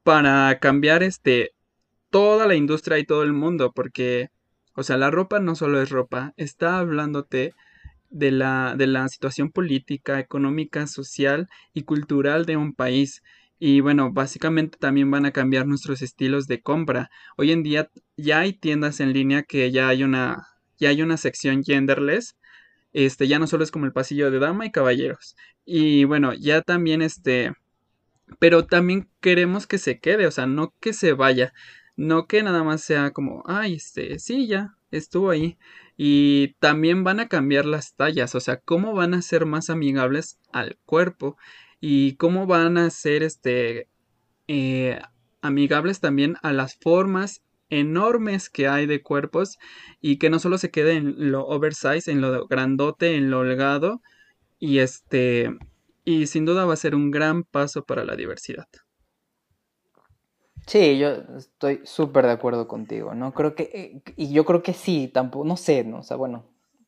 para 0.04 0.60
cambiar 0.60 1.04
este 1.04 1.52
toda 2.10 2.46
la 2.48 2.56
industria 2.56 3.00
y 3.00 3.06
todo 3.06 3.24
el 3.24 3.34
mundo, 3.34 3.72
porque, 3.74 4.30
o 4.76 4.84
sea, 4.84 4.98
la 4.98 5.12
ropa 5.12 5.40
no 5.40 5.56
solo 5.56 5.82
es 5.82 5.90
ropa, 5.90 6.34
está 6.38 6.80
hablándote 6.80 7.54
de 8.12 8.32
la, 8.32 8.76
de 8.78 8.88
la 8.88 9.08
situación 9.08 9.52
política, 9.52 10.20
económica, 10.20 10.86
social 10.88 11.48
y 11.74 11.84
cultural 11.84 12.46
de 12.46 12.58
un 12.58 12.74
país. 12.74 13.24
Y 13.58 13.80
bueno, 13.82 14.12
básicamente 14.12 14.78
también 14.78 15.10
van 15.10 15.26
a 15.26 15.32
cambiar 15.32 15.68
nuestros 15.68 16.02
estilos 16.02 16.48
de 16.48 16.62
compra. 16.62 17.10
Hoy 17.38 17.52
en 17.52 17.64
día 17.64 17.90
ya 18.18 18.42
hay 18.42 18.54
tiendas 18.54 19.00
en 19.00 19.14
línea 19.14 19.44
que 19.44 19.72
ya 19.72 19.88
hay 19.88 20.04
una, 20.04 20.48
ya 20.78 20.90
hay 20.90 21.02
una 21.02 21.18
sección 21.18 21.64
genderless. 21.64 22.36
Este, 22.94 23.28
ya 23.28 23.40
no 23.40 23.48
solo 23.48 23.64
es 23.64 23.72
como 23.72 23.86
el 23.86 23.94
pasillo 23.94 24.32
de 24.32 24.40
dama 24.40 24.66
y 24.66 24.72
caballeros. 24.72 25.36
Y 25.66 26.04
bueno, 26.06 26.34
ya 26.34 26.62
también 26.62 27.02
este, 27.02 27.54
pero 28.40 28.66
también 28.66 29.10
queremos 29.20 29.68
que 29.68 29.78
se 29.78 30.00
quede, 30.00 30.28
o 30.28 30.32
sea, 30.32 30.48
no 30.48 30.74
que 30.80 30.94
se 30.94 31.14
vaya, 31.14 31.54
no 31.96 32.28
que 32.28 32.44
nada 32.44 32.64
más 32.64 32.82
sea 32.82 33.12
como, 33.12 33.44
ay, 33.46 33.76
este, 33.76 34.20
sí, 34.20 34.48
ya, 34.48 34.76
estuvo 34.92 35.30
ahí. 35.30 35.58
Y 35.98 36.56
también 36.60 37.04
van 37.04 37.20
a 37.20 37.28
cambiar 37.28 37.66
las 37.66 37.96
tallas, 37.96 38.34
o 38.36 38.40
sea, 38.40 38.58
cómo 38.58 38.94
van 38.94 39.14
a 39.14 39.22
ser 39.22 39.46
más 39.46 39.70
amigables 39.70 40.40
al 40.52 40.78
cuerpo 40.86 41.38
y 41.80 42.16
cómo 42.16 42.48
van 42.48 42.78
a 42.78 42.90
ser 42.90 43.24
este 43.24 43.88
eh, 44.48 45.00
amigables 45.42 46.00
también 46.00 46.38
a 46.42 46.54
las 46.54 46.76
formas 46.76 47.44
enormes 47.70 48.50
que 48.50 48.68
hay 48.68 48.86
de 48.86 49.02
cuerpos 49.02 49.58
y 50.02 50.18
que 50.18 50.30
no 50.30 50.40
solo 50.40 50.58
se 50.58 50.72
quede 50.72 50.94
en 50.94 51.32
lo 51.32 51.48
oversize, 51.48 52.12
en 52.12 52.22
lo 52.22 52.48
grandote, 52.48 53.16
en 53.16 53.30
lo 53.32 53.40
holgado 53.40 54.02
y 54.60 54.80
este 54.80 55.58
y 56.04 56.28
sin 56.28 56.46
duda 56.46 56.66
va 56.66 56.74
a 56.74 56.78
ser 56.78 56.96
un 56.96 57.12
gran 57.12 57.44
paso 57.44 57.84
para 57.84 58.06
la 58.06 58.16
diversidad. 58.16 58.68
Sí, 60.68 60.98
yo 60.98 61.10
estoy 61.38 61.82
súper 61.84 62.26
de 62.26 62.32
acuerdo 62.32 62.68
contigo, 62.68 63.14
¿no? 63.16 63.34
Creo 63.34 63.56
que, 63.56 63.64
eh, 63.74 64.02
y 64.16 64.32
yo 64.32 64.46
creo 64.46 64.62
que 64.64 64.74
sí, 64.74 65.08
tampoco, 65.08 65.46
no 65.46 65.58
sé, 65.58 65.84
¿no? 65.84 66.00
O 66.00 66.04
sea, 66.04 66.18
bueno, 66.18 66.46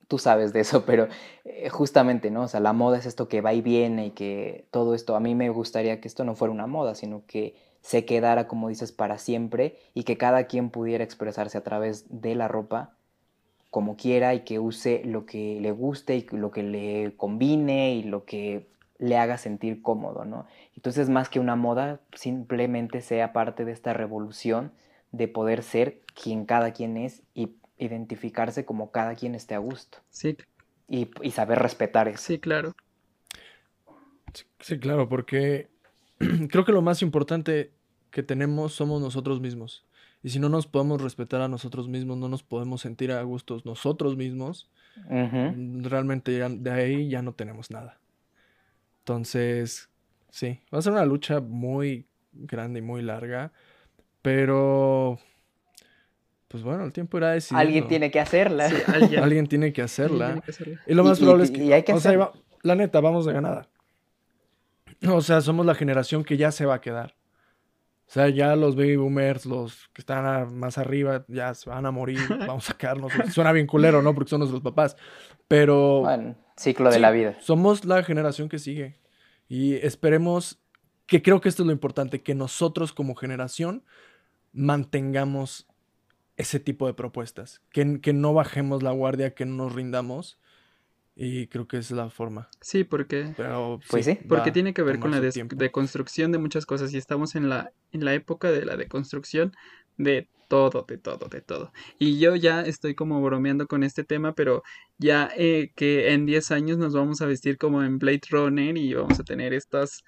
tú 0.07 0.19
sabes 0.19 0.53
de 0.53 0.61
eso, 0.61 0.83
pero 0.85 1.07
eh, 1.43 1.69
justamente, 1.69 2.31
¿no? 2.31 2.43
O 2.43 2.47
sea, 2.47 2.59
la 2.59 2.73
moda 2.73 2.97
es 2.99 3.05
esto 3.05 3.27
que 3.27 3.41
va 3.41 3.53
y 3.53 3.61
viene 3.61 4.07
y 4.07 4.11
que 4.11 4.67
todo 4.71 4.93
esto, 4.93 5.15
a 5.15 5.19
mí 5.19 5.35
me 5.35 5.49
gustaría 5.49 5.99
que 5.99 6.07
esto 6.07 6.23
no 6.23 6.35
fuera 6.35 6.53
una 6.53 6.67
moda, 6.67 6.95
sino 6.95 7.23
que 7.25 7.55
se 7.81 8.05
quedara, 8.05 8.47
como 8.47 8.69
dices, 8.69 8.91
para 8.91 9.17
siempre 9.17 9.77
y 9.93 10.03
que 10.03 10.17
cada 10.17 10.45
quien 10.45 10.69
pudiera 10.69 11.03
expresarse 11.03 11.57
a 11.57 11.63
través 11.63 12.05
de 12.09 12.35
la 12.35 12.47
ropa 12.47 12.95
como 13.71 13.97
quiera 13.97 14.35
y 14.35 14.41
que 14.41 14.59
use 14.59 15.01
lo 15.03 15.25
que 15.25 15.57
le 15.59 15.71
guste 15.71 16.15
y 16.15 16.27
lo 16.31 16.51
que 16.51 16.61
le 16.61 17.15
combine 17.17 17.95
y 17.95 18.03
lo 18.03 18.23
que 18.23 18.67
le 18.99 19.17
haga 19.17 19.37
sentir 19.37 19.81
cómodo, 19.81 20.25
¿no? 20.25 20.45
Entonces, 20.75 21.09
más 21.09 21.29
que 21.29 21.39
una 21.39 21.55
moda, 21.55 21.99
simplemente 22.13 23.01
sea 23.01 23.33
parte 23.33 23.65
de 23.65 23.71
esta 23.71 23.93
revolución 23.93 24.71
de 25.11 25.27
poder 25.27 25.63
ser 25.63 26.01
quien 26.13 26.45
cada 26.45 26.71
quien 26.71 26.97
es 26.97 27.23
y 27.33 27.55
identificarse 27.77 28.65
como 28.65 28.91
cada 28.91 29.15
quien 29.15 29.35
esté 29.35 29.55
a 29.55 29.59
gusto. 29.59 29.99
Sí. 30.09 30.37
Y, 30.87 31.07
saber 31.31 31.59
respetar 31.59 32.07
eso. 32.07 32.23
Sí, 32.23 32.39
claro. 32.39 32.73
Sí, 34.59 34.79
claro, 34.79 35.09
porque 35.09 35.69
creo 36.49 36.65
que 36.65 36.71
lo 36.71 36.81
más 36.81 37.01
importante 37.01 37.71
que 38.11 38.23
tenemos 38.23 38.73
somos 38.73 39.01
nosotros 39.01 39.41
mismos. 39.41 39.85
Y 40.21 40.29
si 40.29 40.39
no 40.39 40.49
nos 40.49 40.67
podemos 40.67 41.01
respetar 41.01 41.41
a 41.41 41.47
nosotros 41.47 41.89
mismos, 41.89 42.17
no 42.17 42.29
nos 42.29 42.43
podemos 42.43 42.81
sentir 42.81 43.11
a 43.11 43.21
gustos 43.23 43.65
nosotros 43.65 44.15
mismos, 44.15 44.69
realmente 45.09 46.31
de 46.31 46.71
ahí 46.71 47.09
ya 47.09 47.21
no 47.21 47.33
tenemos 47.33 47.71
nada. 47.71 47.99
Entonces, 49.03 49.89
sí, 50.29 50.61
va 50.73 50.79
a 50.79 50.81
ser 50.81 50.93
una 50.93 51.03
lucha 51.03 51.41
muy 51.41 52.07
grande 52.31 52.79
y 52.79 52.81
muy 52.81 53.01
larga, 53.01 53.51
pero 54.21 55.19
pues 56.47 56.63
bueno, 56.63 56.85
el 56.85 56.93
tiempo 56.93 57.17
irá 57.17 57.31
decidiendo. 57.31 57.61
Alguien 57.61 57.87
tiene 57.89 58.11
que 58.11 58.21
hacerla. 58.21 58.69
alguien. 59.21 59.47
tiene 59.47 59.73
que 59.73 59.81
hacerla. 59.81 60.41
Y 60.87 60.93
lo 60.93 61.03
más 61.03 61.19
probable 61.19 61.43
es 61.43 61.51
que, 61.51 61.91
o 61.91 61.99
sea, 61.99 62.31
la 62.61 62.75
neta, 62.75 63.01
vamos 63.01 63.25
de 63.25 63.33
ganada. 63.33 63.67
O 65.09 65.19
sea, 65.19 65.41
somos 65.41 65.65
la 65.65 65.75
generación 65.75 66.23
que 66.23 66.37
ya 66.37 66.53
se 66.53 66.65
va 66.65 66.75
a 66.75 66.81
quedar. 66.81 67.15
O 68.07 68.11
sea, 68.13 68.29
ya 68.29 68.55
los 68.55 68.75
baby 68.75 68.95
boomers, 68.95 69.45
los 69.45 69.89
que 69.93 70.01
están 70.01 70.55
más 70.55 70.77
arriba, 70.77 71.25
ya 71.27 71.53
se 71.53 71.69
van 71.69 71.85
a 71.85 71.91
morir, 71.91 72.19
vamos 72.47 72.69
a 72.69 72.77
quedarnos. 72.77 73.11
Suena 73.31 73.51
bien 73.51 73.67
culero, 73.67 74.01
¿no? 74.01 74.13
Porque 74.13 74.29
son 74.29 74.39
nuestros 74.39 74.61
papás. 74.61 74.95
Pero... 75.47 76.01
Bueno, 76.01 76.35
ciclo 76.57 76.91
de 76.91 76.99
la 76.99 77.11
vida. 77.11 77.37
Somos 77.41 77.85
la 77.85 78.03
generación 78.03 78.49
que 78.49 78.59
sigue. 78.59 78.99
Y 79.47 79.75
esperemos, 79.75 80.59
que 81.07 81.21
creo 81.21 81.41
que 81.41 81.49
esto 81.49 81.63
es 81.63 81.67
lo 81.67 81.73
importante, 81.73 82.21
que 82.21 82.35
nosotros 82.35 82.93
como 82.93 83.15
generación 83.15 83.83
mantengamos 84.51 85.67
ese 86.37 86.59
tipo 86.59 86.87
de 86.87 86.93
propuestas, 86.93 87.61
que, 87.71 87.99
que 88.01 88.13
no 88.13 88.33
bajemos 88.33 88.83
la 88.83 88.91
guardia, 88.91 89.33
que 89.33 89.45
no 89.45 89.55
nos 89.55 89.73
rindamos 89.73 90.39
y 91.15 91.47
creo 91.47 91.67
que 91.67 91.77
es 91.77 91.91
la 91.91 92.09
forma. 92.09 92.49
Sí, 92.61 92.83
porque. 92.83 93.33
Pero, 93.37 93.79
pues 93.89 94.05
sí, 94.05 94.17
Porque 94.27 94.51
tiene 94.51 94.73
que 94.73 94.81
ver 94.81 94.99
con 94.99 95.11
la 95.11 95.19
deconstrucción 95.19 96.31
de 96.31 96.39
muchas 96.39 96.65
cosas. 96.65 96.93
Y 96.93 96.97
estamos 96.97 97.35
en 97.35 97.49
la, 97.49 97.71
en 97.91 98.03
la 98.03 98.13
época 98.13 98.51
de 98.51 98.65
la 98.65 98.77
deconstrucción 98.77 99.53
de 99.97 100.27
todo, 100.47 100.85
de 100.87 100.97
todo, 100.97 101.27
de 101.29 101.41
todo. 101.41 101.71
Y 101.99 102.19
yo 102.19 102.35
ya 102.35 102.61
estoy 102.61 102.95
como 102.95 103.21
bromeando 103.21 103.67
con 103.67 103.83
este 103.83 104.03
tema, 104.03 104.33
pero 104.33 104.63
ya 104.97 105.31
eh, 105.35 105.71
que 105.75 106.13
en 106.13 106.25
10 106.25 106.51
años 106.51 106.77
nos 106.77 106.93
vamos 106.93 107.21
a 107.21 107.25
vestir 107.25 107.57
como 107.57 107.83
en 107.83 107.99
Blade 107.99 108.21
Runner 108.29 108.77
y 108.77 108.93
vamos 108.93 109.19
a 109.19 109.23
tener 109.23 109.53
estas, 109.53 110.03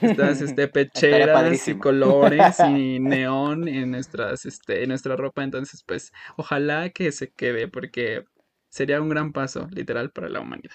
estas 0.00 0.40
este, 0.40 0.68
pecheras 0.68 1.68
y 1.68 1.78
colores 1.78 2.56
y 2.60 2.98
neón 3.00 3.68
en 3.68 3.90
nuestras, 3.90 4.46
este, 4.46 4.82
en 4.82 4.88
nuestra 4.88 5.16
ropa. 5.16 5.44
Entonces, 5.44 5.82
pues, 5.82 6.12
ojalá 6.36 6.90
que 6.90 7.12
se 7.12 7.30
quede, 7.30 7.68
porque 7.68 8.24
sería 8.76 9.00
un 9.00 9.08
gran 9.08 9.32
paso, 9.32 9.68
literal, 9.72 10.10
para 10.10 10.28
la 10.28 10.40
humanidad. 10.40 10.74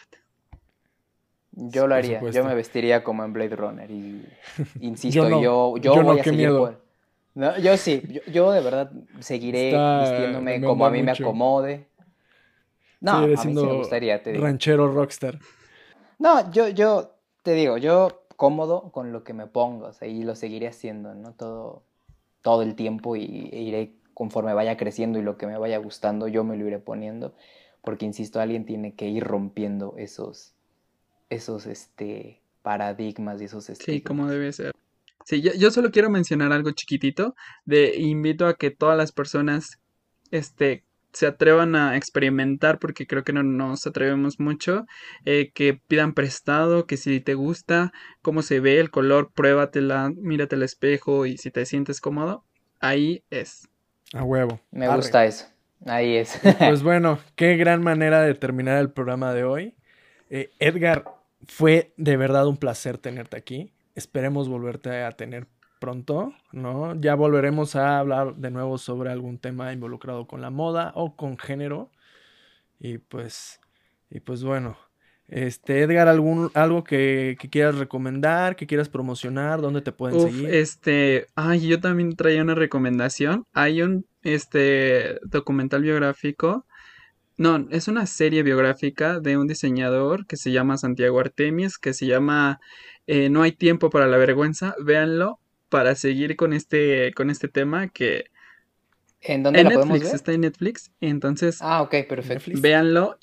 Yo 1.51 1.85
lo 1.85 1.93
haría, 1.93 2.19
yo 2.31 2.43
me 2.43 2.55
vestiría 2.55 3.03
como 3.03 3.23
en 3.23 3.31
Blade 3.31 3.55
Runner 3.55 3.91
y 3.91 4.25
insisto, 4.79 5.29
yo, 5.39 5.77
yo, 5.77 6.01
voy 6.01 6.19
a 6.19 6.23
seguir 6.23 6.49
yo 7.61 7.77
sí, 7.77 8.01
yo, 8.31 8.51
de 8.51 8.61
verdad 8.61 8.91
seguiré 9.19 9.65
vistiéndome 9.65 10.61
como 10.61 10.85
a 10.85 10.89
mí 10.89 11.03
me 11.03 11.11
acomode. 11.11 11.87
No, 13.01 13.11
a 13.11 13.27
mí 13.27 13.37
sí 13.37 13.49
me 13.49 13.61
gustaría, 13.61 14.21
te 14.23 14.31
digo. 14.31 14.43
Ranchero 14.43 14.91
rockstar. 14.91 15.37
No, 16.17 16.51
yo, 16.51 16.69
yo 16.69 17.15
te 17.43 17.53
digo, 17.53 17.77
yo 17.77 18.23
cómodo 18.35 18.91
con 18.91 19.11
lo 19.11 19.23
que 19.23 19.33
me 19.33 19.45
pongo, 19.45 19.87
o 19.87 19.93
sea, 19.93 20.07
y 20.07 20.23
lo 20.23 20.35
seguiré 20.35 20.67
haciendo, 20.67 21.13
¿no? 21.13 21.33
Todo, 21.33 21.83
todo 22.41 22.63
el 22.63 22.75
tiempo 22.75 23.15
y 23.15 23.49
e 23.51 23.61
iré 23.61 23.93
conforme 24.15 24.53
vaya 24.53 24.75
creciendo 24.75 25.19
y 25.19 25.21
lo 25.21 25.37
que 25.37 25.45
me 25.45 25.57
vaya 25.57 25.77
gustando, 25.77 26.27
yo 26.27 26.43
me 26.43 26.57
lo 26.57 26.67
iré 26.67 26.79
poniendo 26.79 27.33
porque 27.81 28.05
insisto, 28.05 28.39
alguien 28.39 28.65
tiene 28.65 28.95
que 28.95 29.07
ir 29.07 29.23
rompiendo 29.23 29.95
esos, 29.97 30.53
esos 31.29 31.65
este, 31.65 32.41
paradigmas 32.61 33.41
y 33.41 33.45
esos 33.45 33.65
Sí, 33.65 34.01
como 34.01 34.27
debe 34.27 34.51
ser. 34.53 34.73
Sí, 35.25 35.41
yo, 35.41 35.51
yo, 35.53 35.71
solo 35.71 35.91
quiero 35.91 36.09
mencionar 36.09 36.51
algo 36.51 36.71
chiquitito, 36.71 37.35
de 37.65 37.95
invito 37.97 38.47
a 38.47 38.55
que 38.55 38.71
todas 38.71 38.97
las 38.97 39.11
personas 39.11 39.79
este, 40.31 40.83
se 41.13 41.27
atrevan 41.27 41.75
a 41.75 41.97
experimentar, 41.97 42.79
porque 42.79 43.05
creo 43.05 43.23
que 43.23 43.33
no 43.33 43.43
nos 43.43 43.85
atrevemos 43.85 44.39
mucho, 44.39 44.85
eh, 45.25 45.51
que 45.53 45.79
pidan 45.87 46.13
prestado, 46.13 46.85
que 46.85 46.97
si 46.97 47.19
te 47.19 47.33
gusta 47.33 47.91
cómo 48.21 48.41
se 48.41 48.59
ve 48.59 48.79
el 48.79 48.91
color, 48.91 49.31
pruébatela, 49.33 50.11
mírate 50.15 50.55
al 50.55 50.63
espejo 50.63 51.25
y 51.25 51.37
si 51.37 51.51
te 51.51 51.65
sientes 51.65 52.01
cómodo, 52.01 52.45
ahí 52.79 53.23
es. 53.29 53.67
A 54.13 54.23
huevo. 54.23 54.59
Me 54.71 54.93
gusta 54.93 55.25
eso. 55.25 55.50
Ahí 55.85 56.15
es. 56.15 56.39
pues 56.59 56.83
bueno, 56.83 57.19
qué 57.35 57.57
gran 57.57 57.83
manera 57.83 58.21
de 58.21 58.33
terminar 58.33 58.77
el 58.77 58.91
programa 58.91 59.33
de 59.33 59.43
hoy. 59.43 59.75
Eh, 60.29 60.51
Edgar, 60.59 61.05
fue 61.47 61.93
de 61.97 62.17
verdad 62.17 62.47
un 62.47 62.57
placer 62.57 62.97
tenerte 62.97 63.37
aquí. 63.37 63.73
Esperemos 63.95 64.47
volverte 64.47 65.03
a 65.03 65.11
tener 65.11 65.47
pronto, 65.79 66.33
¿no? 66.51 66.95
Ya 66.99 67.15
volveremos 67.15 67.75
a 67.75 67.97
hablar 67.99 68.35
de 68.35 68.51
nuevo 68.51 68.77
sobre 68.77 69.11
algún 69.11 69.39
tema 69.39 69.73
involucrado 69.73 70.27
con 70.27 70.41
la 70.41 70.49
moda 70.49 70.91
o 70.95 71.15
con 71.15 71.37
género. 71.37 71.89
Y 72.79 72.99
pues, 72.99 73.59
y 74.09 74.19
pues 74.19 74.43
bueno, 74.43 74.77
este, 75.27 75.81
Edgar, 75.81 76.07
¿algún, 76.09 76.51
algo 76.53 76.83
que, 76.83 77.37
quieras 77.49 77.75
recomendar, 77.77 78.55
que 78.55 78.67
quieras 78.67 78.89
promocionar, 78.89 79.61
dónde 79.61 79.81
te 79.81 79.91
pueden 79.93 80.19
seguir? 80.19 80.53
Este, 80.53 81.27
ay, 81.35 81.67
yo 81.67 81.79
también 81.79 82.15
traía 82.15 82.41
una 82.41 82.53
recomendación. 82.53 83.45
Hay 83.53 83.81
un 83.81 84.05
este 84.23 85.19
documental 85.23 85.81
biográfico. 85.81 86.65
No, 87.37 87.67
es 87.71 87.87
una 87.87 88.05
serie 88.05 88.43
biográfica 88.43 89.19
de 89.19 89.37
un 89.37 89.47
diseñador 89.47 90.27
que 90.27 90.37
se 90.37 90.51
llama 90.51 90.77
Santiago 90.77 91.19
Artemis, 91.19 91.77
que 91.77 91.93
se 91.93 92.05
llama 92.05 92.59
eh, 93.07 93.29
No 93.29 93.41
hay 93.41 93.51
tiempo 93.51 93.89
para 93.89 94.07
la 94.07 94.17
vergüenza. 94.17 94.75
Véanlo 94.83 95.39
para 95.69 95.95
seguir 95.95 96.35
con 96.35 96.53
este, 96.53 97.13
con 97.13 97.29
este 97.29 97.47
tema 97.47 97.87
que 97.87 98.25
¿En 99.21 99.43
dónde 99.43 99.63
la 99.63 99.69
Netflix, 99.69 99.87
podemos 99.87 100.03
ver? 100.03 100.15
Está 100.15 100.31
en 100.33 100.41
Netflix. 100.41 100.91
Entonces, 100.99 101.57
ah, 101.61 101.81
ok, 101.81 101.95
perfecto. 102.07 102.59
Véanlo 102.59 103.17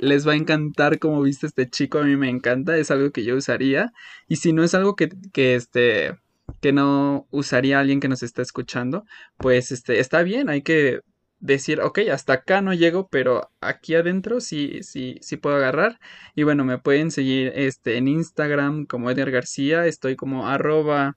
les 0.00 0.26
va 0.26 0.32
a 0.32 0.36
encantar 0.36 0.98
como 0.98 1.22
viste 1.22 1.46
este 1.46 1.68
chico, 1.68 1.98
a 1.98 2.04
mí 2.04 2.16
me 2.16 2.28
encanta, 2.28 2.76
es 2.76 2.90
algo 2.90 3.10
que 3.10 3.24
yo 3.24 3.36
usaría. 3.36 3.92
Y 4.28 4.36
si 4.36 4.52
no 4.52 4.62
es 4.62 4.74
algo 4.74 4.96
que, 4.96 5.08
que 5.32 5.56
este 5.56 6.16
que 6.60 6.72
no 6.72 7.26
usaría 7.30 7.80
alguien 7.80 8.00
que 8.00 8.08
nos 8.08 8.22
está 8.22 8.42
escuchando, 8.42 9.04
pues 9.36 9.72
este 9.72 10.00
está 10.00 10.22
bien, 10.22 10.48
hay 10.48 10.62
que 10.62 11.00
decir, 11.40 11.80
ok, 11.80 12.00
hasta 12.12 12.34
acá 12.34 12.62
no 12.62 12.74
llego, 12.74 13.08
pero 13.08 13.50
aquí 13.60 13.94
adentro 13.94 14.40
sí, 14.40 14.82
sí, 14.82 15.16
sí 15.20 15.36
puedo 15.36 15.56
agarrar. 15.56 15.98
Y 16.34 16.42
bueno, 16.44 16.64
me 16.64 16.78
pueden 16.78 17.10
seguir 17.10 17.52
este, 17.54 17.96
en 17.98 18.08
Instagram 18.08 18.86
como 18.86 19.10
Edgar 19.10 19.30
García, 19.30 19.86
estoy 19.86 20.16
como 20.16 20.48
arroba 20.48 21.16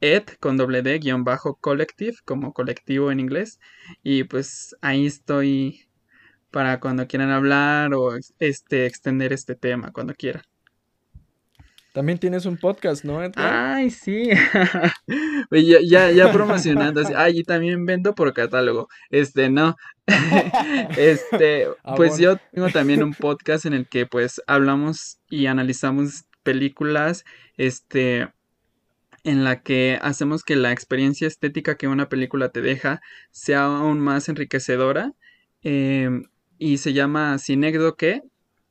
ed 0.00 0.24
con 0.40 0.56
doble 0.56 0.82
d 0.82 0.98
guion 0.98 1.24
bajo 1.24 1.56
collective, 1.56 2.16
como 2.24 2.52
colectivo 2.52 3.10
en 3.10 3.20
inglés. 3.20 3.58
Y 4.02 4.24
pues 4.24 4.76
ahí 4.82 5.06
estoy 5.06 5.88
para 6.50 6.80
cuando 6.80 7.06
quieran 7.06 7.30
hablar 7.30 7.94
o 7.94 8.16
este 8.38 8.86
extender 8.86 9.32
este 9.32 9.54
tema 9.56 9.92
cuando 9.92 10.14
quieran. 10.14 10.42
También 11.96 12.18
tienes 12.18 12.44
un 12.44 12.58
podcast, 12.58 13.04
¿no, 13.06 13.22
Edgar? 13.22 13.54
Ay, 13.74 13.88
sí. 13.88 14.28
ya, 15.50 15.78
ya, 15.82 16.10
ya 16.10 16.30
promocionando. 16.30 17.00
Así. 17.00 17.14
Ay, 17.16 17.38
y 17.38 17.42
también 17.42 17.86
vendo 17.86 18.14
por 18.14 18.34
catálogo. 18.34 18.88
Este, 19.08 19.48
no. 19.48 19.76
este, 20.98 21.68
Ah, 21.84 21.94
pues 21.94 22.10
bueno. 22.10 22.34
yo 22.34 22.36
tengo 22.52 22.68
también 22.68 23.02
un 23.02 23.14
podcast 23.14 23.64
en 23.64 23.72
el 23.72 23.88
que 23.88 24.04
pues 24.04 24.42
hablamos 24.46 25.20
y 25.30 25.46
analizamos 25.46 26.24
películas, 26.42 27.24
este, 27.56 28.28
en 29.24 29.42
la 29.44 29.62
que 29.62 29.98
hacemos 30.02 30.44
que 30.44 30.56
la 30.56 30.72
experiencia 30.72 31.26
estética 31.26 31.78
que 31.78 31.88
una 31.88 32.10
película 32.10 32.50
te 32.50 32.60
deja 32.60 33.00
sea 33.30 33.64
aún 33.64 34.00
más 34.00 34.28
enriquecedora. 34.28 35.14
em, 35.62 36.24
y 36.58 36.76
se 36.76 36.92
llama 36.92 37.38
Cinécdoque, 37.38 38.20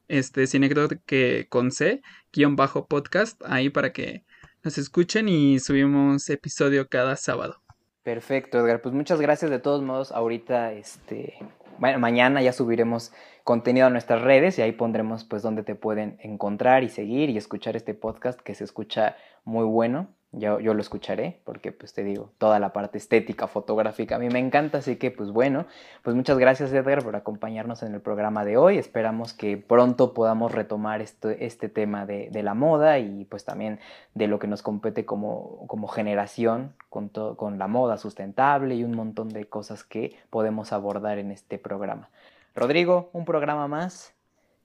este, 0.08 0.46
Cinécdoque 0.46 1.48
con 1.50 1.72
C, 1.72 2.02
guion 2.36 2.56
bajo 2.56 2.88
podcast, 2.88 3.42
ahí 3.46 3.70
para 3.70 3.94
que 3.94 4.26
nos 4.64 4.78
escuchen 4.78 5.30
y 5.30 5.60
subimos 5.60 6.30
episodio 6.30 6.90
cada 6.90 7.16
sábado. 7.16 7.62
Perfecto, 8.04 8.60
Edgar. 8.60 8.82
Pues 8.82 8.94
muchas 8.94 9.22
gracias 9.22 9.50
de 9.50 9.60
todos 9.60 9.82
modos. 9.82 10.12
Ahorita, 10.12 10.74
este, 10.74 11.36
mañana 11.80 12.42
ya 12.42 12.54
subiremos 12.54 13.14
contenido 13.44 13.88
a 13.88 13.90
nuestras 13.90 14.22
redes 14.22 14.60
y 14.60 14.62
ahí 14.62 14.74
pondremos 14.74 15.24
pues 15.24 15.42
dónde 15.42 15.64
te 15.64 15.76
pueden 15.76 16.18
encontrar 16.22 16.84
y 16.84 16.90
seguir 16.90 17.30
y 17.30 17.38
escuchar 17.38 17.76
este 17.76 17.94
podcast 17.94 18.40
que 18.42 18.54
se 18.54 18.64
escucha 18.64 19.16
muy 19.44 19.66
bueno. 19.66 20.14
Yo, 20.38 20.60
yo 20.60 20.74
lo 20.74 20.82
escucharé 20.82 21.40
porque 21.46 21.72
pues 21.72 21.94
te 21.94 22.04
digo, 22.04 22.30
toda 22.38 22.60
la 22.60 22.74
parte 22.74 22.98
estética, 22.98 23.48
fotográfica, 23.48 24.18
a 24.18 24.20
mí 24.20 24.28
me 24.28 24.40
encanta, 24.40 24.80
así 24.80 24.98
que 24.98 25.10
pues 25.10 25.32
bueno, 25.32 25.66
pues 26.04 26.14
muchas 26.14 26.38
gracias 26.38 26.74
Edgar 26.74 27.04
por 27.04 27.16
acompañarnos 27.16 27.84
en 27.84 27.94
el 27.94 28.02
programa 28.02 28.44
de 28.44 28.58
hoy. 28.58 28.78
Esperamos 28.78 29.32
que 29.32 29.56
pronto 29.58 30.14
podamos 30.14 30.52
retomar 30.52 31.02
este, 31.02 31.46
este 31.46 31.70
tema 31.70 32.06
de, 32.06 32.30
de 32.32 32.44
la 32.44 32.54
moda 32.54 33.00
y 33.00 33.24
pues 33.26 33.46
también 33.46 33.80
de 34.14 34.28
lo 34.28 34.38
que 34.38 34.48
nos 34.48 34.62
compete 34.62 35.06
como, 35.06 35.66
como 35.68 35.88
generación 35.88 36.74
con, 36.90 37.08
to- 37.10 37.38
con 37.38 37.58
la 37.58 37.68
moda 37.68 37.98
sustentable 37.98 38.76
y 38.76 38.84
un 38.84 38.96
montón 38.96 39.30
de 39.30 39.46
cosas 39.46 39.84
que 39.86 40.18
podemos 40.30 40.74
abordar 40.74 41.18
en 41.18 41.32
este 41.32 41.58
programa. 41.58 42.10
Rodrigo, 42.54 43.10
un 43.14 43.24
programa 43.26 43.68
más. 43.68 44.14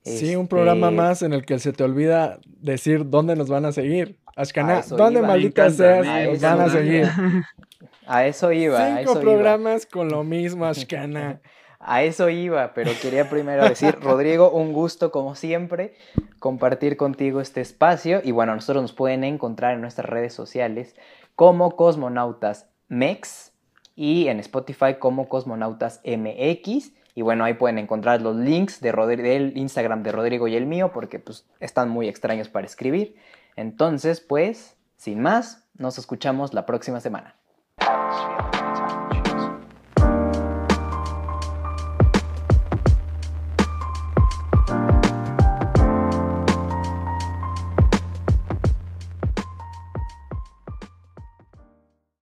Sí, 0.03 0.35
un 0.35 0.49
programa 0.49 0.87
Este, 0.87 0.97
más 0.97 1.23
en 1.23 1.35
el 1.35 1.45
que 1.45 1.59
se 1.59 1.75
te 1.75 1.85
olvida 1.85 2.39
decir 2.47 3.11
dónde 3.11 3.37
nos 3.37 3.51
van 3.51 3.67
a 3.67 3.73
seguir. 3.73 4.17
A 4.37 4.43
Ashkana, 4.43 4.79
eso 4.81 4.97
¿dónde 4.97 5.19
iba. 5.21 5.29
maldita 5.29 5.71
seas 5.71 6.07
nos 6.07 6.41
van 6.41 6.61
a 6.61 6.69
seguir? 6.69 7.09
A 8.07 8.27
eso 8.27 8.51
iba, 8.51 8.79
a 8.83 8.87
Cinco 8.99 9.01
eso 9.01 9.13
iba. 9.13 9.21
programas 9.21 9.87
con 9.87 10.09
lo 10.09 10.25
mismo, 10.25 10.65
Ashkana. 10.67 11.41
A 11.79 12.03
eso 12.03 12.29
iba, 12.29 12.75
pero 12.75 12.91
quería 13.01 13.31
primero 13.31 13.63
decir, 13.69 13.97
Rodrigo, 14.03 14.51
un 14.51 14.73
gusto 14.73 15.11
como 15.13 15.35
siempre 15.37 15.95
compartir 16.41 16.97
contigo 16.97 17.41
este 17.41 17.61
espacio 17.61 18.21
y 18.25 18.33
bueno, 18.33 18.55
nosotros 18.55 18.83
nos 18.83 18.93
pueden 18.93 19.23
encontrar 19.25 19.75
en 19.75 19.81
nuestras 19.81 20.09
redes 20.09 20.35
sociales 20.35 20.95
como 21.37 21.77
Cosmonautas 21.77 22.67
MEX 22.89 23.53
y 23.97 24.27
en 24.29 24.41
Spotify 24.41 24.95
como 24.99 25.29
Cosmonautas 25.29 26.01
MX 26.05 26.91
y 27.15 27.23
bueno, 27.23 27.45
ahí 27.45 27.55
pueden 27.55 27.79
encontrar 27.79 28.21
los 28.23 28.37
links 28.37 28.81
de 28.81 28.93
Rodri- 28.93 29.23
del 29.23 29.57
Instagram 29.57 30.03
de 30.03 30.13
Rodrigo 30.13 30.49
y 30.49 30.57
el 30.57 30.67
mío 30.67 30.91
porque 30.93 31.19
pues 31.19 31.47
están 31.61 31.89
muy 31.89 32.09
extraños 32.09 32.49
para 32.49 32.67
escribir. 32.67 33.17
Entonces, 33.61 34.23
pues, 34.23 34.79
sin 34.97 35.21
más, 35.21 35.69
nos 35.75 35.99
escuchamos 35.99 36.55
la 36.55 36.65
próxima 36.65 36.99
semana. 36.99 37.37